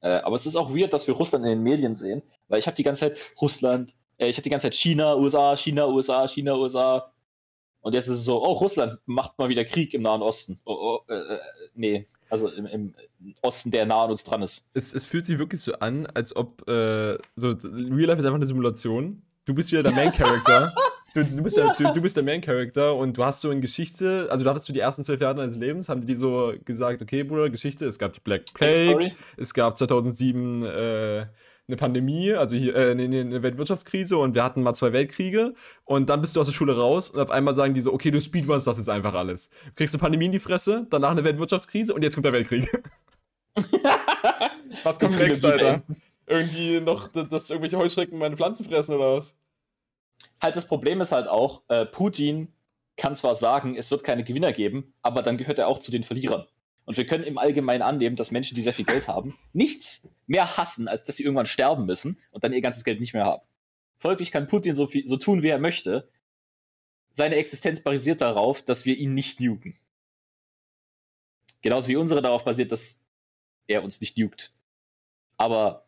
Äh, 0.00 0.14
aber 0.14 0.34
es 0.34 0.46
ist 0.46 0.56
auch 0.56 0.74
weird, 0.74 0.92
dass 0.92 1.06
wir 1.06 1.14
Russland 1.14 1.44
in 1.44 1.52
den 1.52 1.62
Medien 1.62 1.94
sehen, 1.94 2.22
weil 2.48 2.58
ich 2.58 2.66
habe 2.66 2.74
die 2.74 2.82
ganze 2.82 3.00
Zeit 3.00 3.18
Russland, 3.40 3.94
äh, 4.18 4.26
ich 4.26 4.36
hatte 4.36 4.42
die 4.44 4.50
ganze 4.50 4.66
Zeit 4.66 4.74
China, 4.74 5.14
USA, 5.14 5.56
China, 5.56 5.86
USA, 5.86 6.26
China, 6.26 6.56
USA. 6.56 7.12
Und 7.82 7.94
jetzt 7.94 8.08
ist 8.08 8.18
es 8.18 8.24
so, 8.24 8.42
oh, 8.42 8.54
Russland 8.54 8.98
macht 9.06 9.38
mal 9.38 9.48
wieder 9.48 9.64
Krieg 9.64 9.94
im 9.94 10.02
Nahen 10.02 10.22
Osten. 10.22 10.60
Oh, 10.64 10.74
oh, 11.06 11.12
äh, 11.12 11.14
äh 11.14 11.38
nee, 11.74 12.04
also 12.30 12.48
im, 12.48 12.66
im, 12.66 12.94
Osten, 13.42 13.70
der 13.70 13.86
nah 13.86 14.04
an 14.04 14.10
uns 14.10 14.24
dran 14.24 14.42
ist. 14.42 14.64
Es, 14.72 14.94
es 14.94 15.04
fühlt 15.04 15.26
sich 15.26 15.38
wirklich 15.38 15.60
so 15.60 15.72
an, 15.74 16.06
als 16.14 16.34
ob 16.34 16.66
äh, 16.68 17.18
so 17.36 17.48
Real 17.48 18.06
Life 18.06 18.18
ist 18.18 18.24
einfach 18.24 18.36
eine 18.36 18.46
Simulation. 18.46 19.22
Du 19.44 19.54
bist 19.54 19.72
wieder 19.72 19.82
der 19.82 19.92
Main 19.92 20.12
Character. 20.12 20.72
du, 21.14 21.24
du, 21.24 21.42
bist 21.42 21.56
der, 21.56 21.74
du, 21.74 21.92
du, 21.92 22.00
bist 22.00 22.16
der 22.16 22.22
Main 22.22 22.40
Character 22.40 22.94
und 22.94 23.16
du 23.18 23.24
hast 23.24 23.40
so 23.40 23.50
in 23.50 23.60
Geschichte, 23.60 24.28
also 24.30 24.44
du 24.44 24.50
hattest 24.50 24.68
du 24.68 24.72
die 24.72 24.80
ersten 24.80 25.02
zwölf 25.04 25.20
Jahre 25.20 25.34
deines 25.34 25.56
Lebens, 25.56 25.88
haben 25.88 26.06
die 26.06 26.14
so 26.14 26.54
gesagt, 26.64 27.02
okay, 27.02 27.24
Bruder, 27.24 27.50
Geschichte, 27.50 27.84
es 27.84 27.98
gab 27.98 28.12
die 28.12 28.20
Black 28.20 28.54
Plague, 28.54 29.12
es 29.36 29.52
gab 29.52 29.76
2007 29.76 30.62
äh, 30.62 31.26
eine 31.70 31.76
Pandemie, 31.76 32.32
also 32.32 32.56
hier 32.56 32.74
äh, 32.74 32.90
eine, 32.90 33.42
Weltwirtschaftskrise 33.42 34.18
und 34.18 34.34
wir 34.34 34.44
hatten 34.44 34.62
mal 34.62 34.74
zwei 34.74 34.92
Weltkriege 34.92 35.54
und 35.84 36.10
dann 36.10 36.20
bist 36.20 36.36
du 36.36 36.40
aus 36.40 36.46
der 36.46 36.52
Schule 36.52 36.76
raus 36.76 37.10
und 37.10 37.20
auf 37.20 37.30
einmal 37.30 37.54
sagen 37.54 37.74
die 37.74 37.80
so, 37.80 37.92
okay, 37.92 38.10
du 38.10 38.20
speedruns 38.20 38.64
das 38.64 38.78
ist 38.78 38.88
einfach 38.88 39.14
alles. 39.14 39.50
Du 39.66 39.74
kriegst 39.76 39.94
eine 39.94 40.00
Pandemie 40.00 40.26
in 40.26 40.32
die 40.32 40.40
Fresse, 40.40 40.86
danach 40.90 41.12
eine 41.12 41.24
Weltwirtschaftskrise 41.24 41.94
und 41.94 42.02
jetzt 42.02 42.14
kommt 42.14 42.26
der 42.26 42.32
Weltkrieg. 42.32 42.70
was 44.84 44.98
kommt 44.98 45.18
next, 45.18 45.44
Alter? 45.44 45.82
Irgendwie 46.26 46.80
noch, 46.80 47.08
dass 47.08 47.50
irgendwelche 47.50 47.78
Heuschrecken 47.78 48.18
meine 48.18 48.36
Pflanzen 48.36 48.64
fressen 48.64 48.94
oder 48.94 49.16
was? 49.16 49.36
Halt, 50.40 50.56
das 50.56 50.66
Problem 50.66 51.00
ist 51.00 51.12
halt 51.12 51.28
auch, 51.28 51.62
äh, 51.68 51.86
Putin 51.86 52.48
kann 52.96 53.14
zwar 53.14 53.34
sagen, 53.34 53.74
es 53.76 53.90
wird 53.90 54.04
keine 54.04 54.24
Gewinner 54.24 54.52
geben, 54.52 54.92
aber 55.02 55.22
dann 55.22 55.36
gehört 55.36 55.58
er 55.58 55.68
auch 55.68 55.78
zu 55.78 55.90
den 55.90 56.04
Verlierern. 56.04 56.46
Und 56.90 56.96
wir 56.96 57.06
können 57.06 57.22
im 57.22 57.38
Allgemeinen 57.38 57.82
annehmen, 57.82 58.16
dass 58.16 58.32
Menschen, 58.32 58.56
die 58.56 58.62
sehr 58.62 58.74
viel 58.74 58.84
Geld 58.84 59.06
haben, 59.06 59.38
nichts 59.52 60.00
mehr 60.26 60.56
hassen, 60.56 60.88
als 60.88 61.04
dass 61.04 61.14
sie 61.14 61.22
irgendwann 61.22 61.46
sterben 61.46 61.86
müssen 61.86 62.18
und 62.32 62.42
dann 62.42 62.52
ihr 62.52 62.60
ganzes 62.60 62.82
Geld 62.82 62.98
nicht 62.98 63.14
mehr 63.14 63.26
haben. 63.26 63.46
Folglich 63.96 64.32
kann 64.32 64.48
Putin 64.48 64.74
so, 64.74 64.88
viel, 64.88 65.06
so 65.06 65.16
tun, 65.16 65.44
wie 65.44 65.50
er 65.50 65.60
möchte. 65.60 66.10
Seine 67.12 67.36
Existenz 67.36 67.84
basiert 67.84 68.20
darauf, 68.20 68.62
dass 68.62 68.86
wir 68.86 68.96
ihn 68.96 69.14
nicht 69.14 69.38
nuken. 69.38 69.78
Genauso 71.62 71.86
wie 71.86 71.94
unsere 71.94 72.22
darauf 72.22 72.42
basiert, 72.42 72.72
dass 72.72 73.00
er 73.68 73.84
uns 73.84 74.00
nicht 74.00 74.18
nukt. 74.18 74.52
Aber 75.36 75.86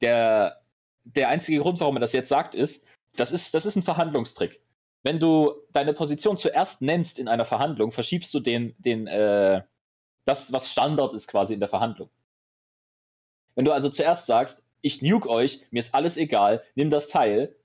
der, 0.00 0.62
der 1.04 1.28
einzige 1.28 1.58
Grund, 1.58 1.80
warum 1.80 1.98
er 1.98 2.00
das 2.00 2.14
jetzt 2.14 2.30
sagt, 2.30 2.54
ist, 2.54 2.86
das 3.14 3.30
ist, 3.30 3.52
das 3.52 3.66
ist 3.66 3.76
ein 3.76 3.82
Verhandlungstrick. 3.82 4.58
Wenn 5.02 5.20
du 5.20 5.52
deine 5.72 5.92
Position 5.92 6.38
zuerst 6.38 6.80
nennst 6.80 7.18
in 7.18 7.28
einer 7.28 7.44
Verhandlung, 7.44 7.92
verschiebst 7.92 8.32
du 8.32 8.40
den, 8.40 8.74
den, 8.78 9.06
äh, 9.06 9.64
das, 10.30 10.52
was 10.52 10.70
Standard 10.70 11.12
ist 11.12 11.26
quasi 11.26 11.54
in 11.54 11.60
der 11.60 11.68
Verhandlung. 11.68 12.08
Wenn 13.54 13.64
du 13.64 13.72
also 13.72 13.90
zuerst 13.90 14.26
sagst, 14.26 14.62
ich 14.80 15.02
nuke 15.02 15.28
euch, 15.28 15.66
mir 15.70 15.80
ist 15.80 15.94
alles 15.94 16.16
egal, 16.16 16.62
nimm 16.74 16.88
das 16.88 17.08
Teil, 17.08 17.56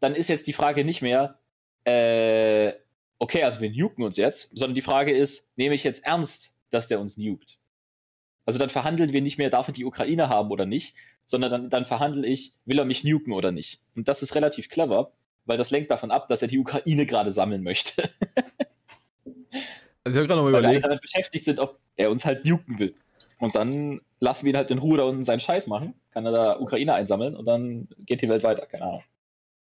dann 0.00 0.14
ist 0.14 0.28
jetzt 0.28 0.46
die 0.46 0.52
Frage 0.52 0.84
nicht 0.84 1.02
mehr, 1.02 1.38
äh, 1.84 2.72
okay, 3.18 3.42
also 3.44 3.60
wir 3.60 3.70
nuken 3.70 4.04
uns 4.04 4.16
jetzt, 4.16 4.56
sondern 4.56 4.74
die 4.74 4.82
Frage 4.82 5.12
ist, 5.12 5.46
nehme 5.56 5.74
ich 5.74 5.84
jetzt 5.84 6.04
ernst, 6.04 6.54
dass 6.70 6.88
der 6.88 6.98
uns 6.98 7.16
nukt? 7.16 7.58
Also 8.46 8.58
dann 8.58 8.70
verhandeln 8.70 9.12
wir 9.12 9.22
nicht 9.22 9.38
mehr, 9.38 9.50
darf 9.50 9.68
er 9.68 9.74
die 9.74 9.84
Ukraine 9.84 10.28
haben 10.28 10.50
oder 10.50 10.66
nicht, 10.66 10.96
sondern 11.26 11.50
dann, 11.50 11.70
dann 11.70 11.84
verhandle 11.84 12.26
ich, 12.26 12.54
will 12.64 12.78
er 12.78 12.84
mich 12.84 13.04
nuken 13.04 13.32
oder 13.32 13.52
nicht. 13.52 13.82
Und 13.94 14.08
das 14.08 14.22
ist 14.22 14.34
relativ 14.34 14.68
clever, 14.68 15.12
weil 15.44 15.58
das 15.58 15.70
lenkt 15.70 15.90
davon 15.90 16.10
ab, 16.10 16.28
dass 16.28 16.42
er 16.42 16.48
die 16.48 16.58
Ukraine 16.58 17.06
gerade 17.06 17.30
sammeln 17.30 17.62
möchte. 17.62 18.08
Also 20.06 20.18
ich 20.18 20.20
habe 20.20 20.28
gerade 20.28 20.40
nochmal 20.40 20.60
überlegt. 20.60 20.84
Weil 20.84 20.92
wir 20.92 21.00
beschäftigt 21.00 21.44
sind, 21.44 21.58
ob 21.58 21.80
er 21.96 22.12
uns 22.12 22.24
halt 22.24 22.44
nuken 22.44 22.78
will. 22.78 22.94
Und 23.40 23.56
dann 23.56 24.00
lassen 24.20 24.46
wir 24.46 24.52
ihn 24.52 24.56
halt 24.56 24.70
in 24.70 24.78
Ruhe 24.78 24.98
da 24.98 25.02
unten 25.02 25.24
seinen 25.24 25.40
Scheiß 25.40 25.66
machen, 25.66 25.94
kann 26.12 26.24
er 26.24 26.30
da 26.30 26.60
Ukraine 26.60 26.94
einsammeln 26.94 27.34
und 27.34 27.44
dann 27.44 27.88
geht 27.98 28.22
die 28.22 28.28
Welt 28.28 28.44
weiter, 28.44 28.66
keine 28.66 28.84
Ahnung. 28.84 29.02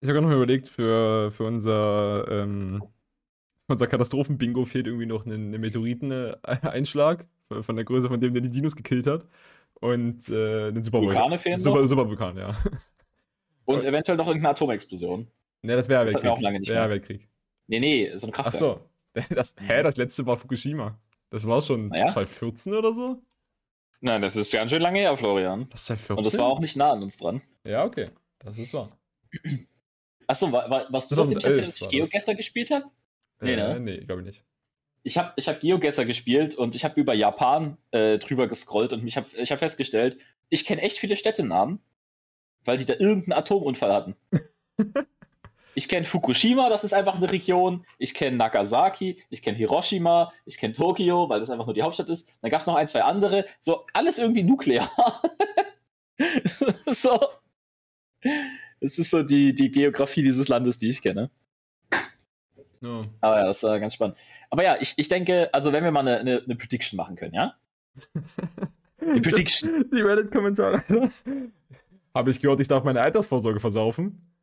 Ich 0.02 0.08
habe 0.08 0.18
gerade 0.18 0.26
noch 0.28 0.36
überlegt, 0.36 0.68
für, 0.68 1.30
für 1.30 1.44
unser, 1.44 2.26
ähm, 2.30 2.84
unser 3.66 3.86
Katastrophen-Bingo 3.86 4.66
fehlt 4.66 4.86
irgendwie 4.86 5.06
noch 5.06 5.24
ein, 5.24 5.54
ein 5.54 5.58
Meteoriteneinschlag 5.58 7.24
von 7.48 7.76
der 7.76 7.86
Größe 7.86 8.08
von 8.08 8.20
dem, 8.20 8.34
der 8.34 8.42
die 8.42 8.50
Dinos 8.50 8.76
gekillt 8.76 9.06
hat. 9.06 9.26
Und 9.80 10.28
äh, 10.28 10.68
einen 10.68 10.82
Super 10.82 11.00
Vulkane 11.00 11.38
fehlen 11.38 11.56
Super? 11.56 11.88
Supervulkan, 11.88 12.36
ja. 12.36 12.54
Und 13.64 13.84
eventuell 13.84 14.18
noch 14.18 14.26
irgendeine 14.26 14.50
Atomexplosion. 14.50 15.28
Ne, 15.62 15.76
das 15.76 15.88
wäre 15.88 16.04
Weltkrieg. 16.04 16.24
Das 16.24 16.32
auch 16.32 16.40
lange 16.42 16.60
nicht 16.60 16.68
mehr. 16.68 16.90
Weltkrieg. 16.90 17.26
Nee, 17.68 17.80
nee, 17.80 18.12
so 18.16 18.26
ein 18.26 18.32
Kraftwerk. 18.32 18.54
Ach 18.54 18.58
so. 18.58 18.95
Das, 19.30 19.54
hä, 19.58 19.82
das 19.82 19.96
letzte 19.96 20.26
war 20.26 20.36
Fukushima. 20.36 20.98
Das 21.30 21.46
war 21.46 21.60
schon 21.60 21.88
naja. 21.88 22.12
2014 22.12 22.74
oder 22.74 22.92
so? 22.92 23.22
Nein, 24.00 24.22
das 24.22 24.36
ist 24.36 24.52
ganz 24.52 24.70
schön 24.70 24.82
lange 24.82 24.98
her, 24.98 25.16
Florian. 25.16 25.66
Das 25.70 25.80
ist 25.80 25.86
2014? 25.86 26.16
Und 26.16 26.26
das 26.26 26.38
war 26.38 26.46
auch 26.46 26.60
nicht 26.60 26.76
nah 26.76 26.92
an 26.92 27.02
uns 27.02 27.16
dran. 27.16 27.40
Ja, 27.64 27.84
okay. 27.84 28.10
Das 28.38 28.58
ist 28.58 28.72
wahr. 28.74 28.88
Achso, 30.26 30.50
war, 30.52 30.68
war, 30.70 30.92
warst 30.92 31.10
du 31.10 31.14
das, 31.14 31.28
dem 31.28 31.38
erzählt, 31.38 31.68
dass 31.68 31.80
ich 31.80 31.88
Geogesser 31.88 32.34
gespielt 32.34 32.70
habe? 32.70 32.86
Nee, 33.40 33.52
äh, 33.52 33.56
ne? 33.56 33.80
Nee, 33.80 33.98
glaube 33.98 34.22
ich 34.22 34.26
nicht. 34.26 34.44
Ich 35.02 35.18
habe 35.18 35.32
ich 35.36 35.48
hab 35.48 35.60
Geogesser 35.60 36.04
gespielt 36.04 36.56
und 36.56 36.74
ich 36.74 36.84
habe 36.84 37.00
über 37.00 37.14
Japan 37.14 37.78
äh, 37.92 38.18
drüber 38.18 38.48
gescrollt 38.48 38.92
und 38.92 39.06
ich 39.06 39.16
habe 39.16 39.28
ich 39.36 39.52
hab 39.52 39.60
festgestellt, 39.60 40.18
ich 40.48 40.64
kenne 40.64 40.82
echt 40.82 40.98
viele 40.98 41.16
Städtenamen, 41.16 41.80
weil 42.64 42.76
die 42.76 42.84
da 42.84 42.94
irgendeinen 42.94 43.38
Atomunfall 43.38 43.92
hatten. 43.92 44.16
Ich 45.76 45.90
kenne 45.90 46.06
Fukushima, 46.06 46.70
das 46.70 46.84
ist 46.84 46.94
einfach 46.94 47.16
eine 47.16 47.30
Region. 47.30 47.84
Ich 47.98 48.14
kenne 48.14 48.38
Nagasaki, 48.38 49.22
ich 49.28 49.42
kenne 49.42 49.58
Hiroshima, 49.58 50.32
ich 50.46 50.56
kenne 50.56 50.72
Tokio, 50.72 51.28
weil 51.28 51.38
das 51.38 51.50
einfach 51.50 51.66
nur 51.66 51.74
die 51.74 51.82
Hauptstadt 51.82 52.08
ist. 52.08 52.30
Dann 52.40 52.50
gab 52.50 52.62
es 52.62 52.66
noch 52.66 52.76
ein, 52.76 52.88
zwei 52.88 53.02
andere. 53.02 53.44
So, 53.60 53.84
alles 53.92 54.16
irgendwie 54.16 54.42
nuklear. 54.42 54.90
so. 56.86 57.20
Es 58.80 58.98
ist 58.98 59.10
so 59.10 59.22
die, 59.22 59.54
die 59.54 59.70
Geografie 59.70 60.22
dieses 60.22 60.48
Landes, 60.48 60.78
die 60.78 60.88
ich 60.88 61.02
kenne. 61.02 61.30
No. 62.80 63.02
Aber 63.20 63.36
ja, 63.36 63.44
das 63.44 63.62
war 63.62 63.78
ganz 63.78 63.92
spannend. 63.92 64.16
Aber 64.48 64.64
ja, 64.64 64.76
ich, 64.80 64.94
ich 64.96 65.08
denke, 65.08 65.52
also 65.52 65.74
wenn 65.74 65.84
wir 65.84 65.90
mal 65.90 66.00
eine, 66.00 66.20
eine, 66.20 66.42
eine 66.42 66.56
Prediction 66.56 66.96
machen 66.96 67.16
können, 67.16 67.34
ja? 67.34 67.54
Eine 68.98 69.20
Prediction. 69.20 69.84
Die 69.92 70.00
Reddit-Kommentare. 70.00 70.82
Habe 72.14 72.30
ich 72.30 72.40
gehört, 72.40 72.60
ich 72.60 72.68
darf 72.68 72.82
meine 72.82 73.02
Altersvorsorge 73.02 73.60
versaufen? 73.60 74.35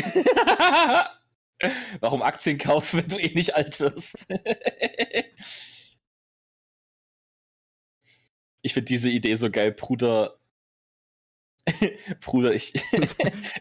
Warum 2.00 2.22
Aktien 2.22 2.56
kaufen, 2.58 3.00
wenn 3.00 3.08
du 3.08 3.18
eh 3.18 3.34
nicht 3.34 3.54
alt 3.54 3.80
wirst? 3.80 4.24
ich 8.62 8.72
finde 8.72 8.86
diese 8.86 9.10
Idee 9.10 9.34
so 9.34 9.50
geil, 9.50 9.72
Bruder. 9.72 10.38
Bruder, 12.20 12.54
ich, 12.54 12.72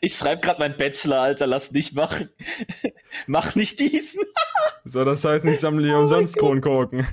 ich 0.02 0.16
schreibe 0.16 0.42
gerade 0.42 0.60
meinen 0.60 0.78
Bachelor, 0.78 1.20
Alter, 1.20 1.48
lass 1.48 1.72
nicht 1.72 1.94
machen. 1.94 2.30
Mach 3.28 3.56
nicht 3.56 3.80
diesen. 3.80 4.24
so, 4.86 5.04
das 5.04 5.26
heißt, 5.26 5.46
ich 5.46 5.60
sammle 5.60 5.86
hier 5.86 5.98
oh 5.98 6.00
umsonst 6.00 6.38
Kronkorken. 6.38 7.06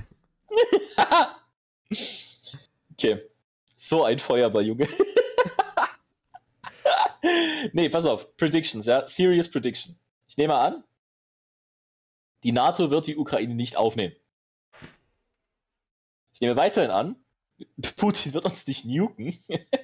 okay. 2.93 3.21
So 3.75 4.05
ein 4.05 4.19
Feuerball, 4.19 4.65
Junge 4.65 4.87
nee, 7.73 7.89
pass 7.89 8.05
auf. 8.05 8.35
Predictions, 8.37 8.85
ja. 8.85 9.07
Serious 9.07 9.49
Prediction. 9.49 9.97
Ich 10.27 10.37
nehme 10.37 10.55
an, 10.55 10.83
die 12.43 12.51
NATO 12.51 12.91
wird 12.91 13.07
die 13.07 13.17
Ukraine 13.17 13.55
nicht 13.55 13.77
aufnehmen. 13.77 14.15
Ich 16.33 16.41
nehme 16.41 16.55
weiterhin 16.55 16.91
an, 16.91 17.15
Putin 17.97 18.33
wird 18.33 18.45
uns 18.45 18.67
nicht 18.67 18.85
nuken. 18.85 19.37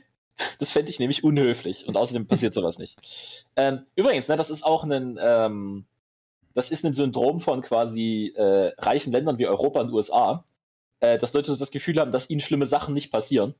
das 0.59 0.71
fände 0.71 0.91
ich 0.91 0.99
nämlich 0.99 1.23
unhöflich 1.23 1.87
und 1.87 1.97
außerdem 1.97 2.27
passiert 2.27 2.53
sowas 2.53 2.77
nicht. 2.77 2.97
Ähm, 3.55 3.85
übrigens, 3.95 4.27
ne, 4.27 4.35
das 4.35 4.49
ist 4.49 4.63
auch 4.63 4.83
ein, 4.83 5.17
ähm, 5.19 5.85
das 6.53 6.69
ist 6.69 6.85
ein 6.85 6.93
Syndrom 6.93 7.39
von 7.39 7.61
quasi 7.61 8.33
äh, 8.35 8.73
reichen 8.77 9.11
Ländern 9.11 9.39
wie 9.39 9.47
Europa 9.47 9.81
und 9.81 9.91
USA, 9.91 10.45
äh, 10.99 11.17
dass 11.17 11.33
Leute 11.33 11.51
so 11.51 11.57
das 11.57 11.71
Gefühl 11.71 11.99
haben, 11.99 12.11
dass 12.11 12.29
ihnen 12.29 12.41
schlimme 12.41 12.65
Sachen 12.65 12.93
nicht 12.93 13.11
passieren. 13.11 13.55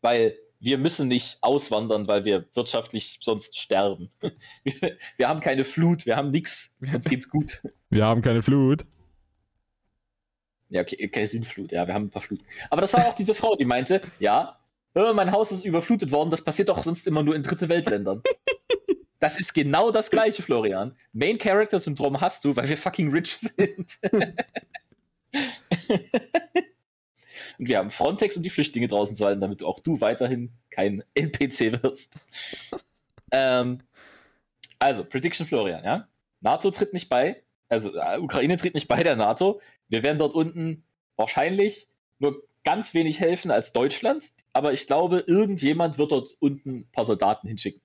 Weil 0.00 0.38
wir 0.60 0.78
müssen 0.78 1.08
nicht 1.08 1.38
auswandern, 1.42 2.08
weil 2.08 2.24
wir 2.24 2.46
wirtschaftlich 2.54 3.18
sonst 3.20 3.58
sterben. 3.58 4.10
Wir, 4.64 4.72
wir 5.16 5.28
haben 5.28 5.40
keine 5.40 5.64
Flut, 5.64 6.06
wir 6.06 6.16
haben 6.16 6.30
nichts, 6.30 6.70
uns 6.80 7.04
geht's 7.04 7.28
gut. 7.28 7.62
Wir 7.90 8.04
haben 8.04 8.22
keine 8.22 8.42
Flut. 8.42 8.84
Ja, 10.68 10.82
okay, 10.82 10.98
okay, 11.06 11.26
Sinnflut, 11.26 11.72
ja, 11.72 11.86
wir 11.86 11.94
haben 11.94 12.06
ein 12.06 12.10
paar 12.10 12.22
Fluten. 12.22 12.44
Aber 12.70 12.80
das 12.80 12.92
war 12.92 13.06
auch 13.06 13.14
diese 13.14 13.34
Frau, 13.34 13.54
die 13.54 13.64
meinte, 13.64 14.00
ja, 14.18 14.58
mein 14.94 15.30
Haus 15.30 15.52
ist 15.52 15.64
überflutet 15.64 16.10
worden, 16.10 16.30
das 16.30 16.42
passiert 16.42 16.68
doch 16.68 16.82
sonst 16.82 17.06
immer 17.06 17.22
nur 17.22 17.36
in 17.36 17.42
dritte 17.42 17.68
Weltländern. 17.68 18.22
Das 19.18 19.38
ist 19.38 19.54
genau 19.54 19.90
das 19.90 20.10
gleiche, 20.10 20.42
Florian. 20.42 20.96
Main 21.12 21.38
Character 21.38 21.78
Syndrom 21.78 22.20
hast 22.20 22.44
du, 22.44 22.56
weil 22.56 22.68
wir 22.68 22.76
fucking 22.76 23.10
rich 23.10 23.36
sind. 23.36 23.98
Und 27.58 27.68
wir 27.68 27.78
haben 27.78 27.90
Frontex, 27.90 28.36
um 28.36 28.42
die 28.42 28.50
Flüchtlinge 28.50 28.88
draußen 28.88 29.16
zu 29.16 29.24
halten, 29.24 29.40
damit 29.40 29.62
auch 29.62 29.80
du 29.80 30.00
weiterhin 30.00 30.52
kein 30.70 31.02
NPC 31.14 31.82
wirst. 31.82 32.18
ähm, 33.32 33.82
also, 34.78 35.04
Prediction 35.04 35.46
Florian, 35.46 35.84
ja? 35.84 36.08
NATO 36.40 36.70
tritt 36.70 36.92
nicht 36.92 37.08
bei, 37.08 37.42
also 37.68 37.94
äh, 37.94 38.18
Ukraine 38.18 38.56
tritt 38.56 38.74
nicht 38.74 38.88
bei 38.88 39.02
der 39.02 39.16
NATO. 39.16 39.60
Wir 39.88 40.02
werden 40.02 40.18
dort 40.18 40.34
unten 40.34 40.84
wahrscheinlich 41.16 41.88
nur 42.18 42.42
ganz 42.62 42.94
wenig 42.94 43.20
helfen 43.20 43.50
als 43.50 43.72
Deutschland, 43.72 44.32
aber 44.52 44.72
ich 44.72 44.86
glaube, 44.86 45.24
irgendjemand 45.26 45.98
wird 45.98 46.12
dort 46.12 46.36
unten 46.40 46.80
ein 46.80 46.90
paar 46.92 47.04
Soldaten 47.04 47.48
hinschicken. 47.48 47.80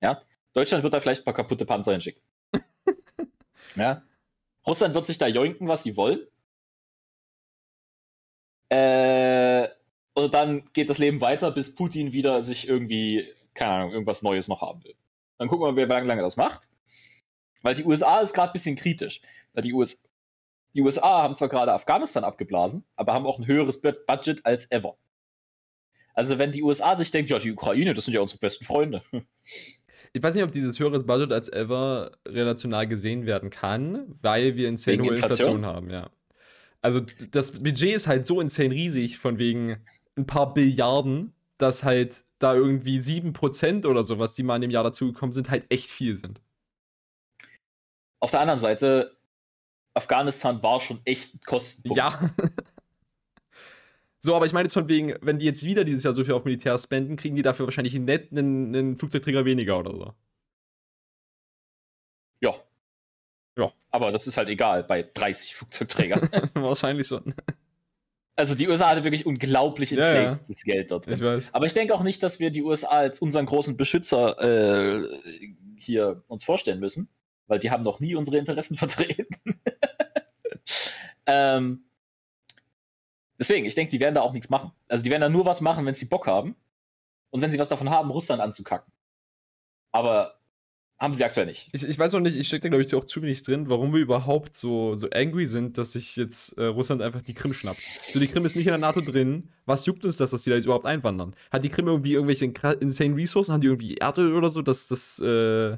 Ja? 0.00 0.22
Deutschland 0.52 0.82
wird 0.82 0.94
da 0.94 1.00
vielleicht 1.00 1.22
ein 1.22 1.24
paar 1.24 1.34
kaputte 1.34 1.64
Panzer 1.64 1.92
hinschicken. 1.92 2.22
ja? 3.76 4.02
Russland 4.66 4.94
wird 4.94 5.06
sich 5.06 5.18
da 5.18 5.26
joinken, 5.26 5.68
was 5.68 5.82
sie 5.82 5.96
wollen. 5.96 6.26
Äh, 8.68 9.68
und 10.14 10.34
dann 10.34 10.64
geht 10.72 10.88
das 10.88 10.98
Leben 10.98 11.20
weiter, 11.20 11.50
bis 11.50 11.74
Putin 11.74 12.12
wieder 12.12 12.42
sich 12.42 12.68
irgendwie, 12.68 13.26
keine 13.54 13.72
Ahnung, 13.72 13.92
irgendwas 13.92 14.22
Neues 14.22 14.48
noch 14.48 14.60
haben 14.60 14.84
will. 14.84 14.94
Dann 15.38 15.48
gucken 15.48 15.74
wir, 15.74 15.88
wie 15.88 15.90
lange 15.90 16.20
er 16.20 16.24
das 16.24 16.36
macht. 16.36 16.68
Weil 17.62 17.74
die 17.74 17.84
USA 17.84 18.20
ist 18.20 18.34
gerade 18.34 18.50
ein 18.50 18.52
bisschen 18.52 18.76
kritisch. 18.76 19.20
Die, 19.56 19.72
US 19.72 20.02
die 20.74 20.82
USA 20.82 21.22
haben 21.22 21.34
zwar 21.34 21.48
gerade 21.48 21.72
Afghanistan 21.72 22.24
abgeblasen, 22.24 22.84
aber 22.96 23.12
haben 23.12 23.26
auch 23.26 23.38
ein 23.38 23.46
höheres 23.46 23.80
Budget 23.80 24.44
als 24.44 24.70
ever. 24.70 24.96
Also 26.14 26.38
wenn 26.38 26.52
die 26.52 26.62
USA 26.62 26.94
sich 26.96 27.10
denkt, 27.10 27.30
ja, 27.30 27.38
die 27.38 27.52
Ukraine, 27.52 27.94
das 27.94 28.04
sind 28.04 28.14
ja 28.14 28.20
unsere 28.20 28.38
besten 28.38 28.64
Freunde. 28.64 29.02
Ich 30.14 30.22
weiß 30.22 30.34
nicht, 30.34 30.44
ob 30.44 30.52
dieses 30.52 30.78
höheres 30.78 31.06
Budget 31.06 31.32
als 31.32 31.50
ever 31.50 32.12
relational 32.28 32.86
gesehen 32.86 33.24
werden 33.24 33.48
kann, 33.48 34.14
weil 34.20 34.56
wir 34.56 34.68
insane 34.68 34.98
hohe 35.02 35.14
Inflation? 35.14 35.56
Inflation 35.56 35.66
haben, 35.66 35.88
ja. 35.88 36.10
Also 36.82 37.00
das 37.30 37.52
Budget 37.52 37.94
ist 37.94 38.08
halt 38.08 38.26
so 38.26 38.40
insane 38.40 38.74
riesig, 38.74 39.18
von 39.18 39.38
wegen 39.38 39.76
ein 40.16 40.26
paar 40.26 40.52
Billiarden, 40.52 41.32
dass 41.56 41.84
halt 41.84 42.24
da 42.40 42.54
irgendwie 42.54 42.98
7% 42.98 43.86
oder 43.86 44.02
sowas, 44.02 44.34
die 44.34 44.42
mal 44.42 44.56
in 44.56 44.62
dem 44.62 44.70
Jahr 44.70 44.84
dazugekommen 44.84 45.32
sind, 45.32 45.48
halt 45.48 45.64
echt 45.70 45.90
viel 45.90 46.16
sind. 46.16 46.40
Auf 48.18 48.32
der 48.32 48.40
anderen 48.40 48.58
Seite, 48.58 49.16
Afghanistan 49.94 50.62
war 50.62 50.80
schon 50.80 51.00
echt 51.04 51.34
ein 51.34 51.40
Kostenpunkt. 51.46 51.98
Ja. 51.98 52.30
so, 54.18 54.34
aber 54.34 54.46
ich 54.46 54.52
meine 54.52 54.64
jetzt 54.64 54.74
von 54.74 54.88
wegen, 54.88 55.14
wenn 55.22 55.38
die 55.38 55.46
jetzt 55.46 55.62
wieder 55.62 55.84
dieses 55.84 56.02
Jahr 56.02 56.14
so 56.14 56.24
viel 56.24 56.34
auf 56.34 56.44
Militär 56.44 56.76
spenden, 56.78 57.16
kriegen 57.16 57.36
die 57.36 57.42
dafür 57.42 57.66
wahrscheinlich 57.66 57.94
einen, 57.94 58.08
einen 58.08 58.98
Flugzeugträger 58.98 59.44
weniger 59.44 59.78
oder 59.78 59.92
so. 59.92 60.14
Ja. 63.58 63.70
Aber 63.90 64.12
das 64.12 64.26
ist 64.26 64.36
halt 64.36 64.48
egal 64.48 64.84
bei 64.84 65.02
30 65.02 65.54
Flugzeugträgern. 65.54 66.28
wahrscheinlich 66.54 67.06
schon. 67.06 67.34
Also 68.34 68.54
die 68.54 68.68
USA 68.68 68.88
hatte 68.88 69.04
wirklich 69.04 69.26
unglaublich 69.26 69.92
inflated 69.92 70.48
ja, 70.48 70.54
ja. 70.54 70.56
Geld 70.64 70.90
dort. 70.90 71.06
Ich 71.06 71.20
weiß. 71.20 71.52
Aber 71.52 71.66
ich 71.66 71.74
denke 71.74 71.94
auch 71.94 72.02
nicht, 72.02 72.22
dass 72.22 72.38
wir 72.40 72.50
die 72.50 72.62
USA 72.62 72.88
als 72.88 73.20
unseren 73.20 73.44
großen 73.44 73.76
Beschützer 73.76 74.40
äh, 74.40 75.02
hier 75.76 76.22
uns 76.28 76.44
vorstellen 76.44 76.80
müssen 76.80 77.08
weil 77.52 77.58
die 77.58 77.70
haben 77.70 77.82
noch 77.82 78.00
nie 78.00 78.14
unsere 78.14 78.38
Interessen 78.38 78.76
vertreten. 78.78 79.36
ähm, 81.26 81.84
deswegen, 83.38 83.66
ich 83.66 83.74
denke, 83.74 83.90
die 83.90 84.00
werden 84.00 84.14
da 84.14 84.22
auch 84.22 84.32
nichts 84.32 84.48
machen. 84.48 84.72
Also 84.88 85.04
die 85.04 85.10
werden 85.10 85.20
da 85.20 85.28
nur 85.28 85.44
was 85.44 85.60
machen, 85.60 85.84
wenn 85.84 85.94
sie 85.94 86.06
Bock 86.06 86.26
haben 86.26 86.56
und 87.28 87.42
wenn 87.42 87.50
sie 87.50 87.58
was 87.58 87.68
davon 87.68 87.90
haben, 87.90 88.10
Russland 88.10 88.40
anzukacken. 88.40 88.90
Aber 89.90 90.40
haben 91.02 91.14
sie 91.14 91.24
aktuell 91.24 91.46
nicht. 91.46 91.68
Ich, 91.72 91.82
ich 91.82 91.98
weiß 91.98 92.12
noch 92.12 92.20
nicht, 92.20 92.36
ich 92.36 92.46
stecke 92.46 92.62
da, 92.62 92.68
glaube 92.68 92.84
ich, 92.84 92.94
auch 92.94 93.04
zu 93.04 93.20
wenig 93.22 93.42
drin, 93.42 93.68
warum 93.68 93.92
wir 93.92 94.00
überhaupt 94.00 94.56
so, 94.56 94.94
so 94.94 95.10
angry 95.10 95.46
sind, 95.46 95.76
dass 95.76 95.92
sich 95.92 96.14
jetzt 96.14 96.56
äh, 96.58 96.66
Russland 96.66 97.02
einfach 97.02 97.22
die 97.22 97.34
Krim 97.34 97.52
schnappt. 97.52 97.80
So, 98.12 98.20
die 98.20 98.28
Krim 98.28 98.46
ist 98.46 98.54
nicht 98.54 98.66
in 98.66 98.70
der 98.70 98.78
NATO 98.78 99.00
drin. 99.00 99.48
Was 99.66 99.84
juckt 99.84 100.04
uns 100.04 100.18
das, 100.18 100.30
dass 100.30 100.44
die 100.44 100.50
da 100.50 100.56
jetzt 100.56 100.66
überhaupt 100.66 100.86
einwandern? 100.86 101.34
Hat 101.50 101.64
die 101.64 101.70
Krim 101.70 101.88
irgendwie 101.88 102.12
irgendwelche 102.12 102.52
insane 102.78 103.16
Ressourcen? 103.16 103.52
Haben 103.52 103.62
die 103.62 103.66
irgendwie 103.66 103.96
Erdöl 103.96 104.32
oder 104.32 104.52
so, 104.52 104.62
dass 104.62 104.86
das, 104.86 105.18
äh, 105.18 105.76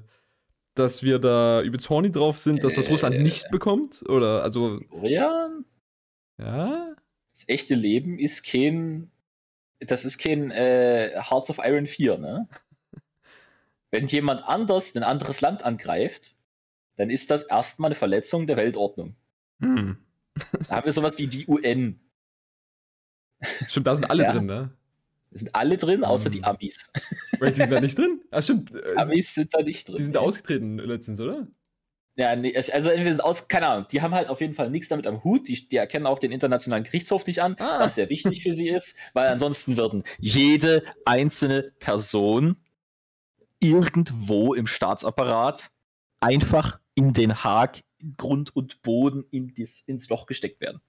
dass 0.74 1.02
wir 1.02 1.18
da 1.18 1.62
übelst 1.62 1.88
horny 1.88 2.12
drauf 2.12 2.36
sind, 2.36 2.62
dass 2.62 2.74
das 2.74 2.90
Russland 2.90 3.14
äh, 3.14 3.22
nicht 3.22 3.50
bekommt? 3.50 4.04
Oder 4.06 4.42
also. 4.42 4.82
Ja. 5.02 5.48
Ja? 6.36 6.96
Das 7.32 7.44
echte 7.46 7.74
Leben 7.74 8.18
ist 8.18 8.44
kein. 8.44 9.10
Das 9.80 10.04
ist 10.04 10.18
kein 10.18 10.50
äh, 10.50 11.12
Hearts 11.18 11.48
of 11.48 11.60
Iron 11.64 11.86
4, 11.86 12.18
ne? 12.18 12.46
Wenn 13.94 14.08
jemand 14.08 14.42
anders 14.42 14.96
ein 14.96 15.04
anderes 15.04 15.40
Land 15.40 15.64
angreift, 15.64 16.34
dann 16.96 17.10
ist 17.10 17.30
das 17.30 17.42
erstmal 17.42 17.90
eine 17.90 17.94
Verletzung 17.94 18.48
der 18.48 18.56
Weltordnung. 18.56 19.14
Hm. 19.60 19.98
da 20.68 20.76
haben 20.76 20.84
wir 20.84 20.90
sowas 20.90 21.16
wie 21.16 21.28
die 21.28 21.46
UN. 21.46 22.00
Stimmt, 23.68 23.86
da 23.86 23.94
sind 23.94 24.10
alle 24.10 24.24
ja. 24.24 24.32
drin, 24.32 24.46
ne? 24.46 24.72
Es 25.30 25.42
sind 25.42 25.54
alle 25.54 25.76
drin, 25.76 26.02
außer 26.02 26.28
die 26.28 26.38
hm. 26.38 26.44
Amis. 26.44 26.90
Wait, 27.38 27.54
die 27.54 27.60
sind 27.60 27.70
da 27.70 27.80
nicht 27.80 27.96
drin? 27.96 28.20
Ah, 28.32 28.42
stimmt. 28.42 28.74
Äh, 28.74 28.96
Amis 28.96 29.32
sind 29.32 29.54
da 29.54 29.62
nicht 29.62 29.86
drin. 29.86 29.96
Die 29.98 30.02
sind 30.02 30.16
da 30.16 30.20
ausgetreten 30.20 30.78
letztens, 30.78 31.20
oder? 31.20 31.46
Ja, 32.16 32.34
nee, 32.34 32.56
also 32.56 32.90
entweder 32.90 33.12
sind 33.12 33.22
aus, 33.22 33.46
keine 33.46 33.68
Ahnung, 33.68 33.86
die 33.92 34.02
haben 34.02 34.14
halt 34.14 34.28
auf 34.28 34.40
jeden 34.40 34.54
Fall 34.54 34.70
nichts 34.70 34.88
damit 34.88 35.06
am 35.06 35.22
Hut. 35.22 35.46
Die, 35.46 35.68
die 35.68 35.76
erkennen 35.76 36.06
auch 36.06 36.18
den 36.18 36.32
Internationalen 36.32 36.82
Gerichtshof 36.82 37.24
nicht 37.28 37.42
an, 37.42 37.54
ah. 37.60 37.78
was 37.78 37.94
sehr 37.94 38.08
wichtig 38.08 38.42
für 38.42 38.54
sie 38.54 38.70
ist, 38.70 38.96
weil 39.12 39.28
ansonsten 39.28 39.76
würden 39.76 40.02
jede 40.18 40.82
einzelne 41.04 41.72
Person 41.78 42.56
irgendwo 43.64 44.54
im 44.54 44.66
Staatsapparat 44.66 45.70
einfach 46.20 46.80
in 46.94 47.12
Den 47.12 47.42
Haag 47.42 47.82
Grund 48.16 48.54
und 48.54 48.82
Boden 48.82 49.24
in 49.30 49.54
dies, 49.54 49.82
ins 49.86 50.08
Loch 50.08 50.26
gesteckt 50.26 50.60
werden. 50.60 50.80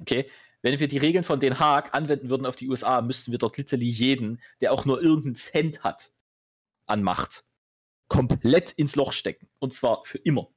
Okay? 0.00 0.30
Wenn 0.62 0.78
wir 0.78 0.88
die 0.88 0.98
Regeln 0.98 1.24
von 1.24 1.40
Den 1.40 1.58
Haag 1.58 1.94
anwenden 1.94 2.30
würden 2.30 2.46
auf 2.46 2.56
die 2.56 2.68
USA, 2.68 3.00
müssten 3.00 3.32
wir 3.32 3.38
dort 3.38 3.56
literally 3.56 3.88
jeden, 3.88 4.40
der 4.60 4.72
auch 4.72 4.84
nur 4.84 5.02
irgendeinen 5.02 5.34
Cent 5.34 5.82
hat 5.82 6.12
an 6.86 7.02
Macht, 7.02 7.44
komplett 8.08 8.72
ins 8.72 8.96
Loch 8.96 9.12
stecken. 9.12 9.48
Und 9.58 9.72
zwar 9.72 10.04
für 10.04 10.18
immer. 10.18 10.48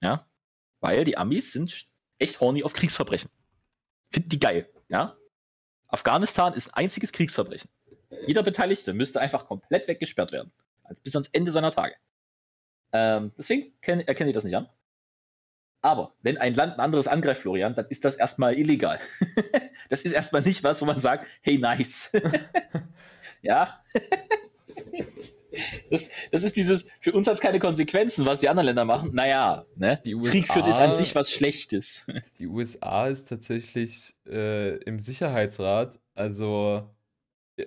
Ja? 0.00 0.28
Weil 0.80 1.04
die 1.04 1.16
Amis 1.16 1.52
sind 1.52 1.88
echt 2.18 2.40
horny 2.40 2.62
auf 2.62 2.72
Kriegsverbrechen. 2.72 3.30
Finden 4.10 4.30
die 4.30 4.40
geil. 4.40 4.72
Ja? 4.90 5.16
Afghanistan 5.88 6.54
ist 6.54 6.68
ein 6.68 6.84
einziges 6.84 7.12
Kriegsverbrechen. 7.12 7.70
Jeder 8.26 8.42
Beteiligte 8.42 8.94
müsste 8.94 9.20
einfach 9.20 9.46
komplett 9.46 9.88
weggesperrt 9.88 10.32
werden. 10.32 10.52
Also 10.84 11.02
bis 11.02 11.14
ans 11.14 11.28
Ende 11.32 11.50
seiner 11.50 11.70
Tage. 11.70 11.94
Ähm, 12.92 13.32
deswegen 13.36 13.72
erkenne 13.82 14.30
ich 14.30 14.34
das 14.34 14.44
nicht 14.44 14.56
an. 14.56 14.68
Aber 15.80 16.14
wenn 16.22 16.38
ein 16.38 16.54
Land 16.54 16.74
ein 16.74 16.80
anderes 16.80 17.06
angreift, 17.06 17.42
Florian, 17.42 17.74
dann 17.74 17.86
ist 17.88 18.04
das 18.04 18.16
erstmal 18.16 18.54
illegal. 18.54 18.98
das 19.88 20.02
ist 20.02 20.12
erstmal 20.12 20.42
nicht 20.42 20.64
was, 20.64 20.80
wo 20.80 20.86
man 20.86 20.98
sagt, 20.98 21.26
hey, 21.42 21.58
nice. 21.58 22.12
ja. 23.42 23.76
Das, 25.90 26.08
das 26.30 26.44
ist 26.44 26.56
dieses, 26.56 26.86
für 27.00 27.12
uns 27.12 27.26
hat 27.26 27.34
es 27.34 27.40
keine 27.40 27.58
Konsequenzen, 27.58 28.26
was 28.26 28.40
die 28.40 28.48
anderen 28.48 28.66
Länder 28.66 28.84
machen. 28.84 29.12
Naja, 29.14 29.64
ne? 29.74 29.98
USA, 30.06 30.30
Krieg 30.30 30.46
führt 30.46 30.68
ist 30.68 30.78
an 30.78 30.94
sich 30.94 31.14
was 31.14 31.32
Schlechtes. 31.32 32.04
Die 32.38 32.46
USA 32.46 33.08
ist 33.08 33.28
tatsächlich 33.28 34.14
äh, 34.26 34.76
im 34.82 35.00
Sicherheitsrat, 35.00 35.98
also 36.14 36.88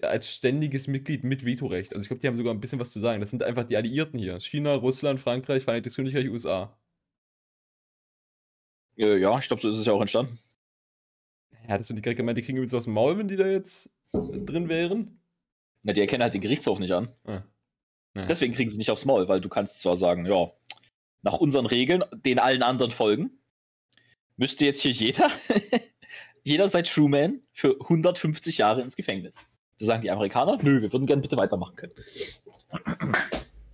als 0.01 0.31
ständiges 0.33 0.87
Mitglied 0.87 1.23
mit 1.23 1.45
Vetorecht. 1.45 1.93
Also 1.93 2.03
ich 2.03 2.07
glaube, 2.07 2.21
die 2.21 2.27
haben 2.27 2.35
sogar 2.35 2.53
ein 2.53 2.61
bisschen 2.61 2.79
was 2.79 2.91
zu 2.91 2.99
sagen. 2.99 3.19
Das 3.21 3.31
sind 3.31 3.43
einfach 3.43 3.65
die 3.65 3.77
Alliierten 3.77 4.19
hier. 4.19 4.39
China, 4.39 4.75
Russland, 4.75 5.19
Frankreich, 5.19 5.63
Vereinigtes 5.63 5.95
Königreich, 5.95 6.29
USA. 6.29 6.77
Äh, 8.97 9.17
ja, 9.17 9.37
ich 9.37 9.47
glaube, 9.47 9.61
so 9.61 9.69
ist 9.69 9.77
es 9.77 9.85
ja 9.85 9.93
auch 9.93 10.01
entstanden. 10.01 10.37
Ja, 11.67 11.77
das 11.77 11.87
sind 11.87 11.95
die 11.95 12.01
gerade 12.01 12.15
gemeint, 12.15 12.37
die 12.37 12.41
kriegen 12.41 12.57
übrigens 12.57 12.73
aus 12.73 12.85
dem 12.85 12.93
Maul, 12.93 13.17
wenn 13.17 13.27
die 13.27 13.35
da 13.35 13.47
jetzt 13.47 13.91
drin 14.13 14.69
wären. 14.69 15.19
Na, 15.83 15.93
die 15.93 16.01
erkennen 16.01 16.23
halt 16.23 16.33
den 16.33 16.41
Gerichtshof 16.41 16.79
nicht 16.79 16.91
an. 16.91 17.11
Ah. 17.25 17.43
Deswegen 18.13 18.53
kriegen 18.53 18.69
sie 18.69 18.77
nicht 18.77 18.91
aufs 18.91 19.05
Maul, 19.05 19.27
weil 19.27 19.41
du 19.41 19.49
kannst 19.49 19.81
zwar 19.81 19.95
sagen, 19.95 20.25
ja, 20.25 20.51
nach 21.21 21.37
unseren 21.37 21.65
Regeln, 21.65 22.03
den 22.13 22.39
allen 22.39 22.63
anderen 22.63 22.91
folgen, 22.91 23.41
müsste 24.35 24.65
jetzt 24.65 24.81
hier 24.81 24.91
jeder, 24.91 25.31
jeder 26.43 26.67
seit 26.67 26.87
Truman 26.87 27.41
für 27.53 27.79
150 27.79 28.57
Jahre 28.57 28.81
ins 28.81 28.95
Gefängnis. 28.95 29.37
Da 29.81 29.87
sagen 29.87 30.03
die 30.03 30.11
Amerikaner, 30.11 30.59
nö, 30.61 30.79
wir 30.79 30.93
würden 30.93 31.07
gerne 31.07 31.23
bitte 31.23 31.37
weitermachen 31.37 31.75
können. 31.75 31.93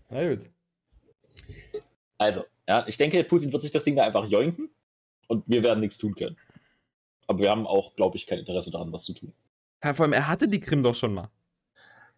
Na 0.09 0.29
gut. 0.29 0.45
Also, 2.17 2.45
ja, 2.65 2.87
ich 2.87 2.95
denke, 2.95 3.21
Putin 3.25 3.51
wird 3.51 3.61
sich 3.61 3.73
das 3.73 3.83
Ding 3.83 3.97
da 3.97 4.05
einfach 4.05 4.25
joinken 4.25 4.69
und 5.27 5.43
wir 5.49 5.63
werden 5.63 5.81
nichts 5.81 5.97
tun 5.97 6.15
können. 6.15 6.37
Aber 7.27 7.39
wir 7.39 7.51
haben 7.51 7.67
auch, 7.67 7.93
glaube 7.95 8.15
ich, 8.15 8.25
kein 8.25 8.39
Interesse 8.39 8.71
daran, 8.71 8.93
was 8.93 9.03
zu 9.03 9.13
tun. 9.13 9.33
Ja, 9.83 9.93
vor 9.93 10.05
allem, 10.05 10.13
er 10.13 10.29
hatte 10.29 10.47
die 10.47 10.61
Krim 10.61 10.81
doch 10.81 10.95
schon 10.95 11.13
mal. 11.13 11.29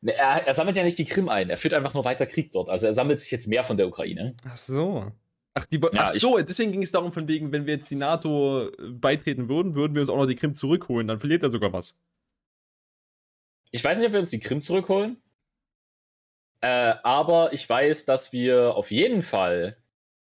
Ne, 0.02 0.14
er, 0.14 0.46
er, 0.46 0.54
sammelt 0.54 0.78
ja 0.78 0.84
nicht 0.84 1.00
die 1.00 1.06
Krim 1.06 1.28
ein, 1.28 1.50
er 1.50 1.58
führt 1.58 1.74
einfach 1.74 1.96
nur 1.96 2.06
weiter 2.06 2.28
Krieg 2.28 2.52
dort. 2.52 2.70
Also 2.70 2.86
er 2.86 2.94
sammelt 2.94 3.20
sich 3.20 3.32
jetzt 3.32 3.48
mehr 3.48 3.64
von 3.64 3.76
der 3.76 3.88
Ukraine. 3.88 4.36
Ach 4.48 4.56
so. 4.56 5.12
Ach, 5.56 5.66
die, 5.66 5.78
ja, 5.78 5.90
ach 5.94 6.12
so, 6.12 6.38
deswegen 6.38 6.72
ging 6.72 6.84
es 6.84 6.92
darum, 6.92 7.12
von 7.12 7.28
wegen, 7.28 7.52
wenn 7.52 7.66
wir 7.66 7.74
jetzt 7.74 7.90
die 7.90 7.96
NATO 7.96 8.68
äh, 8.68 8.92
beitreten 8.92 9.50
würden, 9.50 9.74
würden 9.74 9.96
wir 9.96 10.02
uns 10.04 10.12
auch 10.12 10.18
noch 10.18 10.28
die 10.28 10.36
Krim 10.36 10.54
zurückholen. 10.54 11.08
Dann 11.08 11.20
verliert 11.20 11.42
er 11.42 11.50
sogar 11.50 11.74
was. 11.74 11.98
Ich 13.72 13.84
weiß 13.84 13.98
nicht, 13.98 14.08
ob 14.08 14.14
wir 14.14 14.20
uns 14.20 14.30
die 14.30 14.40
Krim 14.40 14.62
zurückholen. 14.62 15.22
Äh, 16.62 16.96
aber 17.04 17.54
ich 17.54 17.68
weiß, 17.68 18.06
dass 18.06 18.34
wir 18.34 18.76
auf 18.76 18.92
jeden 18.92 19.24
Fall 19.24 19.78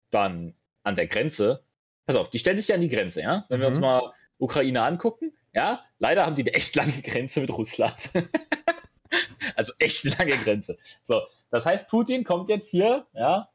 dann 0.09 0.55
an 0.83 0.95
der 0.95 1.07
Grenze. 1.07 1.63
Pass 2.05 2.15
auf, 2.15 2.29
die 2.29 2.39
stellen 2.39 2.57
sich 2.57 2.67
ja 2.67 2.75
an 2.75 2.81
die 2.81 2.87
Grenze, 2.87 3.21
ja? 3.21 3.45
Wenn 3.49 3.59
mhm. 3.59 3.61
wir 3.61 3.67
uns 3.67 3.77
mhm. 3.77 3.83
mal 3.83 4.13
Ukraine 4.39 4.81
angucken, 4.83 5.35
ja, 5.53 5.83
leider 5.99 6.25
haben 6.25 6.35
die 6.35 6.41
eine 6.41 6.53
echt 6.53 6.75
lange 6.75 7.01
Grenze 7.01 7.39
mit 7.39 7.51
Russland. 7.51 8.09
also 9.55 9.73
echt 9.79 10.03
lange 10.17 10.37
Grenze. 10.37 10.77
So, 11.03 11.21
das 11.51 11.65
heißt, 11.65 11.89
Putin 11.89 12.23
kommt 12.23 12.49
jetzt 12.49 12.69
hier, 12.69 13.07
ja, 13.13 13.49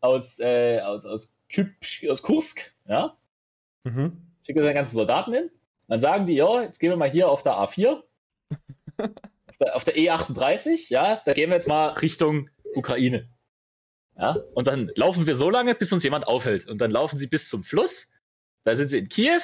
aus, 0.00 0.38
äh, 0.38 0.80
aus, 0.80 1.04
aus, 1.04 1.38
Kyp, 1.48 1.74
aus 2.08 2.22
Kursk, 2.22 2.74
ja. 2.86 3.16
Mhm. 3.84 4.32
Schickt 4.42 4.58
seine 4.58 4.74
ganzen 4.74 4.96
Soldaten 4.96 5.32
hin. 5.32 5.50
Dann 5.88 6.00
sagen 6.00 6.26
die, 6.26 6.34
ja, 6.34 6.62
jetzt 6.62 6.78
gehen 6.78 6.90
wir 6.90 6.96
mal 6.96 7.10
hier 7.10 7.28
auf 7.28 7.42
der 7.42 7.52
A4. 7.52 8.02
Auf, 8.98 9.56
der, 9.58 9.76
auf 9.76 9.84
der 9.84 9.96
E38, 9.96 10.90
ja, 10.90 11.22
da 11.24 11.32
gehen 11.32 11.50
wir 11.50 11.54
jetzt 11.54 11.68
mal 11.68 11.88
Richtung 11.88 12.50
Ukraine. 12.74 13.28
Ja, 14.16 14.36
und 14.54 14.68
dann 14.68 14.92
laufen 14.94 15.26
wir 15.26 15.34
so 15.34 15.50
lange, 15.50 15.74
bis 15.74 15.92
uns 15.92 16.04
jemand 16.04 16.28
aufhält. 16.28 16.68
Und 16.68 16.78
dann 16.78 16.90
laufen 16.90 17.16
sie 17.16 17.26
bis 17.26 17.48
zum 17.48 17.64
Fluss. 17.64 18.08
Da 18.62 18.76
sind 18.76 18.88
sie 18.88 18.98
in 18.98 19.08
Kiew. 19.08 19.40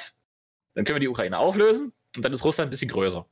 Dann 0.73 0.85
können 0.85 0.95
wir 0.95 1.01
die 1.01 1.09
Ukraine 1.09 1.37
auflösen. 1.37 1.91
Und 2.15 2.23
dann 2.23 2.31
ist 2.31 2.43
Russland 2.43 2.67
ein 2.67 2.71
bisschen 2.71 2.89
größer. 2.89 3.27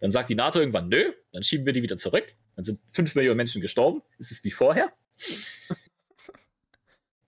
Dann 0.00 0.12
sagt 0.12 0.28
die 0.28 0.36
NATO 0.36 0.60
irgendwann, 0.60 0.88
nö, 0.88 1.12
dann 1.32 1.42
schieben 1.42 1.66
wir 1.66 1.72
die 1.72 1.82
wieder 1.82 1.96
zurück. 1.96 2.32
Dann 2.54 2.64
sind 2.64 2.80
5 2.90 3.16
Millionen 3.16 3.36
Menschen 3.36 3.60
gestorben. 3.60 4.02
Es 4.18 4.30
ist 4.30 4.44
wie 4.44 4.52
vorher. 4.52 4.92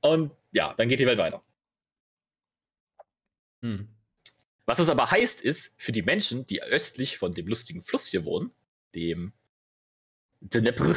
Und 0.00 0.32
ja, 0.52 0.72
dann 0.74 0.88
geht 0.88 1.00
die 1.00 1.06
Welt 1.06 1.18
weiter. 1.18 1.42
Hm. 3.62 3.88
Was 4.70 4.78
das 4.78 4.88
aber 4.88 5.10
heißt, 5.10 5.40
ist, 5.40 5.74
für 5.78 5.90
die 5.90 6.02
Menschen, 6.02 6.46
die 6.46 6.62
östlich 6.62 7.18
von 7.18 7.32
dem 7.32 7.48
lustigen 7.48 7.82
Fluss 7.82 8.06
hier 8.06 8.24
wohnen, 8.24 8.52
dem 8.94 9.32
Dnepr. 10.40 10.94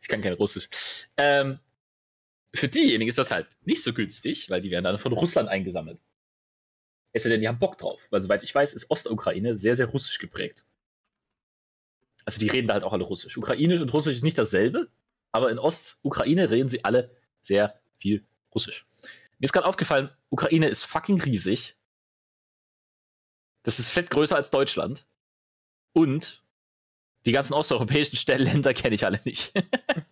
ich 0.00 0.06
kann 0.06 0.20
kein 0.20 0.34
Russisch. 0.34 0.68
Ähm, 1.16 1.58
für 2.54 2.68
diejenigen 2.68 3.08
ist 3.08 3.18
das 3.18 3.32
halt 3.32 3.48
nicht 3.64 3.82
so 3.82 3.92
günstig, 3.92 4.48
weil 4.48 4.60
die 4.60 4.70
werden 4.70 4.84
dann 4.84 5.00
von 5.00 5.12
Russland 5.12 5.48
eingesammelt. 5.48 5.98
Es 7.10 7.24
sei 7.24 7.30
denn, 7.30 7.40
die 7.40 7.48
haben 7.48 7.58
Bock 7.58 7.78
drauf. 7.78 8.06
Weil 8.10 8.20
soweit 8.20 8.44
ich 8.44 8.54
weiß, 8.54 8.72
ist 8.72 8.88
Ostukraine 8.88 9.56
sehr, 9.56 9.74
sehr 9.74 9.86
russisch 9.86 10.20
geprägt. 10.20 10.66
Also 12.24 12.38
die 12.38 12.46
reden 12.46 12.68
da 12.68 12.74
halt 12.74 12.84
auch 12.84 12.92
alle 12.92 13.02
Russisch. 13.02 13.36
Ukrainisch 13.36 13.80
und 13.80 13.92
Russisch 13.92 14.14
ist 14.14 14.22
nicht 14.22 14.38
dasselbe, 14.38 14.88
aber 15.32 15.50
in 15.50 15.58
Ostukraine 15.58 16.48
reden 16.48 16.68
sie 16.68 16.84
alle 16.84 17.10
sehr 17.40 17.82
viel 17.98 18.24
Russisch. 18.54 18.86
Mir 19.40 19.46
ist 19.46 19.52
gerade 19.52 19.66
aufgefallen, 19.66 20.08
Ukraine 20.32 20.68
ist 20.68 20.84
fucking 20.84 21.20
riesig. 21.20 21.76
Das 23.64 23.78
ist 23.78 23.88
fett 23.88 24.10
größer 24.10 24.34
als 24.34 24.50
Deutschland. 24.50 25.06
Und 25.92 26.42
die 27.26 27.32
ganzen 27.32 27.52
osteuropäischen 27.52 28.18
Länder 28.38 28.72
kenne 28.72 28.94
ich 28.94 29.04
alle 29.04 29.20
nicht. 29.24 29.52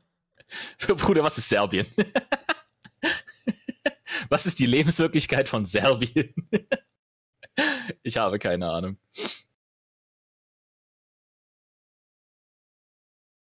so, 0.77 0.95
Bruder, 0.95 1.23
was 1.23 1.39
ist 1.39 1.49
Serbien? 1.49 1.87
was 4.29 4.45
ist 4.45 4.59
die 4.59 4.67
Lebenswirklichkeit 4.67 5.49
von 5.49 5.65
Serbien? 5.65 6.35
ich 8.03 8.19
habe 8.19 8.39
keine 8.39 8.71
Ahnung. 8.71 8.99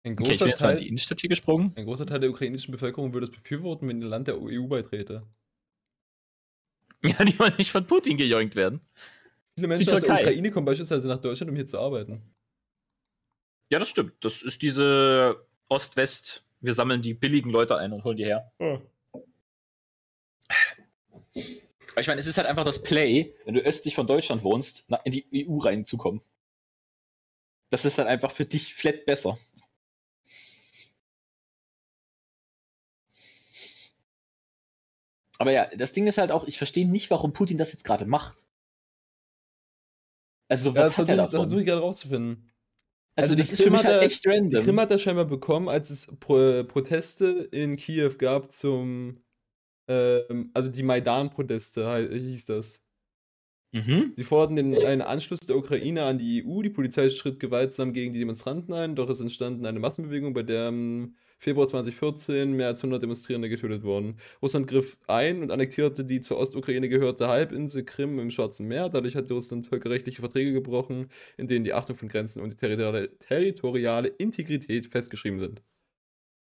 Ein 0.05 0.17
großer, 0.17 0.47
okay, 0.47 0.55
Teil, 0.55 0.77
die 0.77 0.89
Innenstadt 0.89 1.21
hier 1.21 1.29
gesprungen. 1.29 1.75
ein 1.77 1.85
großer 1.85 2.07
Teil 2.07 2.21
der 2.21 2.31
ukrainischen 2.31 2.73
Bevölkerung 2.73 3.13
würde 3.13 3.27
es 3.27 3.33
befürworten, 3.33 3.87
wenn 3.87 4.03
ein 4.03 4.09
Land 4.09 4.27
der 4.27 4.41
EU 4.41 4.67
beitrete. 4.67 5.23
Ja, 7.19 7.25
die 7.25 7.37
wollen 7.39 7.55
nicht 7.59 7.73
von 7.73 7.85
Putin 7.85 8.17
gejoinkt 8.17 8.55
werden. 8.55 8.81
Viele 9.57 9.67
Menschen 9.67 9.93
aus 9.93 10.03
der 10.03 10.15
Ukraine 10.15 10.51
kommen 10.53 10.65
beispielsweise 10.65 11.09
nach 11.09 11.21
Deutschland, 11.21 11.51
um 11.51 11.57
hier 11.57 11.67
zu 11.67 11.79
arbeiten. 11.79 12.23
Ja, 13.71 13.79
das 13.79 13.89
stimmt. 13.89 14.13
Das 14.21 14.43
ist 14.43 14.63
diese 14.63 15.45
Ost-West, 15.69 16.45
wir 16.61 16.75
sammeln 16.75 17.03
die 17.03 17.15
billigen 17.15 17.51
Leute 17.51 17.77
ein 17.77 17.93
und 17.93 18.05
holen 18.05 18.17
die 18.17 18.25
her. 18.25 18.53
Ja. 18.61 18.81
Ich 21.99 22.07
meine, 22.07 22.21
es 22.21 22.27
ist 22.27 22.39
halt 22.39 22.47
einfach 22.47 22.65
das 22.65 22.83
Play, 22.83 23.35
wenn 23.45 23.55
du 23.55 23.61
östlich 23.61 23.95
von 23.95 24.07
Deutschland 24.07 24.43
wohnst, 24.45 24.87
in 25.05 25.13
die 25.13 25.47
EU 25.49 25.59
reinzukommen. 25.59 26.23
Das 27.71 27.85
ist 27.85 27.99
halt 27.99 28.09
einfach 28.09 28.31
für 28.31 28.45
dich 28.45 28.75
flat 28.75 29.05
besser. 29.07 29.39
Aber 35.43 35.51
ja, 35.51 35.67
das 35.77 35.93
Ding 35.93 36.07
ist 36.07 36.19
halt 36.19 36.31
auch, 36.31 36.47
ich 36.47 36.57
verstehe 36.57 36.89
nicht, 36.89 37.11
warum 37.11 37.33
Putin 37.33 37.59
das 37.59 37.73
jetzt 37.73 37.83
gerade 37.83 38.07
macht. 38.07 38.47
Also, 40.49 40.73
was 40.77 40.91
ja, 40.91 40.99
hat 40.99 41.09
er 41.09 41.17
davon? 41.17 41.33
Das 41.33 41.41
versuche 41.41 41.61
ich 41.63 41.67
gerade 41.67 41.81
rauszufinden. 41.81 42.49
Also, 43.17 43.33
also 43.33 43.35
das 43.35 43.53
ist 43.53 43.61
für 43.61 43.73
mich 43.73 43.85
halt 43.85 44.05
echt 44.05 44.25
random. 44.25 44.51
Die 44.51 44.61
Krim 44.61 44.79
hat 44.79 44.93
er 44.93 45.01
scheinbar 45.01 45.25
bekommen, 45.25 45.69
als 45.69 45.91
es 45.91 46.07
Pro 46.21 46.63
Proteste 46.63 47.49
in 47.51 47.75
Kiew 47.75 48.13
gab 48.19 48.53
zum, 48.53 49.19
ähm, 49.89 50.53
also 50.55 50.71
die 50.71 50.85
Maidan-Proteste 50.85 52.09
hieß 52.09 52.45
das. 52.45 52.85
Mhm. 53.73 54.13
Sie 54.15 54.23
forderten 54.23 54.55
den, 54.55 54.87
einen 54.87 55.03
Anschluss 55.03 55.41
der 55.41 55.57
Ukraine 55.57 56.05
an 56.05 56.19
die 56.19 56.47
EU. 56.47 56.63
Die 56.63 56.71
Polizei 56.71 57.11
schritt 57.11 57.41
gewaltsam 57.41 57.93
gegen 57.93 58.13
die 58.13 58.21
Demonstranten 58.21 58.73
ein, 58.75 58.95
doch 58.95 59.11
es 59.11 59.19
entstand 59.19 59.67
eine 59.67 59.81
Massenbewegung, 59.81 60.35
bei 60.35 60.45
der 60.45 60.71
Februar 61.43 61.67
2014 61.67 62.53
mehr 62.53 62.69
als 62.69 62.79
100 62.85 63.03
Demonstrierende 63.03 63.49
getötet 63.49 63.83
wurden. 63.83 64.17
Russland 64.41 64.69
griff 64.69 64.97
ein 65.09 65.43
und 65.43 65.51
annektierte 65.51 66.05
die 66.05 66.21
zur 66.21 66.39
Ostukraine 66.39 66.89
gehörte 66.89 67.27
Halbinsel 67.27 67.85
Krim 67.85 68.21
im 68.21 68.31
Schwarzen 68.31 68.69
Meer. 68.69 68.89
Dadurch 68.89 69.17
hat 69.17 69.29
Russland 69.29 69.67
völkerrechtliche 69.67 70.21
Verträge 70.21 70.53
gebrochen, 70.53 71.09
in 71.37 71.49
denen 71.49 71.65
die 71.65 71.75
Achtung 71.75 71.97
von 71.97 72.09
Grenzen 72.09 72.41
und 72.43 72.51
die 72.51 72.57
territoriale, 72.57 73.19
territoriale 73.19 74.07
Integrität 74.07 74.87
festgeschrieben 74.87 75.41
sind. 75.41 75.63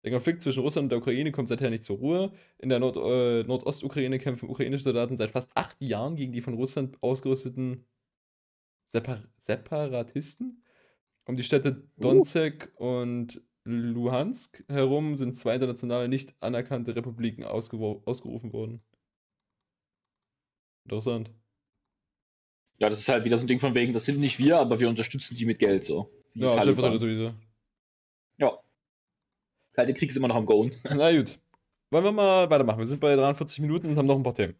Der 0.03 0.11
Konflikt 0.11 0.41
zwischen 0.41 0.63
Russland 0.63 0.85
und 0.85 0.89
der 0.89 0.99
Ukraine 0.99 1.31
kommt 1.31 1.47
seither 1.47 1.69
nicht 1.69 1.85
zur 1.85 1.97
Ruhe. 1.99 2.33
In 2.57 2.67
der 2.67 2.79
Nord 2.79 2.97
äh, 2.97 3.47
Nordostukraine 3.47 4.19
kämpfen 4.19 4.49
ukrainische 4.49 4.83
Soldaten 4.83 5.15
seit 5.15 5.31
fast 5.31 5.49
acht 5.55 5.81
Jahren 5.81 6.17
gegen 6.17 6.33
die 6.33 6.41
von 6.41 6.55
Russland 6.55 7.01
ausgerüsteten 7.01 7.85
Separ 8.87 9.23
Separatisten. 9.37 10.61
Um 11.23 11.37
die 11.37 11.43
Städte. 11.43 11.87
Donetsk 11.95 12.69
uh. 12.79 12.83
und 12.83 13.41
Luhansk 13.69 14.63
herum 14.67 15.17
sind 15.17 15.35
zwei 15.35 15.55
internationale 15.55 16.07
nicht 16.07 16.33
anerkannte 16.39 16.95
Republiken 16.95 17.43
ausgerufen 17.43 18.53
worden. 18.53 18.81
Interessant. 20.85 21.31
Ja, 22.79 22.89
das 22.89 22.99
ist 22.99 23.09
halt 23.09 23.25
wieder 23.25 23.37
so 23.37 23.43
ein 23.43 23.47
Ding 23.47 23.59
von 23.59 23.75
wegen, 23.75 23.93
das 23.93 24.05
sind 24.05 24.19
nicht 24.19 24.39
wir, 24.39 24.57
aber 24.59 24.79
wir 24.79 24.89
unterstützen 24.89 25.35
die 25.35 25.45
mit 25.45 25.59
Geld 25.59 25.83
so. 25.83 26.09
Die 26.33 26.39
ja, 26.39 26.53
Stellvertreter 26.53 27.35
Ja. 28.37 28.57
Kalte 29.73 29.93
Krieg 29.93 30.09
ist 30.09 30.15
immer 30.15 30.29
noch 30.29 30.35
am 30.35 30.45
Going. 30.45 30.73
Na 30.83 31.11
gut. 31.15 31.39
Wollen 31.91 32.03
wir 32.05 32.11
mal 32.11 32.49
weitermachen? 32.49 32.79
Wir 32.79 32.85
sind 32.85 33.01
bei 33.01 33.15
43 33.15 33.59
Minuten 33.59 33.87
und 33.89 33.97
haben 33.97 34.05
noch 34.05 34.15
ein 34.15 34.23
paar 34.23 34.33
Themen. 34.33 34.55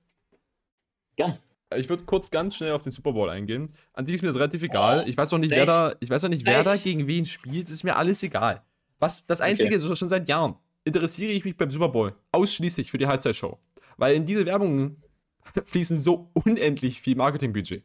Gern. 1.16 1.40
Ich 1.76 1.88
würde 1.88 2.04
kurz 2.04 2.32
ganz 2.32 2.56
schnell 2.56 2.72
auf 2.72 2.82
den 2.82 2.92
Super 2.92 3.14
Bowl 3.14 3.30
eingehen. 3.30 3.72
An 3.94 4.06
sich 4.06 4.16
ist 4.16 4.22
mir 4.22 4.30
das 4.30 4.38
relativ 4.38 4.64
egal. 4.64 5.04
Oh, 5.06 5.08
ich 5.08 5.16
weiß 5.16 5.32
noch 5.32 5.40
nicht, 5.40 5.52
wer 5.52 5.66
da, 5.66 5.94
ich 6.00 6.10
weiß 6.10 6.24
noch 6.24 6.30
nicht, 6.30 6.46
wer 6.46 6.64
da 6.64 6.76
gegen 6.78 7.06
wen 7.08 7.26
spielt. 7.26 7.68
Es 7.68 7.74
ist 7.74 7.84
mir 7.84 7.96
alles 7.96 8.24
egal. 8.24 8.64
Was 9.00 9.26
das 9.26 9.42
Einzige 9.42 9.76
okay. 9.76 9.76
ist, 9.76 9.98
schon 9.98 10.10
seit 10.10 10.28
Jahren 10.28 10.56
interessiere 10.84 11.32
ich 11.32 11.46
mich 11.46 11.58
beim 11.58 11.72
Super 11.72 11.90
Bowl 11.90 12.16
ausschließlich 12.32 12.92
für 12.92 12.98
die 12.98 13.08
Halbzeitshow. 13.08 13.58
Weil 13.98 14.16
in 14.16 14.26
diese 14.26 14.46
Werbungen 14.46 15.02
fließen 15.66 15.98
so 15.98 16.32
unendlich 16.34 17.02
viel 17.02 17.16
Marketingbudget. 17.16 17.84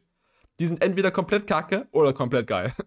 Die 0.61 0.67
sind 0.67 0.83
entweder 0.83 1.11
komplett 1.11 1.49
kacke 1.49 1.89
oder 1.91 2.12
komplett 2.12 2.47
geil. 2.47 2.73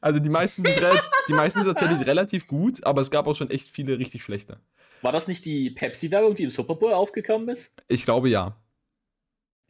Also 0.00 0.18
die 0.18 0.30
meisten 0.30 0.64
sind, 0.64 0.80
die 1.28 1.32
meisten 1.32 1.60
sind 1.60 1.68
tatsächlich 1.68 2.04
relativ 2.04 2.48
gut, 2.48 2.82
aber 2.82 3.02
es 3.02 3.10
gab 3.10 3.28
auch 3.28 3.36
schon 3.36 3.50
echt 3.50 3.70
viele 3.70 3.98
richtig 3.98 4.24
schlechte. 4.24 4.58
War 5.02 5.12
das 5.12 5.28
nicht 5.28 5.44
die 5.44 5.70
Pepsi-Werbung, 5.70 6.34
die 6.34 6.42
im 6.42 6.50
Super 6.50 6.74
Bowl 6.74 6.92
aufgekommen 6.92 7.48
ist? 7.48 7.70
Ich 7.86 8.04
glaube 8.04 8.30
ja. 8.30 8.56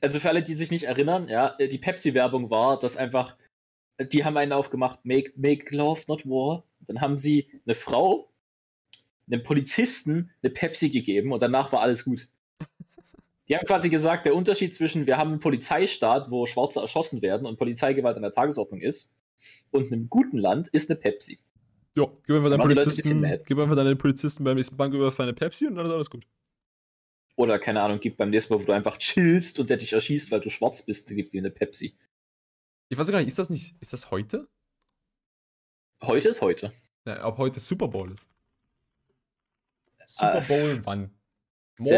Also 0.00 0.20
für 0.20 0.30
alle, 0.30 0.42
die 0.42 0.54
sich 0.54 0.70
nicht 0.70 0.84
erinnern, 0.84 1.28
ja, 1.28 1.54
die 1.58 1.76
Pepsi-Werbung 1.76 2.50
war, 2.50 2.78
dass 2.78 2.96
einfach, 2.96 3.36
die 4.00 4.24
haben 4.24 4.38
einen 4.38 4.52
aufgemacht, 4.52 5.04
make, 5.04 5.32
make 5.36 5.76
love, 5.76 6.02
not 6.08 6.24
war. 6.24 6.64
Dann 6.86 7.00
haben 7.00 7.16
sie 7.16 7.48
eine 7.66 7.74
Frau, 7.74 8.32
einem 9.30 9.42
Polizisten 9.42 10.30
eine 10.42 10.52
Pepsi 10.52 10.90
gegeben 10.90 11.32
und 11.32 11.40
danach 11.40 11.72
war 11.72 11.80
alles 11.80 12.04
gut. 12.04 12.28
Die 13.48 13.56
haben 13.56 13.66
quasi 13.66 13.88
gesagt, 13.88 14.26
der 14.26 14.34
Unterschied 14.34 14.74
zwischen, 14.74 15.06
wir 15.06 15.16
haben 15.16 15.30
einen 15.30 15.40
Polizeistaat, 15.40 16.30
wo 16.30 16.46
Schwarze 16.46 16.80
erschossen 16.80 17.20
werden 17.20 17.46
und 17.46 17.58
Polizeigewalt 17.58 18.16
an 18.16 18.22
der 18.22 18.32
Tagesordnung 18.32 18.80
ist, 18.80 19.16
und 19.70 19.90
einem 19.90 20.08
guten 20.08 20.38
Land 20.38 20.68
ist 20.68 20.90
eine 20.90 20.98
Pepsi. 20.98 21.40
Ja, 21.96 22.06
gib 22.26 22.36
einfach 22.36 22.50
deinen 22.50 22.60
Polizisten, 22.60 23.22
gib 23.44 23.58
einfach 23.58 23.76
deinen 23.76 23.98
Polizisten 23.98 24.44
beim 24.44 24.56
nächsten 24.56 24.76
Banküberfall 24.76 25.26
eine 25.26 25.34
Pepsi 25.34 25.66
und 25.66 25.74
dann 25.74 25.86
ist 25.86 25.92
alles 25.92 26.10
gut. 26.10 26.26
Oder, 27.36 27.58
keine 27.58 27.80
Ahnung, 27.82 27.98
gib 28.00 28.16
beim 28.16 28.30
nächsten 28.30 28.52
Mal, 28.52 28.60
wo 28.60 28.64
du 28.64 28.72
einfach 28.72 28.98
chillst 28.98 29.58
und 29.58 29.70
der 29.70 29.78
dich 29.78 29.92
erschießt, 29.92 30.30
weil 30.30 30.40
du 30.40 30.50
schwarz 30.50 30.84
bist, 30.84 31.08
gib 31.08 31.30
dir 31.30 31.40
eine 31.40 31.50
Pepsi. 31.50 31.96
Ich 32.88 32.98
weiß 32.98 33.10
gar 33.10 33.18
nicht, 33.18 33.28
ist 33.28 33.38
das 33.38 33.50
nicht, 33.50 33.74
ist 33.80 33.92
das 33.92 34.10
heute? 34.10 34.48
Heute 36.02 36.28
ist 36.28 36.40
heute. 36.40 36.72
Ja, 37.06 37.24
ob 37.24 37.38
heute 37.38 37.60
Super 37.60 37.88
Bowl 37.88 38.10
ist. 38.10 38.28
Super 40.06 40.42
Bowl 40.46 40.80
wann? 40.84 41.10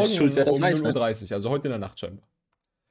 Schuld, 0.06 0.36
wer 0.36 0.44
das 0.44 0.56
um 0.56 0.62
weiß, 0.62 0.82
ne? 0.82 0.92
0.30 0.92 1.24
Uhr, 1.24 1.32
also 1.32 1.50
heute 1.50 1.68
in 1.68 1.70
der 1.70 1.78
Nacht 1.78 1.98
scheinbar. 1.98 2.26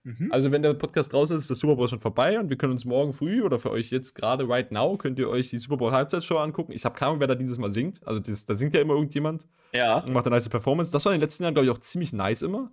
Mhm. 0.03 0.31
Also 0.31 0.51
wenn 0.51 0.63
der 0.63 0.73
Podcast 0.73 1.13
draußen 1.13 1.37
ist, 1.37 1.43
ist 1.43 1.49
der 1.49 1.57
Super 1.57 1.75
Bowl 1.75 1.87
schon 1.87 1.99
vorbei 1.99 2.39
und 2.39 2.49
wir 2.49 2.57
können 2.57 2.71
uns 2.71 2.85
morgen 2.85 3.13
früh 3.13 3.43
oder 3.43 3.59
für 3.59 3.69
euch 3.69 3.91
jetzt 3.91 4.15
gerade 4.15 4.47
right 4.49 4.71
now, 4.71 4.97
könnt 4.97 5.19
ihr 5.19 5.29
euch 5.29 5.49
die 5.49 5.57
Super 5.57 5.77
Bowl 5.77 5.91
Halbzeitshow 5.91 6.37
angucken. 6.37 6.71
Ich 6.71 6.85
habe 6.85 6.95
keine 6.95 7.09
Ahnung, 7.09 7.19
wer 7.19 7.27
da 7.27 7.35
dieses 7.35 7.57
Mal 7.57 7.69
singt. 7.69 8.05
Also 8.05 8.19
das, 8.19 8.45
da 8.45 8.55
singt 8.55 8.73
ja 8.73 8.81
immer 8.81 8.95
irgendjemand 8.95 9.47
ja. 9.73 9.99
und 9.99 10.11
macht 10.13 10.25
eine 10.25 10.35
nice 10.35 10.49
Performance. 10.49 10.91
Das 10.91 11.05
war 11.05 11.13
in 11.13 11.19
den 11.19 11.23
letzten 11.23 11.43
Jahren, 11.43 11.53
glaube 11.53 11.65
ich, 11.65 11.71
auch 11.71 11.77
ziemlich 11.77 12.13
nice 12.13 12.41
immer. 12.41 12.71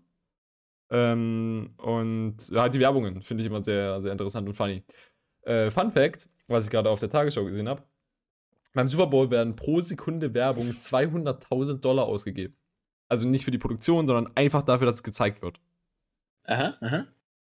Ähm, 0.90 1.74
und 1.76 2.36
ja, 2.50 2.62
halt 2.62 2.74
die 2.74 2.80
Werbungen 2.80 3.20
finde 3.22 3.42
ich 3.42 3.50
immer 3.50 3.62
sehr, 3.62 4.00
sehr 4.00 4.12
interessant 4.12 4.48
und 4.48 4.54
funny. 4.54 4.82
Äh, 5.42 5.70
Fun 5.70 5.90
Fact, 5.90 6.28
was 6.46 6.64
ich 6.64 6.70
gerade 6.70 6.88
auf 6.88 7.00
der 7.00 7.10
Tagesschau 7.10 7.44
gesehen 7.44 7.68
habe. 7.68 7.82
Beim 8.78 8.86
Super 8.86 9.08
Bowl 9.08 9.28
werden 9.28 9.56
pro 9.56 9.80
Sekunde 9.80 10.34
Werbung 10.34 10.70
200.000 10.70 11.80
Dollar 11.80 12.06
ausgegeben. 12.06 12.54
Also 13.08 13.26
nicht 13.26 13.44
für 13.44 13.50
die 13.50 13.58
Produktion, 13.58 14.06
sondern 14.06 14.30
einfach 14.36 14.62
dafür, 14.62 14.86
dass 14.86 14.94
es 14.94 15.02
gezeigt 15.02 15.42
wird. 15.42 15.60
Aha, 16.44 16.76
aha. 16.80 17.08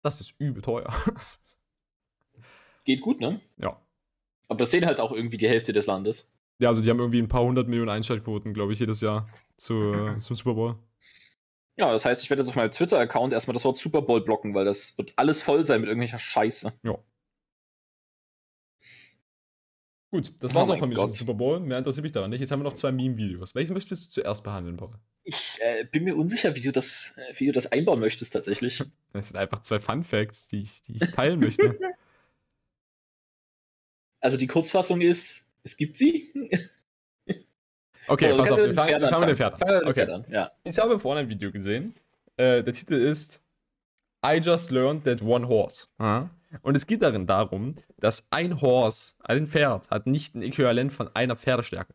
Das 0.01 0.21
ist 0.21 0.37
übel 0.39 0.62
teuer. 0.62 0.87
Geht 2.85 3.01
gut, 3.01 3.19
ne? 3.19 3.41
ja. 3.57 3.83
Aber 4.47 4.61
das 4.61 4.71
sehen 4.71 4.87
halt 4.87 5.01
auch 5.01 5.11
irgendwie 5.11 5.39
die 5.39 5.49
Hälfte 5.49 5.73
des 5.73 5.87
Landes. 5.87 6.31
Ja, 6.61 6.69
also 6.69 6.83
die 6.83 6.89
haben 6.89 7.01
irgendwie 7.01 7.21
ein 7.21 7.27
paar 7.27 7.43
hundert 7.43 7.66
Millionen 7.66 7.91
Einschaltquoten, 7.91 8.55
glaube 8.55 8.73
ich, 8.73 8.79
jedes 8.79 9.01
Jahr 9.01 9.29
zu, 9.57 10.14
zum 10.19 10.37
Super 10.37 10.55
Bowl. 10.55 10.77
Ja, 11.77 11.91
das 11.91 12.05
heißt, 12.05 12.23
ich 12.23 12.31
werde 12.31 12.43
jetzt 12.43 12.51
auf 12.51 12.55
meinem 12.55 12.71
Twitter-Account 12.71 13.33
erstmal 13.33 13.55
das 13.55 13.64
Wort 13.64 13.77
Super 13.77 14.03
Bowl 14.03 14.21
blocken, 14.21 14.55
weil 14.55 14.66
das 14.66 14.97
wird 14.97 15.14
alles 15.16 15.43
voll 15.43 15.64
sein 15.64 15.81
mit 15.81 15.89
irgendwelcher 15.89 16.21
Scheiße. 16.21 16.75
Gut, 20.11 20.33
das 20.41 20.53
Oh 20.53 20.55
war's 20.55 20.69
auch 20.69 20.73
mein 20.73 20.79
von 20.79 20.89
mir 20.89 20.97
zum 20.97 21.11
Super 21.13 21.35
Bowl. 21.35 21.61
Mehr 21.61 21.79
interessiert 21.79 22.03
mich 22.03 22.13
daran 22.13 22.31
nicht. 22.31 22.41
Jetzt 22.41 22.51
haben 22.51 22.61
wir 22.61 22.65
noch 22.65 22.75
zwei 22.75 22.93
Meme-Videos. 22.93 23.55
Welches 23.55 23.73
möchtest 23.75 24.07
du 24.07 24.11
zuerst 24.23 24.43
behandeln, 24.43 24.79
Paul? 24.79 24.95
Ich 25.25 25.59
äh, 25.61 25.85
bin 25.85 26.05
mir 26.05 26.17
unsicher, 26.17 26.55
wie 26.55 26.63
du, 26.63 26.73
das, 26.73 27.13
äh, 27.17 27.35
wie 27.39 27.47
du 27.47 27.53
das 27.53 27.71
einbauen 27.73 28.01
möchtest 28.01 28.33
tatsächlich. 28.33 28.83
Das 29.13 29.29
sind 29.29 29.37
einfach 29.37 29.61
zwei 29.63 29.79
Fun 29.79 30.05
Facts, 30.05 30.49
die 30.49 30.61
ich, 30.61 30.83
die 30.83 30.97
ich 30.97 31.11
teilen 31.13 31.41
möchte. 31.41 31.79
Also 34.21 34.37
die 34.37 34.49
Kurzfassung 34.49 35.01
ist, 35.01 35.47
es 35.63 35.77
gibt 35.77 35.97
sie. 35.97 36.33
Okay, 38.09 38.33
Also, 38.33 38.39
pass 38.39 38.51
auf, 38.53 38.59
wir 38.59 38.73
fangen, 38.75 38.89
Pferd 38.89 39.13
wir 39.13 39.21
mit 39.21 39.29
dem. 39.29 39.37
Pferd 39.37 39.63
an. 39.63 39.69
Mit 39.69 39.83
dem 39.83 39.89
Okay. 39.89 39.95
Pferd 39.95 40.11
an, 40.11 40.25
ja. 40.31 40.51
Ich 40.65 40.79
habe 40.79 40.99
vorhin 40.99 41.25
ein 41.25 41.29
Video 41.29 41.53
gesehen. 41.53 41.95
Äh, 42.39 42.63
der 42.63 42.73
Titel 42.73 42.95
ist 42.95 43.43
I 44.25 44.41
just 44.41 44.71
learned 44.71 45.05
that 45.05 45.23
one 45.23 45.47
horse. 45.47 45.87
Aha. 45.99 46.31
Und 46.62 46.77
es 46.77 46.87
geht 46.87 47.03
darin 47.03 47.27
darum, 47.27 47.75
dass 47.99 48.29
ein 48.31 48.61
Horse, 48.61 49.14
ein 49.21 49.47
Pferd, 49.47 49.91
hat 49.91 50.07
nicht 50.07 50.35
ein 50.35 50.43
Äquivalent 50.43 50.93
von 50.93 51.11
einer 51.14 51.37
Pferdestärke. 51.37 51.95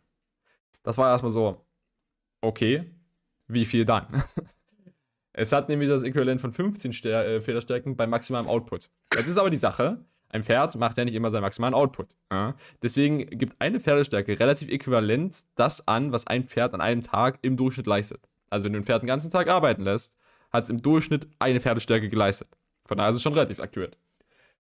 Das 0.84 0.97
war 0.97 1.09
erstmal 1.09 1.32
so, 1.32 1.65
okay, 2.41 2.91
wie 3.47 3.65
viel 3.65 3.86
dann? 3.86 4.24
es 5.34 5.51
hat 5.51 5.69
nämlich 5.69 5.89
das 5.89 6.03
Äquivalent 6.03 6.39
von 6.39 6.53
15 6.53 6.93
Stär 6.93 7.26
äh, 7.26 7.41
Pferdestärken 7.41 7.95
bei 7.95 8.05
maximalem 8.05 8.47
Output. 8.47 8.89
Jetzt 9.15 9.30
ist 9.30 9.38
aber 9.38 9.49
die 9.49 9.57
Sache, 9.57 10.05
ein 10.30 10.43
Pferd 10.43 10.76
macht 10.76 10.97
ja 10.97 11.05
nicht 11.05 11.15
immer 11.15 11.30
seinen 11.30 11.43
maximalen 11.43 11.74
Output. 11.74 12.15
Ja? 12.32 12.55
Deswegen 12.82 13.26
gibt 13.26 13.55
eine 13.59 13.80
Pferdestärke 13.80 14.39
relativ 14.39 14.69
äquivalent 14.69 15.45
das 15.55 15.88
an, 15.88 16.11
was 16.11 16.28
ein 16.28 16.47
Pferd 16.47 16.74
an 16.74 16.82
einem 16.82 17.01
Tag 17.01 17.39
im 17.41 17.57
Durchschnitt 17.57 17.88
leistet. 17.88 18.30
Also 18.49 18.65
wenn 18.65 18.74
du 18.74 18.80
ein 18.80 18.84
Pferd 18.84 19.01
den 19.01 19.07
ganzen 19.07 19.32
Tag 19.32 19.47
arbeiten 19.47 19.84
lässt, 19.84 20.17
hat 20.53 20.65
es 20.65 20.69
im 20.69 20.81
Durchschnitt 20.81 21.27
eine 21.39 21.59
Pferdestärke 21.59 22.09
geleistet. 22.09 22.47
Von 22.85 22.97
daher 22.97 23.09
ist 23.09 23.17
es 23.17 23.21
schon 23.21 23.33
relativ 23.33 23.59
akkurat. 23.59 23.97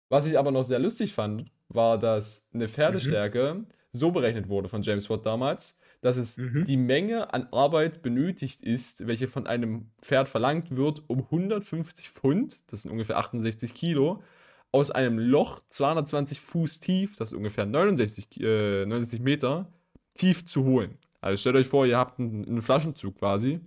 Was 0.08 0.26
ich 0.26 0.38
aber 0.38 0.50
noch 0.52 0.62
sehr 0.64 0.78
lustig 0.78 1.12
fand, 1.12 1.50
war, 1.68 1.98
dass 1.98 2.48
eine 2.54 2.68
Pferdestärke 2.68 3.64
so 3.92 4.10
berechnet 4.12 4.48
wurde 4.48 4.68
von 4.68 4.82
James 4.82 5.08
Watt 5.10 5.24
damals, 5.26 5.78
dass 6.02 6.16
es 6.16 6.36
Mhm. 6.36 6.64
die 6.64 6.76
Menge 6.76 7.32
an 7.32 7.48
Arbeit 7.52 8.02
benötigt 8.02 8.60
ist, 8.60 9.06
welche 9.06 9.26
von 9.28 9.46
einem 9.46 9.90
Pferd 10.02 10.28
verlangt 10.28 10.76
wird, 10.76 11.02
um 11.08 11.26
150 11.30 12.10
Pfund, 12.10 12.60
das 12.66 12.82
sind 12.82 12.90
ungefähr 12.90 13.16
68 13.18 13.74
Kilo, 13.74 14.22
aus 14.72 14.90
einem 14.90 15.18
Loch 15.18 15.60
220 15.68 16.40
Fuß 16.40 16.80
tief, 16.80 17.16
das 17.16 17.32
ist 17.32 17.38
ungefähr 17.38 17.64
69, 17.64 18.40
äh, 18.40 18.84
69 18.84 19.20
Meter, 19.20 19.72
tief 20.14 20.44
zu 20.44 20.64
holen. 20.64 20.98
Also 21.20 21.40
stellt 21.40 21.56
euch 21.56 21.66
vor, 21.68 21.86
ihr 21.86 21.96
habt 21.96 22.18
einen, 22.20 22.44
einen 22.46 22.60
Flaschenzug 22.62 23.16
quasi. 23.18 23.60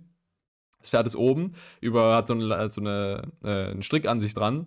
Das 0.80 0.90
Pferd 0.90 1.06
ist 1.06 1.16
oben, 1.16 1.54
über, 1.80 2.14
hat 2.14 2.28
so 2.28 2.34
eine, 2.34 2.70
so 2.70 2.80
eine, 2.80 3.22
äh, 3.42 3.70
einen 3.70 3.82
Strick 3.82 4.06
an 4.06 4.20
sich 4.20 4.34
dran 4.34 4.66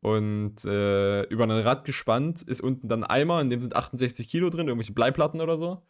und 0.00 0.64
äh, 0.64 1.22
über 1.24 1.44
ein 1.44 1.50
Rad 1.50 1.84
gespannt 1.84 2.42
ist 2.42 2.60
unten 2.60 2.88
dann 2.88 3.04
ein 3.04 3.10
Eimer, 3.10 3.40
in 3.40 3.50
dem 3.50 3.62
sind 3.62 3.76
68 3.76 4.28
Kilo 4.28 4.50
drin, 4.50 4.66
irgendwelche 4.66 4.92
Bleiplatten 4.92 5.40
oder 5.40 5.56
so. 5.56 5.82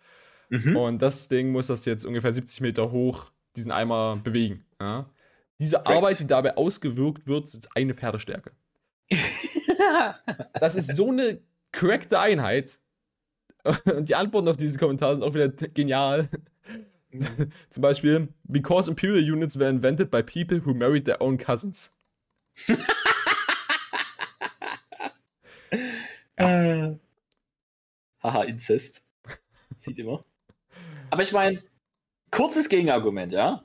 Mhm. 0.50 0.76
Und 0.76 1.02
das 1.02 1.28
Ding 1.28 1.50
muss 1.50 1.68
das 1.68 1.86
jetzt 1.86 2.04
ungefähr 2.04 2.32
70 2.32 2.60
Meter 2.60 2.92
hoch, 2.92 3.30
diesen 3.56 3.72
Eimer 3.72 4.20
bewegen. 4.22 4.66
Ja? 4.78 5.08
Diese 5.58 5.76
Korrekt. 5.76 5.96
Arbeit, 5.96 6.20
die 6.20 6.26
dabei 6.26 6.56
ausgewirkt 6.58 7.26
wird, 7.26 7.44
ist 7.44 7.74
eine 7.74 7.94
Pferdestärke. 7.94 8.52
Das 10.54 10.76
ist 10.76 10.94
so 10.94 11.10
eine 11.10 11.40
korrekte 11.72 12.18
Einheit. 12.18 12.78
Und 13.84 14.08
die 14.08 14.14
Antworten 14.14 14.48
auf 14.48 14.56
diese 14.56 14.78
Kommentare 14.78 15.16
sind 15.16 15.24
auch 15.24 15.34
wieder 15.34 15.48
genial. 15.48 16.28
Zum 17.70 17.82
Beispiel, 17.82 18.28
because 18.44 18.88
Imperial 18.88 19.22
Units 19.22 19.58
were 19.58 19.68
invented 19.68 20.10
by 20.10 20.22
people 20.22 20.60
who 20.64 20.74
married 20.74 21.04
their 21.04 21.20
own 21.20 21.38
cousins. 21.38 21.96
Äh. 26.36 26.96
Haha, 28.22 28.42
Inzest. 28.44 29.04
Sieht 29.76 29.98
immer. 29.98 30.24
Aber 31.10 31.22
ich 31.22 31.32
meine, 31.32 31.62
kurzes 32.30 32.68
Gegenargument, 32.68 33.32
ja? 33.32 33.64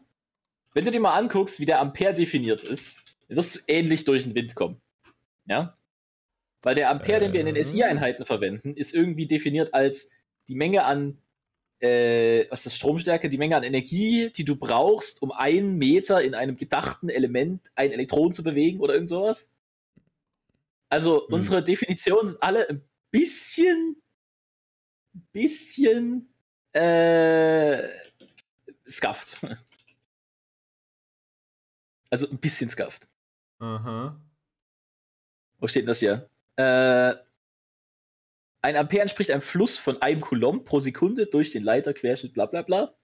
Wenn 0.74 0.86
du 0.86 0.92
dir 0.92 1.00
mal 1.00 1.18
anguckst, 1.18 1.60
wie 1.60 1.66
der 1.66 1.80
Ampere 1.80 2.14
definiert 2.14 2.64
ist, 2.64 3.02
dann 3.28 3.38
wirst 3.38 3.56
du 3.56 3.60
ähnlich 3.68 4.06
durch 4.06 4.24
den 4.24 4.36
Wind 4.36 4.56
kommen. 4.56 4.82
Ja? 5.46 5.78
Weil 6.62 6.76
der 6.76 6.90
Ampere, 6.90 7.20
den 7.22 7.34
wir 7.34 7.40
in 7.40 7.46
den 7.46 7.56
Äh. 7.56 7.64
SI-Einheiten 7.64 8.26
verwenden, 8.26 8.76
ist 8.76 8.94
irgendwie 8.94 9.28
definiert 9.28 9.74
als 9.74 10.12
die 10.48 10.56
Menge 10.56 10.86
an, 10.86 11.22
äh, 11.80 12.46
was 12.50 12.60
ist 12.60 12.66
das, 12.68 12.76
Stromstärke, 12.76 13.30
die 13.30 13.38
Menge 13.38 13.56
an 13.56 13.64
Energie, 13.64 14.32
die 14.32 14.46
du 14.46 14.56
brauchst, 14.56 15.22
um 15.22 15.32
einen 15.32 15.78
Meter 15.78 16.22
in 16.22 16.34
einem 16.36 16.56
gedachten 16.56 17.10
Element 17.10 17.70
ein 17.76 17.92
Elektron 17.92 18.34
zu 18.34 18.44
bewegen 18.44 18.80
oder 18.80 18.94
irgend 18.96 19.10
sowas. 19.10 19.52
Also 20.90 21.28
Hm. 21.28 21.34
unsere 21.34 21.64
Definitionen 21.64 22.26
sind 22.28 22.42
alle 22.44 22.68
ein 22.70 22.82
bisschen, 23.12 24.02
bisschen 25.32 26.34
äh, 26.74 27.84
scuffed. 28.90 29.40
Also 32.10 32.30
ein 32.30 32.38
bisschen 32.38 32.70
scuffed. 32.70 33.10
Aha. 33.60 34.18
Wo 35.60 35.68
steht 35.68 35.82
denn 35.82 35.88
das 35.88 36.00
hier? 36.00 36.30
Äh, 36.56 37.16
ein 38.62 38.76
Ampere 38.76 39.02
entspricht 39.02 39.32
einem 39.32 39.42
Fluss 39.42 39.78
von 39.78 40.02
einem 40.02 40.22
Coulomb 40.22 40.66
pro 40.66 40.80
Sekunde 40.80 41.28
durch 41.28 41.52
den 41.52 41.64
Leiterquerschnitt, 41.64 42.34
bla 42.34 42.46
bla 42.46 42.62
bla. 42.64 42.96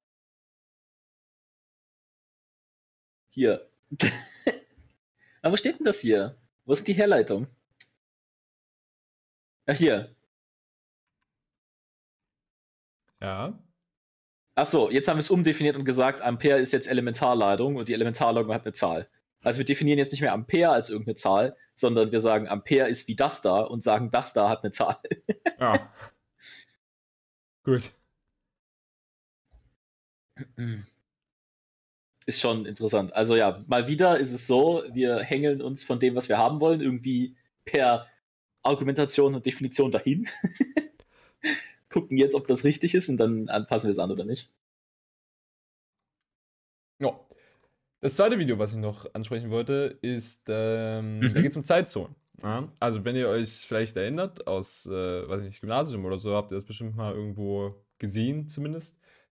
Hier. 3.30 3.70
Aber 5.42 5.54
wo 5.54 5.58
steht 5.58 5.80
denn 5.80 5.86
das 5.86 6.00
hier? 6.00 6.38
Wo 6.66 6.74
ist 6.74 6.88
die 6.88 6.94
Herleitung? 6.94 7.48
Ach, 9.66 9.76
hier. 9.76 10.16
Ja. 13.22 13.58
Achso, 14.56 14.90
jetzt 14.92 15.08
haben 15.08 15.18
wir 15.18 15.22
es 15.22 15.30
umdefiniert 15.32 15.76
und 15.76 15.86
gesagt, 15.86 16.22
Ampere 16.22 16.60
ist 16.60 16.74
jetzt 16.74 16.88
Elementarladung 16.88 17.76
und 17.76 17.88
die 17.90 17.94
Elementarladung 17.94 18.54
hat 18.54 18.66
eine 18.66 18.74
Zahl. 18.74 19.10
Also 19.42 19.58
wir 19.58 19.66
definieren 19.66 19.98
jetzt 19.98 20.12
nicht 20.12 20.22
mehr 20.22 20.34
Ampere 20.34 20.72
als 20.72 20.90
irgendeine 20.90 21.16
Zahl, 21.16 21.58
sondern 21.76 22.12
wir 22.12 22.20
sagen, 22.20 22.48
Ampere 22.48 22.90
ist 22.90 23.08
wie 23.08 23.16
das 23.16 23.42
da 23.42 23.62
und 23.62 23.82
sagen, 23.82 24.12
das 24.12 24.34
da 24.34 24.50
hat 24.50 24.64
eine 24.64 24.72
Zahl. 24.72 24.98
Ja. 25.60 25.94
Gut. 27.64 27.94
Ist 32.26 32.40
schon 32.42 32.66
interessant. 32.66 33.14
Also 33.14 33.36
ja, 33.36 33.64
mal 33.68 33.88
wieder 33.88 34.18
ist 34.18 34.34
es 34.34 34.48
so, 34.48 34.84
wir 34.92 35.20
hängeln 35.20 35.62
uns 35.62 35.84
von 35.84 36.00
dem, 36.00 36.16
was 36.16 36.28
wir 36.28 36.38
haben 36.38 36.60
wollen, 36.60 36.82
irgendwie 36.82 37.38
per 37.66 38.08
Argumentation 38.64 39.36
und 39.36 39.46
Definition 39.46 39.92
dahin. 39.92 40.28
Gucken 41.90 42.18
jetzt, 42.18 42.36
ob 42.36 42.48
das 42.48 42.64
richtig 42.64 42.96
ist 42.96 43.10
und 43.10 43.18
dann 43.18 43.50
anpassen 43.50 43.88
wir 43.88 43.92
es 43.92 44.00
an 44.00 44.12
oder 44.12 44.26
nicht. 44.26 44.50
Ja. 47.00 47.20
Das 48.04 48.16
zweite 48.18 48.38
Video, 48.38 48.60
was 48.60 48.74
ich 48.74 48.80
noch 48.80 49.06
ansprechen 49.14 49.50
wollte, 49.50 49.98
ist, 50.02 50.48
ähm, 50.50 51.20
Mhm. 51.20 51.34
da 51.34 51.42
geht 51.42 51.52
es 51.52 51.56
um 51.56 51.64
Zeitzonen. 51.64 52.16
Ja? 52.42 52.68
Also, 52.80 53.06
wenn 53.06 53.16
ihr 53.16 53.30
euch 53.30 53.50
vielleicht 53.66 53.96
erinnert, 53.96 54.46
aus, 54.46 54.86
äh, 54.88 54.92
weiß 55.30 55.40
ich 55.40 55.46
nicht, 55.46 55.62
Gymnasium 55.62 56.04
oder 56.04 56.18
so, 56.18 56.36
habt 56.36 56.52
ihr 56.52 56.56
das 56.56 56.66
bestimmt 56.66 56.98
mal 56.98 57.14
irgendwo 57.14 57.76
gesehen, 58.00 58.50
zumindest, 58.50 58.98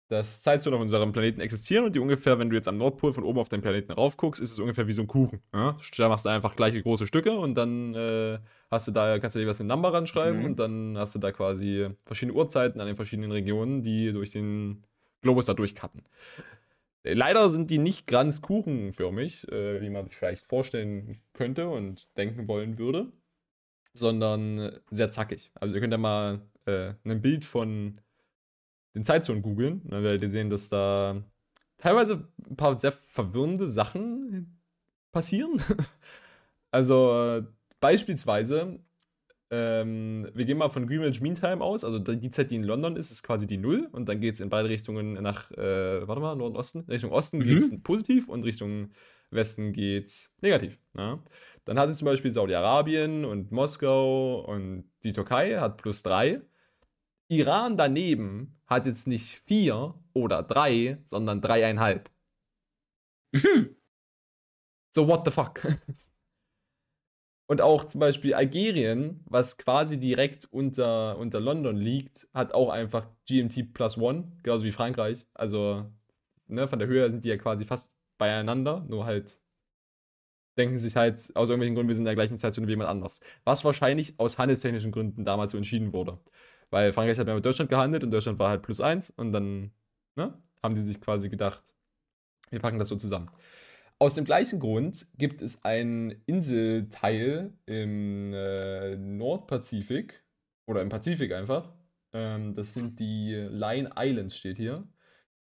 dass 0.09 0.43
Zeitzonen 0.43 0.77
auf 0.77 0.81
unserem 0.81 1.12
Planeten 1.12 1.41
existieren 1.43 1.85
und 1.85 1.95
die 1.95 1.99
ungefähr, 1.99 2.39
wenn 2.39 2.49
du 2.49 2.57
jetzt 2.57 2.69
am 2.69 2.79
Nordpol 2.79 3.12
von 3.12 3.25
oben 3.25 3.39
auf 3.39 3.51
den 3.51 3.61
Planeten 3.61 3.93
raufguckst, 3.93 4.41
ist 4.41 4.53
es 4.53 4.59
ungefähr 4.59 4.87
wie 4.87 4.93
so 4.93 5.03
ein 5.03 5.09
Kuchen. 5.09 5.41
Ja? 5.53 5.77
Da 5.99 6.09
machst 6.09 6.25
du 6.25 6.31
einfach 6.31 6.57
gleiche 6.57 6.83
große 6.83 7.07
Stücke 7.07 7.33
und 7.37 7.55
dann 7.57 7.95
äh, 7.95 8.39
hast 8.71 8.89
du 8.89 8.93
da, 8.93 9.19
kannst 9.19 9.35
du 9.37 9.41
dir 9.41 9.47
was 9.47 9.61
in 9.61 9.67
Number 9.67 9.93
ranschreiben 9.93 10.39
Mhm. 10.41 10.45
und 10.47 10.59
dann 10.59 10.97
hast 10.97 11.15
du 11.15 11.19
da 11.19 11.33
quasi 11.33 11.89
verschiedene 12.07 12.37
Uhrzeiten 12.39 12.81
an 12.81 12.87
den 12.87 12.97
verschiedenen 12.97 13.31
Regionen, 13.33 13.83
die 13.83 14.12
durch 14.12 14.31
den 14.31 14.85
Globus 15.21 15.47
da 15.47 15.53
durchkappen. 15.55 16.03
Leider 17.07 17.51
sind 17.51 17.71
die 17.71 17.79
nicht 17.79 18.07
ganz 18.07 18.41
kuchenförmig, 18.41 19.47
äh, 19.53 19.81
wie 19.83 19.91
man 19.91 20.07
sich 20.07 20.17
vielleicht 20.17 20.47
vorstellen 20.47 21.21
könnte 21.35 21.69
und 21.69 22.09
denken 22.17 22.49
wollen 22.49 22.79
würde, 22.79 23.13
sondern 23.93 24.81
sehr 24.91 25.11
zackig. 25.11 25.51
Also 25.55 25.75
ihr 25.75 25.81
könnt 25.83 25.93
ja 25.93 25.99
mal 25.99 26.41
äh, 26.65 26.95
ein 27.05 27.21
Bild 27.21 27.45
von 27.45 28.01
den 28.95 29.05
Zeitzonen 29.05 29.43
googeln, 29.43 29.83
dann 29.85 30.03
werdet 30.03 30.23
ihr 30.23 30.31
sehen, 30.31 30.49
dass 30.49 30.71
da 30.71 31.23
teilweise 31.77 32.29
ein 32.49 32.57
paar 32.57 32.75
sehr 32.75 32.93
verwirrende 32.93 33.69
Sachen 33.69 34.59
passieren. 35.13 35.61
also 36.71 37.13
äh, 37.13 37.43
beispielsweise 37.81 38.79
ähm, 39.55 40.29
wir 40.35 40.45
gehen 40.45 40.59
mal 40.59 40.69
von 40.69 40.87
Greenwich 40.87 41.21
Mean 41.21 41.37
Time 41.37 41.63
aus. 41.63 41.85
Also 41.85 42.01
die 42.01 42.31
Zeit, 42.31 42.51
die 42.51 42.57
in 42.57 42.65
London 42.65 42.97
ist, 42.97 43.13
ist 43.13 43.23
quasi 43.23 43.47
die 43.47 43.57
Null. 43.57 43.89
Und 43.93 44.09
dann 44.09 44.21
geht 44.21 44.35
es 44.35 44.41
in 44.41 44.49
beide 44.49 44.69
Richtungen 44.69 45.13
nach, 45.15 45.51
äh, 45.53 46.07
warte 46.09 46.21
mal, 46.21 46.35
Norden, 46.35 46.57
Osten. 46.57 46.81
Richtung 46.89 47.13
Osten 47.13 47.39
mhm. 47.39 47.45
geht 47.45 47.59
es 47.59 47.83
positiv 47.83 48.29
und 48.29 48.43
Richtung 48.43 48.91
Westen 49.31 49.73
geht 49.73 50.07
es 50.07 50.37
negativ. 50.41 50.79
Ja? 50.97 51.23
Dann 51.65 51.79
hat 51.79 51.89
es 51.89 51.99
zum 51.99 52.07
Beispiel 52.07 52.33
Saudi-Arabien 52.33 53.25
und 53.25 53.53
Moskau 53.53 54.41
und 54.41 54.91
die 55.05 55.13
Türkei 55.13 55.59
hat 55.59 55.77
plus 55.77 56.03
drei. 56.03 56.41
Iran 57.29 57.77
daneben 57.77 58.59
hat 58.67 58.87
jetzt 58.87 59.07
nicht 59.07 59.43
vier 59.47 59.95
oder 60.15 60.43
drei, 60.43 60.99
sondern 61.05 61.41
dreieinhalb. 61.41 62.11
Mhm. 63.33 63.77
So, 64.91 65.07
what 65.07 65.25
the 65.25 65.31
fuck? 65.31 65.63
Und 67.47 67.61
auch 67.61 67.84
zum 67.84 68.01
Beispiel 68.01 68.34
Algerien, 68.34 69.20
was 69.26 69.59
quasi 69.59 69.99
direkt 69.99 70.49
unter, 70.51 71.18
unter 71.18 71.40
London 71.40 71.76
liegt, 71.76 72.26
hat 72.32 72.55
auch 72.55 72.70
einfach 72.70 73.07
GMT 73.26 73.74
plus 73.74 73.99
one, 73.99 74.32
genauso 74.42 74.64
wie 74.64 74.72
Frankreich. 74.72 75.26
Also 75.34 75.84
ne, 76.47 76.66
von 76.68 76.78
der 76.78 76.88
Höhe 76.88 77.11
sind 77.11 77.24
die 77.24 77.28
ja 77.28 77.36
quasi 77.36 77.66
fast 77.66 77.92
beieinander, 78.16 78.84
nur 78.88 79.05
halt 79.05 79.38
denken 80.57 80.78
sich 80.78 80.97
halt 80.97 81.18
aus 81.34 81.49
irgendwelchen 81.49 81.74
Gründen, 81.74 81.88
wir 81.88 81.95
sind 81.97 82.03
in 82.03 82.07
der 82.07 82.14
gleichen 82.14 82.38
Zeitzone 82.38 82.66
wie 82.66 82.72
jemand 82.72 82.88
anders. 82.88 83.20
Was 83.45 83.64
wahrscheinlich 83.64 84.18
aus 84.18 84.38
handelstechnischen 84.38 84.92
Gründen 84.92 85.24
damals 85.24 85.53
so 85.53 85.59
entschieden 85.59 85.92
wurde. 85.92 86.18
Weil 86.70 86.92
Frankreich 86.92 87.18
hat 87.18 87.28
ja 87.28 87.34
mit 87.34 87.45
Deutschland 87.45 87.70
gehandelt 87.70 88.05
und 88.05 88.11
Deutschland 88.11 88.38
war 88.38 88.51
halt 88.51 88.62
plus 88.62 88.80
eins 88.80 89.11
und 89.11 89.32
dann 89.32 89.72
ne, 90.16 90.40
haben 90.62 90.74
die 90.74 90.80
sich 90.80 91.01
quasi 91.01 91.28
gedacht, 91.28 91.74
wir 92.51 92.61
packen 92.61 92.78
das 92.78 92.88
so 92.88 92.97
zusammen. 92.97 93.30
Aus 94.05 94.17
dem 94.17 94.27
gleichen 94.27 94.61
Grund 94.61 95.07
gibt 95.17 95.41
es 95.41 95.65
einen 95.65 96.11
Inselteil 96.27 97.55
im 97.65 98.35
äh, 98.35 98.97
Nordpazifik 98.97 100.23
oder 100.67 100.83
im 100.83 100.91
Pazifik 100.91 101.33
einfach. 101.33 101.73
Ähm, 102.13 102.55
das 102.55 102.75
sind 102.75 103.01
die 103.01 103.33
Line 103.33 103.93
Islands, 103.99 104.37
steht 104.37 104.59
hier, 104.59 104.87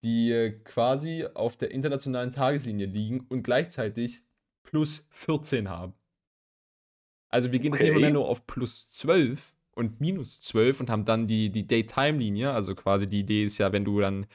die 0.02 0.32
äh, 0.32 0.52
quasi 0.64 1.26
auf 1.26 1.58
der 1.58 1.72
internationalen 1.72 2.32
Tageslinie 2.32 2.86
liegen 2.86 3.20
und 3.28 3.44
gleichzeitig 3.44 4.24
plus 4.64 5.10
14 5.10 5.68
haben. 5.68 5.94
Also 7.28 7.52
wir 7.52 7.60
gehen 7.60 7.74
okay. 7.74 7.90
immer 7.90 8.12
nur 8.12 8.30
auf 8.30 8.48
plus 8.48 8.88
12 8.88 9.58
und 9.72 10.00
minus 10.00 10.40
12 10.40 10.80
und 10.80 10.90
haben 10.90 11.04
dann 11.04 11.28
die, 11.28 11.50
die 11.50 11.68
Daytime-Linie. 11.68 12.54
Also 12.54 12.76
quasi 12.76 13.08
die 13.08 13.20
Idee 13.20 13.44
ist 13.44 13.58
ja, 13.58 13.74
wenn 13.74 13.84
du 13.84 14.00
dann 14.00 14.26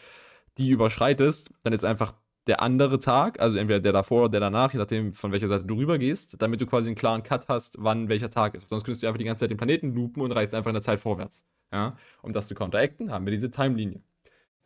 die 0.59 0.69
überschreitest, 0.69 1.55
dann 1.63 1.73
ist 1.73 1.87
einfach 1.87 2.13
der 2.47 2.61
andere 2.61 2.99
Tag, 2.99 3.41
also 3.41 3.59
entweder 3.59 3.81
der 3.81 3.93
davor 3.93 4.23
oder 4.23 4.31
der 4.31 4.41
danach, 4.41 4.73
je 4.73 4.79
nachdem, 4.79 5.15
von 5.15 5.31
welcher 5.31 5.49
Seite 5.49 5.65
du 5.65 5.77
rüber 5.77 5.99
gehst, 5.99 6.43
damit 6.43 6.61
du 6.61 6.67
quasi 6.67 6.89
einen 6.89 6.97
klaren 6.97 7.23
Cut 7.23 7.49
hast, 7.49 7.77
wann 7.79 8.09
welcher 8.09 8.31
Tag 8.31 8.55
ist. 8.55 8.69
Sonst 8.69 8.85
könntest 8.85 9.03
du 9.03 9.07
einfach 9.07 9.19
die 9.19 9.25
ganze 9.25 9.41
Zeit 9.41 9.51
den 9.51 9.59
Planeten 9.59 9.95
loopen 9.95 10.23
und 10.23 10.33
reist 10.33 10.55
einfach 10.55 10.71
in 10.71 10.75
der 10.75 10.83
Zeit 10.83 11.01
vorwärts. 11.01 11.47
Ja? 11.73 11.97
Um 12.23 12.33
das 12.33 12.49
zu 12.49 12.55
counteracten, 12.55 13.13
haben 13.13 13.27
wir 13.27 13.31
diese 13.31 13.51
Timelinie. 13.51 14.01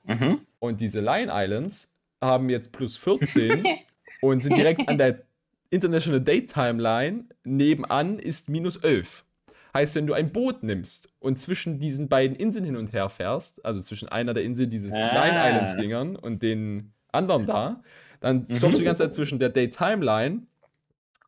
Mhm. 0.05 0.41
Und 0.59 0.81
diese 0.81 1.01
Line 1.01 1.31
Islands 1.33 1.95
haben 2.22 2.49
jetzt 2.49 2.72
plus 2.72 2.97
14 2.97 3.64
und 4.22 4.41
sind 4.41 4.57
direkt 4.57 4.89
an 4.89 4.97
der 4.97 5.22
International 5.68 6.20
Date 6.20 6.51
Timeline. 6.51 7.24
Nebenan 7.45 8.18
ist 8.18 8.49
minus 8.49 8.77
11. 8.77 9.24
Heißt, 9.74 9.95
wenn 9.97 10.07
du 10.07 10.14
ein 10.14 10.33
Boot 10.33 10.62
nimmst 10.62 11.12
und 11.18 11.37
zwischen 11.39 11.79
diesen 11.79 12.09
beiden 12.09 12.35
Inseln 12.35 12.64
hin 12.64 12.77
und 12.77 12.95
her 12.95 13.11
fährst, 13.11 13.62
also 13.66 13.83
zwischen 13.83 14.09
einer 14.09 14.33
der 14.33 14.45
Inseln 14.45 14.70
dieses 14.70 14.95
ah. 14.95 15.12
Line 15.12 15.51
Islands 15.51 15.77
Dingern 15.77 16.16
und 16.16 16.43
den 16.43 16.95
anderen 17.17 17.47
da. 17.47 17.83
Dann 18.21 18.47
mhm. 18.49 18.57
stoppst 18.57 18.77
du 18.77 18.79
die 18.79 18.85
ganze 18.85 19.03
Zeit 19.03 19.14
zwischen 19.14 19.39
der 19.39 19.51
Day-Timeline 19.51 20.47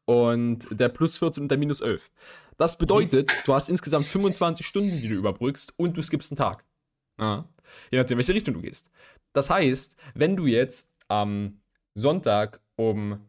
und 0.05 0.69
der 0.71 0.89
plus 0.89 1.19
14 1.19 1.45
und 1.45 1.51
der 1.51 1.59
minus 1.59 1.81
11. 1.81 2.11
Das 2.57 2.77
bedeutet, 2.77 3.31
du 3.45 3.55
hast 3.55 3.69
insgesamt 3.69 4.07
25 4.07 4.67
Stunden, 4.67 5.01
die 5.01 5.09
du 5.09 5.15
überbrückst 5.15 5.75
und 5.77 5.97
du 5.97 6.03
skippst 6.03 6.33
einen 6.33 6.39
Tag. 6.39 6.65
Ja. 7.19 7.49
Je 7.91 7.99
nachdem, 7.99 8.19
welche 8.19 8.35
Richtung 8.35 8.55
du 8.55 8.61
gehst. 8.61 8.91
Das 9.33 9.51
heißt, 9.51 9.97
wenn 10.15 10.37
du 10.37 10.47
jetzt 10.47 10.93
am 11.09 11.61
Sonntag 11.95 12.61
um. 12.77 13.21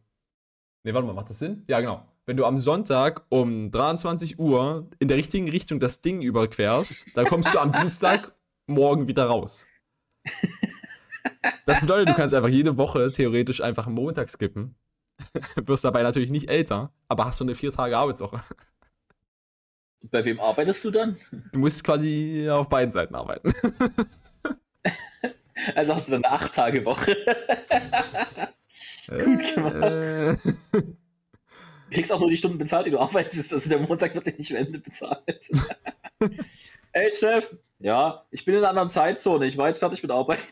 Ne, 0.84 0.94
warte 0.94 1.06
mal, 1.06 1.14
macht 1.14 1.30
das 1.30 1.40
Sinn? 1.40 1.64
Ja, 1.68 1.82
genau. 1.82 2.06
Wenn 2.26 2.38
du 2.38 2.46
am 2.46 2.58
Sonntag 2.58 3.26
um 3.30 3.72
23 3.72 4.40
Uhr 4.40 4.88
in 5.00 5.08
der 5.08 5.18
richtigen 5.18 5.50
Richtung 5.50 5.80
das 5.80 6.02
Ding 6.02 6.22
überquerst, 6.22 7.18
dann 7.18 7.26
kommst 7.26 7.54
du 7.54 7.60
am 7.60 7.72
Dienstag 7.82 8.34
morgen 8.68 9.08
wieder 9.08 9.26
raus. 9.26 9.66
Das 11.66 11.80
bedeutet, 11.80 12.10
du 12.10 12.14
kannst 12.14 12.34
einfach 12.34 12.50
jede 12.50 12.78
Woche 12.78 13.12
theoretisch 13.12 13.62
einfach 13.62 13.88
einen 13.88 13.96
Montag 13.96 14.30
skippen. 14.30 14.76
Wirst 15.66 15.84
dabei 15.84 16.04
natürlich 16.04 16.32
nicht 16.32 16.50
älter, 16.50 16.92
aber 17.08 17.26
hast 17.26 17.38
so 17.38 17.46
eine 17.46 17.56
vier 17.56 17.72
Tage 17.72 17.98
Arbeitswoche. 17.98 18.42
Bei 20.02 20.24
wem 20.24 20.40
arbeitest 20.40 20.86
du 20.86 20.92
dann? 20.92 21.18
Du 21.52 21.60
musst 21.60 21.84
quasi 21.84 22.48
auf 22.50 22.70
beiden 22.70 22.92
Seiten 22.92 23.16
arbeiten. 23.16 23.54
Also 25.76 25.94
hast 25.94 26.08
du 26.08 26.14
dann 26.14 26.24
eine 26.24 26.34
acht 26.34 26.54
Tage 26.54 26.86
Woche. 26.86 27.18
Gut 29.08 29.56
gemacht. 29.56 29.76
Äh. 29.76 30.36
Du 31.90 31.96
kriegst 31.96 32.12
auch 32.12 32.20
nur 32.20 32.30
die 32.30 32.38
Stunden 32.38 32.58
bezahlt, 32.58 32.86
die 32.86 32.92
du 32.92 33.00
arbeitest. 33.00 33.52
Also 33.52 33.70
der 33.70 33.80
Montag 33.80 34.14
wird 34.16 34.26
dir 34.26 34.34
nicht 34.38 34.52
am 34.52 34.58
Ende 34.58 34.80
bezahlt. 34.80 35.50
Ey 36.92 37.12
Chef, 37.12 37.58
ja, 37.80 38.26
ich 38.32 38.46
bin 38.46 38.54
in 38.54 38.60
einer 38.60 38.70
anderen 38.70 38.90
Zeitzone. 38.90 39.48
Ich 39.48 39.58
war 39.58 39.68
jetzt 39.68 39.80
fertig 39.80 40.02
mit 40.02 40.12
Arbeiten. 40.12 40.44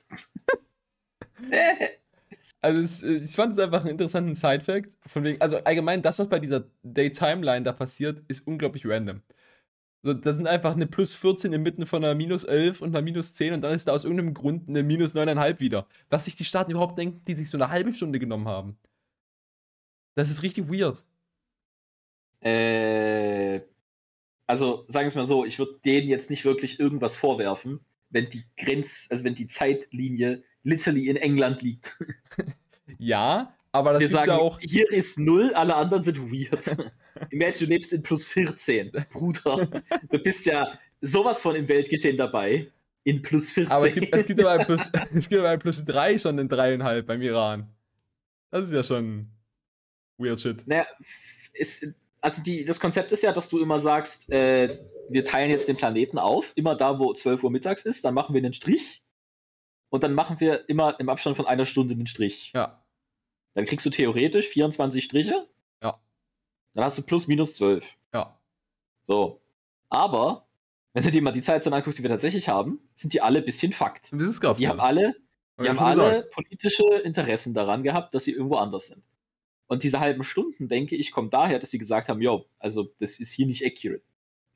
also 2.61 2.79
es, 2.79 3.03
äh, 3.03 3.17
ich 3.17 3.35
fand 3.35 3.53
es 3.53 3.59
einfach 3.59 3.81
einen 3.81 3.91
interessanten 3.91 4.35
Side-Fact. 4.35 4.97
also 5.39 5.57
allgemein, 5.63 6.01
das, 6.01 6.19
was 6.19 6.29
bei 6.29 6.39
dieser 6.39 6.65
Day-Timeline 6.83 7.63
da 7.63 7.73
passiert, 7.73 8.23
ist 8.27 8.47
unglaublich 8.47 8.85
random. 8.85 9.21
So, 10.03 10.13
da 10.13 10.33
sind 10.33 10.47
einfach 10.47 10.73
eine 10.75 10.87
plus 10.87 11.15
14 11.15 11.51
inmitten 11.53 11.85
von 11.85 12.03
einer 12.03 12.15
minus 12.15 12.43
11 12.43 12.81
und 12.81 12.89
einer 12.89 13.01
minus 13.01 13.33
10 13.33 13.53
und 13.53 13.61
dann 13.61 13.73
ist 13.73 13.87
da 13.87 13.93
aus 13.93 14.03
irgendeinem 14.03 14.33
Grund 14.33 14.69
eine 14.69 14.83
minus 14.83 15.15
9,5 15.15 15.59
wieder. 15.59 15.87
Was 16.09 16.25
sich 16.25 16.35
die 16.35 16.45
Staaten 16.45 16.71
überhaupt 16.71 16.97
denken, 16.97 17.23
die 17.25 17.33
sich 17.33 17.49
so 17.49 17.57
eine 17.57 17.69
halbe 17.69 17.93
Stunde 17.93 18.19
genommen 18.19 18.47
haben. 18.47 18.77
Das 20.15 20.29
ist 20.29 20.43
richtig 20.43 20.69
weird. 20.69 21.03
Äh, 22.41 23.61
also 24.47 24.85
sagen 24.87 25.05
wir 25.05 25.07
es 25.07 25.15
mal 25.15 25.25
so, 25.25 25.45
ich 25.45 25.59
würde 25.59 25.79
denen 25.83 26.07
jetzt 26.07 26.29
nicht 26.29 26.45
wirklich 26.45 26.79
irgendwas 26.79 27.15
vorwerfen, 27.15 27.81
wenn 28.09 28.29
die 28.29 28.45
Grenz, 28.55 29.07
also 29.09 29.23
wenn 29.23 29.35
die 29.35 29.47
Zeitlinie 29.47 30.43
literally 30.67 31.07
in 31.07 31.15
England 31.15 31.61
liegt. 31.61 31.97
ja, 32.99 33.53
aber 33.71 33.93
das 33.93 34.03
ist 34.03 34.13
ja 34.13 34.37
auch. 34.37 34.59
Hier 34.59 34.91
ist 34.91 35.17
null, 35.17 35.53
alle 35.53 35.75
anderen 35.75 36.03
sind 36.03 36.31
weird. 36.31 36.75
Imagine, 37.31 37.59
du 37.59 37.65
lebst 37.65 37.93
in 37.93 38.03
plus 38.03 38.27
14, 38.27 38.91
Bruder. 39.09 39.67
Du 40.09 40.19
bist 40.19 40.45
ja 40.45 40.77
sowas 41.01 41.41
von 41.41 41.55
im 41.55 41.67
Weltgeschehen 41.67 42.17
dabei. 42.17 42.71
In 43.03 43.21
plus 43.21 43.51
14. 43.51 43.71
Aber 43.71 43.87
es 43.87 43.93
gibt, 43.93 44.13
es 44.13 44.25
gibt 44.25 44.39
aber 44.41 44.65
plus, 44.65 44.91
es 45.15 45.29
gibt 45.29 45.39
aber 45.39 45.57
plus 45.57 45.85
3 45.85 46.19
schon 46.19 46.37
in 46.39 46.49
3,5 46.49 47.01
beim 47.03 47.21
Iran. 47.21 47.67
Das 48.51 48.67
ist 48.67 48.73
ja 48.73 48.83
schon 48.83 49.29
weird 50.17 50.39
shit. 50.41 50.67
Naja, 50.67 50.85
ist, 51.53 51.87
also 52.19 52.43
die, 52.43 52.65
das 52.65 52.79
Konzept 52.79 53.11
ist 53.13 53.23
ja, 53.23 53.31
dass 53.31 53.47
du 53.47 53.59
immer 53.59 53.79
sagst, 53.79 54.29
äh, 54.31 54.67
wir 55.09 55.23
teilen 55.23 55.49
jetzt 55.49 55.69
den 55.69 55.77
Planeten 55.77 56.17
auf, 56.17 56.51
immer 56.55 56.75
da, 56.75 56.99
wo 56.99 57.13
12 57.13 57.43
Uhr 57.43 57.51
mittags 57.51 57.85
ist, 57.85 58.03
dann 58.03 58.13
machen 58.13 58.35
wir 58.35 58.39
einen 58.39 58.53
Strich 58.53 59.01
und 59.89 60.03
dann 60.03 60.13
machen 60.13 60.39
wir 60.39 60.67
immer 60.69 60.99
im 60.99 61.09
Abstand 61.09 61.37
von 61.37 61.47
einer 61.47 61.65
Stunde 61.65 61.93
einen 61.93 62.07
Strich. 62.07 62.51
Ja. 62.53 62.83
Dann 63.53 63.65
kriegst 63.65 63.85
du 63.85 63.89
theoretisch 63.89 64.47
24 64.47 65.03
Striche. 65.03 65.47
Ja. 65.81 65.99
Dann 66.73 66.83
hast 66.83 66.97
du 66.97 67.01
plus 67.01 67.27
minus 67.27 67.55
12. 67.55 67.97
Ja. 68.13 68.39
So. 69.01 69.41
Aber, 69.89 70.47
wenn 70.93 71.03
du 71.03 71.11
dir 71.11 71.21
mal 71.21 71.31
die 71.31 71.41
Zeit 71.41 71.63
so 71.63 71.71
anguckst, 71.71 71.97
die 71.97 72.03
wir 72.03 72.09
tatsächlich 72.09 72.49
haben, 72.49 72.79
sind 72.95 73.13
die 73.13 73.21
alle 73.21 73.39
ein 73.39 73.45
bisschen 73.45 73.73
Fakt. 73.73 74.11
Das 74.11 74.21
ist 74.21 74.43
die 74.59 74.67
haben 74.67 74.79
alle, 74.79 75.15
die 75.59 75.69
haben 75.69 75.79
alle 75.79 76.23
politische 76.23 76.83
Interessen 77.03 77.53
daran 77.53 77.83
gehabt, 77.83 78.13
dass 78.13 78.25
sie 78.25 78.31
irgendwo 78.31 78.57
anders 78.57 78.87
sind. 78.87 79.03
Und 79.67 79.83
diese 79.83 79.99
halben 79.99 80.23
Stunden, 80.23 80.67
denke 80.67 80.95
ich, 80.95 81.11
kommt 81.11 81.33
daher, 81.33 81.59
dass 81.59 81.71
sie 81.71 81.77
gesagt 81.77 82.09
haben, 82.09 82.21
jo, 82.21 82.45
also 82.59 82.93
das 82.99 83.19
ist 83.19 83.31
hier 83.31 83.45
nicht 83.45 83.65
accurate. 83.65 84.03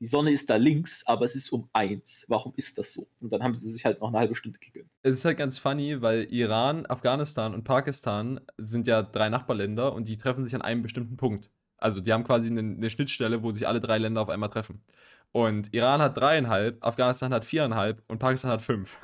Die 0.02 0.08
Sonne 0.08 0.32
ist 0.32 0.50
da 0.50 0.56
links, 0.56 1.06
aber 1.06 1.24
es 1.26 1.36
ist 1.36 1.52
um 1.52 1.68
eins. 1.72 2.24
Warum 2.26 2.52
ist 2.56 2.76
das 2.76 2.92
so? 2.92 3.06
Und 3.20 3.32
dann 3.32 3.40
haben 3.40 3.54
sie 3.54 3.70
sich 3.70 3.84
halt 3.84 4.00
noch 4.00 4.08
eine 4.08 4.18
halbe 4.18 4.34
Stunde 4.34 4.58
gegönnt. 4.58 4.90
Es 5.04 5.14
ist 5.14 5.24
halt 5.24 5.38
ganz 5.38 5.60
funny, 5.60 6.02
weil 6.02 6.24
Iran, 6.24 6.86
Afghanistan 6.86 7.54
und 7.54 7.62
Pakistan 7.62 8.40
sind 8.58 8.88
ja 8.88 9.04
drei 9.04 9.28
Nachbarländer 9.28 9.92
und 9.92 10.08
die 10.08 10.16
treffen 10.16 10.42
sich 10.42 10.56
an 10.56 10.62
einem 10.62 10.82
bestimmten 10.82 11.16
Punkt. 11.16 11.52
Also 11.76 12.00
die 12.00 12.12
haben 12.12 12.24
quasi 12.24 12.48
eine, 12.48 12.62
eine 12.62 12.90
Schnittstelle, 12.90 13.44
wo 13.44 13.52
sich 13.52 13.68
alle 13.68 13.78
drei 13.78 13.98
Länder 13.98 14.22
auf 14.22 14.28
einmal 14.28 14.50
treffen. 14.50 14.82
Und 15.30 15.72
Iran 15.72 16.02
hat 16.02 16.16
dreieinhalb, 16.16 16.84
Afghanistan 16.84 17.32
hat 17.32 17.44
viereinhalb 17.44 18.02
und 18.08 18.18
Pakistan 18.18 18.50
hat 18.50 18.62
fünf. 18.62 18.98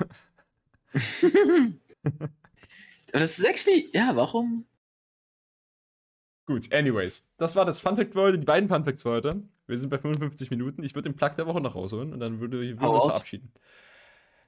Das 3.11 3.39
ist 3.39 3.43
actually, 3.43 3.89
ja, 3.91 4.11
warum? 4.15 4.67
Gut, 6.45 6.71
anyways. 6.71 7.27
Das 7.37 7.55
war 7.55 7.65
das 7.65 7.79
Funfact 7.79 8.13
für 8.13 8.21
heute, 8.21 8.37
die 8.37 8.45
beiden 8.45 8.69
Funfacts 8.69 9.01
für 9.01 9.09
heute. 9.09 9.43
Wir 9.69 9.77
sind 9.77 9.89
bei 9.89 9.99
55 9.99 10.49
Minuten. 10.49 10.81
Ich 10.83 10.95
würde 10.95 11.09
den 11.09 11.15
Plug 11.15 11.29
der 11.37 11.45
Woche 11.45 11.61
noch 11.61 11.75
rausholen 11.75 12.11
und 12.11 12.19
dann 12.19 12.39
würde, 12.39 12.57
würde 12.57 12.81
wir 12.81 12.89
uns 12.91 13.13
verabschieden. 13.13 13.53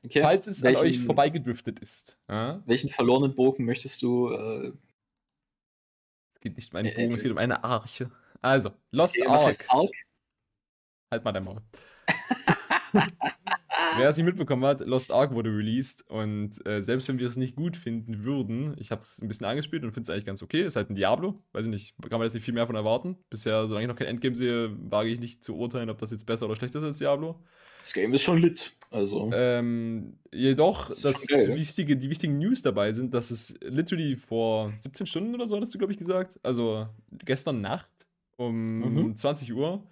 Okay. 0.03 0.21
Falls 0.23 0.47
es 0.47 0.63
welchen, 0.63 0.81
an 0.81 0.87
euch 0.87 0.99
vorbeigedriftet 0.99 1.79
ist. 1.79 2.17
Ja? 2.27 2.63
Welchen 2.65 2.89
verlorenen 2.89 3.35
Bogen 3.35 3.65
möchtest 3.65 4.01
du? 4.01 4.31
Äh, 4.31 4.73
es 6.33 6.41
geht 6.41 6.55
nicht 6.55 6.73
um 6.73 6.79
einen 6.79 6.91
Bogen, 6.95 7.11
äh, 7.11 7.13
es 7.13 7.21
geht 7.21 7.31
um 7.31 7.37
eine 7.37 7.63
Arche. 7.63 8.09
Also, 8.41 8.71
Lost 8.89 9.15
okay, 9.19 9.27
Ark. 9.27 9.35
Was 9.35 9.45
heißt 9.45 9.69
Ark? 9.69 9.91
Halt 11.11 11.23
mal 11.23 11.31
dein 11.33 11.43
Maul. 11.43 11.61
Wer 13.97 14.09
es 14.09 14.17
nicht 14.17 14.25
mitbekommen 14.25 14.63
hat, 14.65 14.81
Lost 14.81 15.11
Ark 15.11 15.33
wurde 15.33 15.49
released 15.49 16.09
und 16.09 16.65
äh, 16.65 16.81
selbst 16.81 17.07
wenn 17.07 17.19
wir 17.19 17.27
es 17.27 17.37
nicht 17.37 17.55
gut 17.55 17.77
finden 17.77 18.23
würden, 18.23 18.75
ich 18.77 18.91
habe 18.91 19.01
es 19.01 19.21
ein 19.21 19.27
bisschen 19.27 19.45
angespielt 19.45 19.83
und 19.83 19.91
finde 19.91 20.05
es 20.05 20.09
eigentlich 20.09 20.25
ganz 20.25 20.43
okay. 20.43 20.63
Ist 20.63 20.75
halt 20.75 20.89
ein 20.89 20.95
Diablo, 20.95 21.35
weiß 21.53 21.65
ich 21.65 21.71
nicht, 21.71 21.95
kann 22.01 22.19
man 22.19 22.23
jetzt 22.23 22.33
nicht 22.33 22.43
viel 22.43 22.53
mehr 22.53 22.67
von 22.67 22.75
erwarten. 22.75 23.17
Bisher, 23.29 23.67
solange 23.67 23.83
ich 23.83 23.87
noch 23.89 23.95
kein 23.95 24.07
Endgame 24.07 24.35
sehe, 24.35 24.75
wage 24.89 25.09
ich 25.09 25.19
nicht 25.19 25.43
zu 25.43 25.55
urteilen, 25.55 25.89
ob 25.89 25.97
das 25.97 26.11
jetzt 26.11 26.25
besser 26.25 26.45
oder 26.45 26.55
schlechter 26.55 26.79
ist 26.79 26.85
als 26.85 26.97
Diablo. 26.97 27.39
Das 27.79 27.93
Game 27.93 28.13
ist 28.13 28.21
schon 28.21 28.37
lit. 28.37 28.73
Also. 28.91 29.31
Ähm, 29.33 30.17
jedoch, 30.31 30.89
das, 30.89 31.01
das 31.01 31.27
geil, 31.27 31.55
wichtige, 31.55 31.97
die 31.97 32.09
wichtigen 32.09 32.37
News 32.37 32.61
dabei 32.61 32.93
sind, 32.93 33.13
dass 33.13 33.31
es 33.31 33.55
literally 33.61 34.17
vor 34.17 34.71
17 34.77 35.05
Stunden 35.07 35.33
oder 35.33 35.47
so, 35.47 35.55
hattest 35.55 35.73
du, 35.73 35.77
glaube 35.77 35.93
ich, 35.93 35.99
gesagt. 35.99 36.39
Also 36.43 36.87
gestern 37.11 37.61
Nacht 37.61 37.89
um 38.37 38.79
mhm. 38.79 39.15
20 39.15 39.53
Uhr 39.53 39.83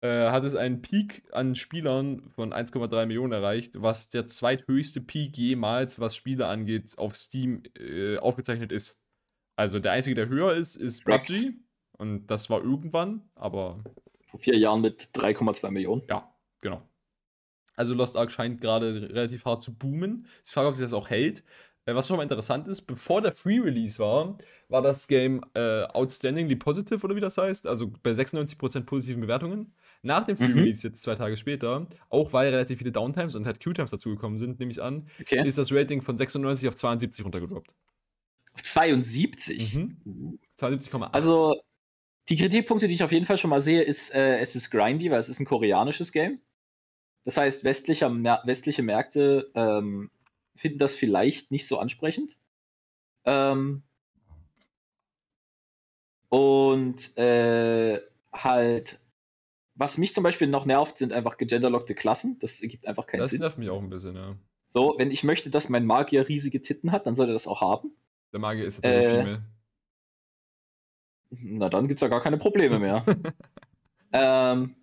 äh, 0.00 0.30
hat 0.30 0.44
es 0.44 0.54
einen 0.54 0.80
Peak 0.80 1.24
an 1.32 1.54
Spielern 1.54 2.30
von 2.30 2.52
1,3 2.52 3.06
Millionen 3.06 3.32
erreicht, 3.32 3.82
was 3.82 4.08
der 4.08 4.26
zweithöchste 4.26 5.00
Peak 5.00 5.36
jemals, 5.36 5.98
was 5.98 6.14
Spiele 6.14 6.46
angeht, 6.46 6.96
auf 6.98 7.16
Steam 7.16 7.62
äh, 7.78 8.16
aufgezeichnet 8.18 8.72
ist. 8.72 9.02
Also 9.56 9.80
der 9.80 9.92
einzige, 9.92 10.14
der 10.14 10.28
höher 10.28 10.54
ist, 10.54 10.76
ist 10.76 11.04
PUBG. 11.04 11.54
Und 11.96 12.28
das 12.28 12.48
war 12.48 12.62
irgendwann, 12.62 13.28
aber. 13.34 13.82
Vor 14.24 14.38
vier 14.38 14.56
Jahren 14.56 14.82
mit 14.82 15.02
3,2 15.14 15.70
Millionen. 15.70 16.02
Ja, 16.08 16.32
genau. 16.60 16.82
Also 17.74 17.94
Lost 17.94 18.16
Ark 18.16 18.30
scheint 18.30 18.60
gerade 18.60 19.08
relativ 19.10 19.44
hart 19.44 19.62
zu 19.62 19.74
boomen. 19.74 20.26
Ich 20.44 20.52
frage, 20.52 20.68
ob 20.68 20.74
sich 20.74 20.84
das 20.84 20.92
auch 20.92 21.10
hält. 21.10 21.42
Äh, 21.86 21.94
was 21.94 22.06
schon 22.06 22.16
mal 22.16 22.22
interessant 22.22 22.68
ist, 22.68 22.82
bevor 22.82 23.22
der 23.22 23.32
Free 23.32 23.58
Release 23.58 23.98
war, 23.98 24.36
war 24.68 24.82
das 24.82 25.08
Game 25.08 25.44
äh, 25.54 25.84
outstandingly 25.84 26.56
positive 26.56 27.04
oder 27.04 27.16
wie 27.16 27.20
das 27.20 27.38
heißt, 27.38 27.66
also 27.66 27.90
bei 28.02 28.10
96% 28.10 28.82
positiven 28.82 29.22
Bewertungen. 29.22 29.72
Nach 30.02 30.24
dem 30.24 30.36
Free 30.36 30.48
mhm. 30.48 30.58
Release, 30.60 30.86
jetzt 30.86 31.02
zwei 31.02 31.16
Tage 31.16 31.36
später, 31.36 31.86
auch 32.08 32.32
weil 32.32 32.50
relativ 32.50 32.78
viele 32.78 32.92
Downtimes 32.92 33.34
und 33.34 33.46
halt 33.46 33.62
Q-Times 33.62 33.90
dazugekommen 33.90 34.38
sind, 34.38 34.60
nehme 34.60 34.70
ich 34.70 34.80
an, 34.80 35.08
okay. 35.20 35.46
ist 35.46 35.58
das 35.58 35.72
Rating 35.72 36.02
von 36.02 36.16
96 36.16 36.68
auf 36.68 36.76
72 36.76 37.24
runtergedroppt. 37.24 37.74
Auf 38.54 38.62
72? 38.62 39.74
Mhm. 39.74 40.38
72,8. 40.56 41.10
Also, 41.12 41.60
die 42.28 42.36
Kritikpunkte, 42.36 42.86
die 42.86 42.94
ich 42.94 43.02
auf 43.02 43.12
jeden 43.12 43.26
Fall 43.26 43.38
schon 43.38 43.50
mal 43.50 43.60
sehe, 43.60 43.82
ist, 43.82 44.14
äh, 44.14 44.38
es 44.38 44.54
ist 44.54 44.70
grindy, 44.70 45.10
weil 45.10 45.18
es 45.18 45.28
ist 45.28 45.40
ein 45.40 45.46
koreanisches 45.46 46.12
Game. 46.12 46.40
Das 47.24 47.36
heißt, 47.36 47.64
westliche, 47.64 48.08
westliche 48.44 48.82
Märkte 48.82 49.50
ähm, 49.54 50.10
finden 50.54 50.78
das 50.78 50.94
vielleicht 50.94 51.50
nicht 51.50 51.66
so 51.66 51.78
ansprechend. 51.78 52.38
Ähm, 53.24 53.82
und 56.28 57.16
äh, 57.16 58.00
halt 58.32 59.00
was 59.78 59.96
mich 59.96 60.12
zum 60.12 60.24
Beispiel 60.24 60.48
noch 60.48 60.66
nervt, 60.66 60.98
sind 60.98 61.12
einfach 61.12 61.38
gegenderlockte 61.38 61.94
Klassen. 61.94 62.36
Das 62.40 62.60
ergibt 62.60 62.86
einfach 62.86 63.06
keinen 63.06 63.20
das 63.20 63.30
Sinn. 63.30 63.40
Das 63.40 63.50
nervt 63.50 63.58
mich 63.58 63.70
auch 63.70 63.80
ein 63.80 63.88
bisschen, 63.88 64.16
ja. 64.16 64.36
So, 64.66 64.96
wenn 64.98 65.10
ich 65.10 65.22
möchte, 65.22 65.50
dass 65.50 65.68
mein 65.68 65.86
Magier 65.86 66.28
riesige 66.28 66.60
Titten 66.60 66.90
hat, 66.90 67.06
dann 67.06 67.14
soll 67.14 67.28
er 67.28 67.32
das 67.32 67.46
auch 67.46 67.60
haben. 67.60 67.92
Der 68.32 68.40
Magier 68.40 68.66
ist 68.66 68.82
natürlich 68.82 69.06
äh, 69.06 69.18
Female. 69.18 69.42
Na, 71.30 71.68
dann 71.68 71.86
gibt's 71.86 72.02
ja 72.02 72.08
gar 72.08 72.20
keine 72.20 72.38
Probleme 72.38 72.80
mehr. 72.80 73.04
ähm, 74.12 74.74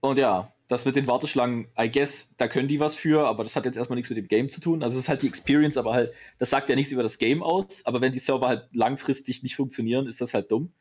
und 0.00 0.18
ja, 0.18 0.52
das 0.68 0.84
mit 0.84 0.94
den 0.94 1.08
Warteschlangen, 1.08 1.66
I 1.78 1.90
guess, 1.90 2.32
da 2.36 2.46
können 2.46 2.68
die 2.68 2.78
was 2.78 2.94
für, 2.94 3.26
aber 3.26 3.42
das 3.42 3.56
hat 3.56 3.64
jetzt 3.64 3.76
erstmal 3.76 3.96
nichts 3.96 4.10
mit 4.10 4.18
dem 4.18 4.28
Game 4.28 4.48
zu 4.48 4.60
tun. 4.60 4.82
Also 4.84 4.94
es 4.94 5.04
ist 5.04 5.08
halt 5.08 5.22
die 5.22 5.28
Experience, 5.28 5.76
aber 5.76 5.94
halt, 5.94 6.14
das 6.38 6.50
sagt 6.50 6.68
ja 6.68 6.76
nichts 6.76 6.92
über 6.92 7.02
das 7.02 7.18
Game 7.18 7.42
aus. 7.42 7.84
Aber 7.86 8.00
wenn 8.00 8.12
die 8.12 8.20
Server 8.20 8.46
halt 8.46 8.68
langfristig 8.72 9.42
nicht 9.42 9.56
funktionieren, 9.56 10.06
ist 10.06 10.20
das 10.20 10.32
halt 10.32 10.50
dumm. 10.52 10.72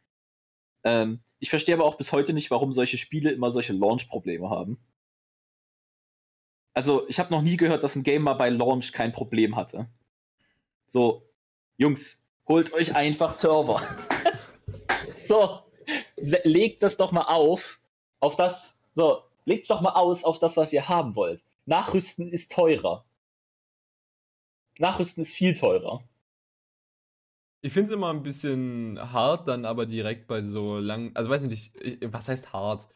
Ähm, 0.86 1.20
ich 1.40 1.50
verstehe 1.50 1.76
aber 1.76 1.84
auch 1.84 1.96
bis 1.96 2.12
heute 2.12 2.32
nicht, 2.32 2.52
warum 2.52 2.72
solche 2.72 2.98
Spiele 2.98 3.32
immer 3.32 3.52
solche 3.52 3.74
Launch-Probleme 3.74 4.50
haben. 4.50 4.80
Also, 6.74 7.08
ich 7.10 7.20
habe 7.20 7.34
noch 7.34 7.42
nie 7.42 7.58
gehört, 7.58 7.84
dass 7.84 7.96
ein 7.96 8.04
Game 8.04 8.22
mal 8.22 8.34
bei 8.34 8.50
Launch 8.50 8.92
kein 8.92 9.12
Problem 9.12 9.56
hatte. 9.56 9.90
So, 10.86 11.28
Jungs, 11.78 12.22
holt 12.48 12.74
euch 12.74 12.96
einfach 12.96 13.34
Server. 13.34 13.82
so, 15.16 15.62
legt 16.18 16.84
das 16.84 16.98
doch 16.98 17.12
mal 17.12 17.24
auf, 17.24 17.80
auf 18.20 18.36
das, 18.36 18.78
so, 18.94 19.24
legt's 19.46 19.68
doch 19.68 19.82
mal 19.82 19.94
aus 19.94 20.24
auf 20.24 20.40
das, 20.40 20.58
was 20.58 20.74
ihr 20.74 20.88
haben 20.88 21.16
wollt. 21.16 21.44
Nachrüsten 21.66 22.32
ist 22.32 22.52
teurer. 22.52 23.06
Nachrüsten 24.78 25.22
ist 25.22 25.34
viel 25.34 25.54
teurer. 25.54 26.04
Ich 27.66 27.74
finde 27.74 27.88
es 27.88 27.94
immer 27.96 28.12
ein 28.12 28.22
bisschen 28.22 29.00
hart, 29.12 29.48
dann 29.48 29.66
aber 29.66 29.88
direkt 29.88 30.28
bei 30.28 30.44
so 30.44 30.78
lang. 30.78 31.10
Also 31.16 31.32
weiß 31.32 31.42
nicht, 31.42 31.76
ich, 31.82 31.98
was 32.14 32.30
heißt 32.30 32.54
hart? 32.54 32.88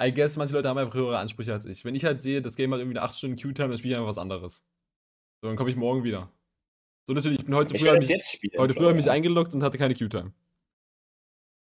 I 0.00 0.14
guess, 0.14 0.36
manche 0.36 0.54
Leute 0.54 0.68
haben 0.68 0.78
einfach 0.78 0.94
höhere 0.94 1.18
Ansprüche 1.18 1.52
als 1.52 1.64
ich. 1.64 1.84
Wenn 1.84 1.96
ich 1.96 2.04
halt 2.04 2.22
sehe, 2.22 2.40
das 2.40 2.54
Game 2.54 2.72
hat 2.72 2.78
irgendwie 2.78 2.98
eine 2.98 3.04
8 3.04 3.18
Stunden 3.18 3.36
Q-Time, 3.36 3.70
dann 3.70 3.78
spiele 3.78 3.94
ich 3.94 3.96
einfach 3.96 4.10
was 4.10 4.18
anderes. 4.18 4.64
So, 5.40 5.48
dann 5.48 5.56
komme 5.56 5.70
ich 5.70 5.76
morgen 5.76 6.04
wieder. 6.04 6.30
So, 7.04 7.14
natürlich, 7.14 7.40
ich 7.40 7.44
bin 7.46 7.56
heute 7.56 7.76
früh, 7.76 7.90
mich, 7.98 8.24
spielen, 8.24 8.60
heute 8.60 8.74
früh 8.74 8.94
mich 8.94 9.10
eingeloggt 9.10 9.56
und 9.56 9.64
hatte 9.64 9.76
keine 9.76 9.96
Q-Time. 9.96 10.32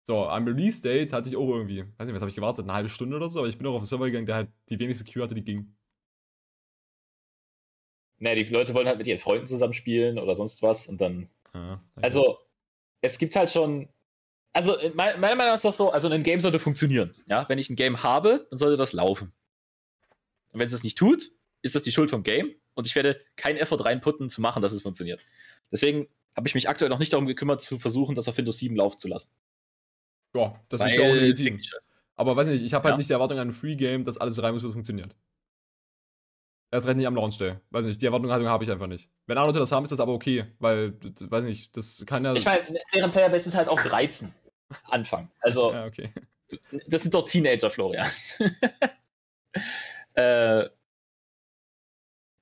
So, 0.04 0.28
am 0.28 0.46
Release-Date 0.46 1.14
hatte 1.14 1.30
ich 1.30 1.36
auch 1.36 1.50
irgendwie, 1.50 1.80
weiß 1.98 2.06
nicht, 2.06 2.14
was 2.14 2.22
habe 2.22 2.30
ich 2.30 2.36
gewartet, 2.36 2.66
eine 2.66 2.74
halbe 2.74 2.90
Stunde 2.90 3.18
oder 3.18 3.28
so, 3.28 3.40
aber 3.40 3.50
ich 3.50 3.58
bin 3.58 3.66
auch 3.66 3.74
auf 3.74 3.82
den 3.82 3.88
Server 3.88 4.06
gegangen, 4.06 4.28
der 4.28 4.36
halt 4.36 4.50
die 4.70 4.78
wenigste 4.78 5.04
Q 5.12 5.24
hatte, 5.24 5.34
die 5.34 5.44
ging. 5.44 5.76
Naja, 8.20 8.36
die 8.36 8.44
Leute 8.54 8.76
wollen 8.76 8.88
halt 8.88 9.00
mit 9.00 9.08
ihren 9.08 9.18
Freunden 9.18 9.48
zusammenspielen 9.48 10.20
oder 10.20 10.36
sonst 10.36 10.62
was 10.62 10.86
und 10.86 11.02
dann. 11.02 11.28
Ja, 11.56 11.84
also, 11.96 12.38
es 13.02 13.18
gibt 13.18 13.36
halt 13.36 13.50
schon. 13.50 13.90
Also, 14.54 14.78
äh, 14.78 14.90
meiner 14.90 15.18
Meinung 15.18 15.38
nach 15.38 15.56
ist 15.56 15.66
das 15.66 15.78
so, 15.78 15.92
also 15.92 16.10
ein 16.10 16.24
Game 16.24 16.40
sollte 16.40 16.60
funktionieren. 16.60 17.12
Ja? 17.28 17.48
Wenn 17.48 17.58
ich 17.58 17.70
ein 17.70 17.76
Game 17.76 18.04
habe, 18.04 18.48
dann 18.50 18.58
sollte 18.58 18.78
das 18.78 18.94
laufen. 18.94 19.32
Und 20.52 20.60
wenn 20.60 20.66
es 20.66 20.74
das 20.74 20.84
nicht 20.84 20.98
tut, 20.98 21.32
ist 21.62 21.76
das 21.76 21.84
die 21.84 21.92
Schuld 21.92 22.10
vom 22.10 22.24
Game 22.24 22.54
und 22.74 22.86
ich 22.88 22.96
werde 22.96 23.22
keinen 23.38 23.58
Effort 23.58 23.86
reinputten, 23.86 24.30
zu 24.30 24.42
machen, 24.42 24.62
dass 24.62 24.74
es 24.74 24.82
funktioniert. 24.82 25.22
Deswegen 25.72 26.08
habe 26.36 26.48
ich 26.48 26.56
mich 26.56 26.68
aktuell 26.68 26.90
noch 26.90 27.00
nicht 27.00 27.14
darum 27.14 27.26
gekümmert, 27.26 27.62
zu 27.62 27.80
versuchen, 27.80 28.16
das 28.16 28.28
auf 28.28 28.38
Windows 28.38 28.58
7 28.58 28.76
laufen 28.76 28.98
zu 28.98 29.08
lassen. 29.08 29.32
Ja, 30.34 30.60
das 30.70 30.82
Weil 30.82 30.90
ist 30.90 30.98
ja 30.98 31.04
auch 31.04 31.14
legitim. 31.14 31.60
Aber 32.16 32.36
weiß 32.36 32.48
nicht, 32.50 32.64
ich 32.64 32.74
habe 32.74 32.86
halt 32.86 32.94
ja. 32.94 32.98
nicht 32.98 33.10
die 33.10 33.14
Erwartung 33.14 33.40
an 33.40 33.50
ein 33.50 33.54
Free 33.54 33.76
Game, 33.76 34.04
dass 34.04 34.18
alles 34.18 34.42
reibungslos 34.42 34.74
funktioniert. 34.74 35.16
Erst 36.74 36.88
recht 36.88 36.96
nicht 36.96 37.08
am 37.08 37.16
Launch 37.16 37.38
Day. 37.38 37.56
Weiß 37.70 37.86
nicht, 37.86 38.02
die 38.02 38.06
Erwartung 38.06 38.32
habe 38.32 38.64
ich 38.64 38.72
einfach 38.72 38.88
nicht. 38.88 39.10
Wenn 39.28 39.38
andere 39.38 39.50
Leute 39.52 39.60
das 39.60 39.74
haben, 39.74 39.84
ist 39.84 39.92
das 39.92 40.00
aber 40.00 40.14
okay, 40.14 40.46
weil, 40.60 40.94
weiß 41.02 41.44
nicht, 41.44 41.76
das 41.76 42.04
kann 42.06 42.24
ja. 42.24 42.34
Ich 42.34 42.46
meine, 42.46 42.64
deren 42.94 43.12
Playerbase 43.12 43.50
ist 43.50 43.56
halt 43.56 43.68
auch 43.68 43.82
13. 43.82 44.34
Anfang. 44.86 45.30
Also. 45.42 45.74
Ja, 45.74 45.86
okay. 45.86 46.12
Das 46.90 47.02
sind 47.02 47.14
doch 47.14 47.26
Teenager, 47.26 47.70
Florian. 47.70 48.08
äh, 50.14 50.64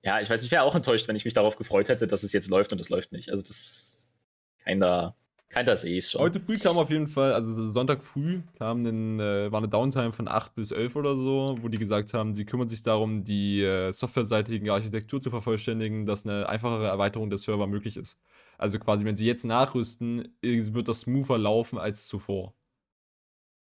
ja, 0.04 0.22
ich 0.22 0.30
weiß, 0.30 0.44
ich 0.44 0.52
wäre 0.52 0.64
auch 0.64 0.76
enttäuscht, 0.76 1.08
wenn 1.08 1.16
ich 1.16 1.26
mich 1.26 1.34
darauf 1.34 1.58
gefreut 1.58 1.90
hätte, 1.90 2.06
dass 2.08 2.24
es 2.24 2.32
jetzt 2.32 2.50
läuft 2.50 2.72
und 2.72 2.80
es 2.82 2.90
läuft 2.90 3.12
nicht. 3.12 3.32
Also, 3.32 3.42
das. 3.44 4.16
Keiner. 4.64 5.16
Keiner 5.50 5.76
sehe 5.76 5.98
es 5.98 6.12
schon. 6.12 6.22
Heute 6.22 6.40
früh 6.40 6.60
kam 6.60 6.78
auf 6.78 6.92
jeden 6.92 7.08
Fall, 7.08 7.34
also 7.34 7.72
Sonntag 7.72 8.04
früh 8.04 8.42
kam 8.60 8.86
ein, 8.86 9.20
äh, 9.20 9.52
war 9.52 9.58
eine 9.58 9.68
Downtime 9.68 10.14
von 10.14 10.28
8 10.28 10.54
bis 10.54 10.72
11 10.72 10.96
oder 10.96 11.16
so, 11.16 11.58
wo 11.62 11.68
die 11.70 11.80
gesagt 11.80 12.14
haben, 12.14 12.36
sie 12.36 12.46
kümmern 12.46 12.70
sich 12.70 12.84
darum, 12.84 13.24
die 13.24 13.64
äh, 13.64 13.92
softwareseitige 13.92 14.72
Architektur 14.72 15.20
zu 15.20 15.32
vervollständigen, 15.32 16.06
dass 16.06 16.28
eine 16.28 16.48
einfachere 16.48 16.88
Erweiterung 16.88 17.32
des 17.32 17.42
Server 17.42 17.66
möglich 17.66 17.98
ist. 17.98 18.22
Also 18.60 18.78
quasi, 18.78 19.06
wenn 19.06 19.16
sie 19.16 19.26
jetzt 19.26 19.44
nachrüsten, 19.44 20.36
wird 20.42 20.88
das 20.88 21.02
smoother 21.02 21.40
laufen 21.40 21.80
als 21.80 22.08
zuvor. 22.08 22.54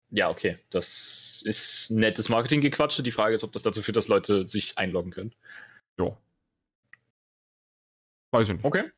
Ja, 0.09 0.29
okay. 0.29 0.57
Das 0.69 1.41
ist 1.45 1.89
nettes 1.91 2.27
Marketinggequatsche. 2.27 3.03
Die 3.03 3.11
Frage 3.11 3.35
ist, 3.35 3.43
ob 3.43 3.53
das 3.53 3.61
dazu 3.61 3.81
führt, 3.81 3.95
dass 3.95 4.09
Leute 4.09 4.47
sich 4.47 4.77
einloggen 4.77 5.11
können. 5.11 5.35
Ja. 5.99 6.17
Weiß 8.31 8.49
ich 8.49 8.55
nicht. 8.55 8.65
Okay. 8.65 8.91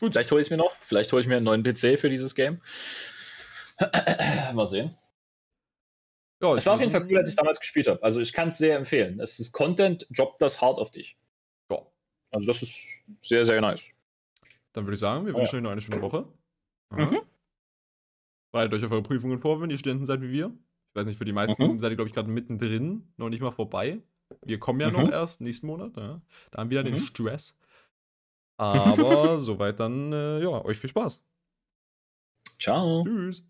Gut. 0.00 0.12
Vielleicht 0.12 0.30
hole 0.30 0.40
ich 0.40 0.46
es 0.46 0.50
mir 0.50 0.56
noch. 0.56 0.74
Vielleicht 0.80 1.12
hole 1.12 1.20
ich 1.22 1.28
mir 1.28 1.36
einen 1.36 1.44
neuen 1.44 1.62
PC 1.62 1.98
für 2.00 2.08
dieses 2.08 2.34
Game. 2.34 2.60
Mal 4.54 4.66
sehen. 4.66 4.96
Ja, 6.42 6.54
es 6.54 6.64
war 6.66 6.74
auf 6.74 6.80
jeden 6.80 6.90
Fall 6.92 7.06
cool, 7.08 7.18
als 7.18 7.28
ich 7.28 7.36
damals 7.36 7.60
gespielt 7.60 7.86
habe. 7.86 8.02
Also 8.02 8.20
ich 8.20 8.32
kann 8.32 8.48
es 8.48 8.58
sehr 8.58 8.76
empfehlen. 8.76 9.20
Es 9.20 9.38
ist 9.38 9.52
Content, 9.52 10.06
droppt 10.10 10.40
das 10.40 10.60
hart 10.60 10.78
auf 10.78 10.90
dich. 10.90 11.18
Ja. 11.70 11.78
Also 12.30 12.46
das 12.46 12.62
ist 12.62 12.76
sehr, 13.22 13.44
sehr 13.44 13.60
nice. 13.60 13.82
Dann 14.72 14.84
würde 14.86 14.94
ich 14.94 15.00
sagen, 15.00 15.26
wir 15.26 15.34
wünschen 15.34 15.56
euch 15.56 15.62
noch 15.62 15.70
eine 15.70 15.80
schöne 15.80 16.00
Woche. 16.00 16.26
Mhm. 16.90 17.20
Bereitet 18.52 18.74
euch 18.74 18.84
auf 18.84 18.90
eure 18.92 19.02
Prüfungen 19.02 19.38
vor, 19.38 19.60
wenn 19.60 19.70
ihr 19.70 19.78
Studenten 19.78 20.06
seid 20.06 20.22
wie 20.22 20.30
wir. 20.30 20.46
Ich 20.46 20.96
weiß 20.96 21.06
nicht, 21.06 21.18
für 21.18 21.24
die 21.24 21.32
meisten 21.32 21.62
mhm. 21.62 21.78
seid 21.78 21.92
ihr, 21.92 21.96
glaube 21.96 22.08
ich, 22.08 22.14
gerade 22.14 22.30
mittendrin, 22.30 23.12
noch 23.16 23.28
nicht 23.28 23.40
mal 23.40 23.52
vorbei. 23.52 24.00
Wir 24.42 24.58
kommen 24.58 24.80
ja 24.80 24.90
Mhm. 24.90 24.94
noch 24.94 25.10
erst 25.10 25.40
nächsten 25.40 25.66
Monat. 25.66 25.96
Ja. 25.96 26.20
Da 26.50 26.58
haben 26.58 26.70
wir 26.70 26.80
wieder 26.80 26.90
Mhm. 26.90 26.94
den 26.94 27.04
Stress. 27.04 27.58
Aber 28.60 29.38
soweit 29.38 29.80
dann, 29.80 30.12
äh, 30.12 30.42
ja, 30.42 30.64
euch 30.64 30.78
viel 30.78 30.90
Spaß. 30.90 31.22
Ciao. 32.58 33.04
Tschüss. 33.04 33.42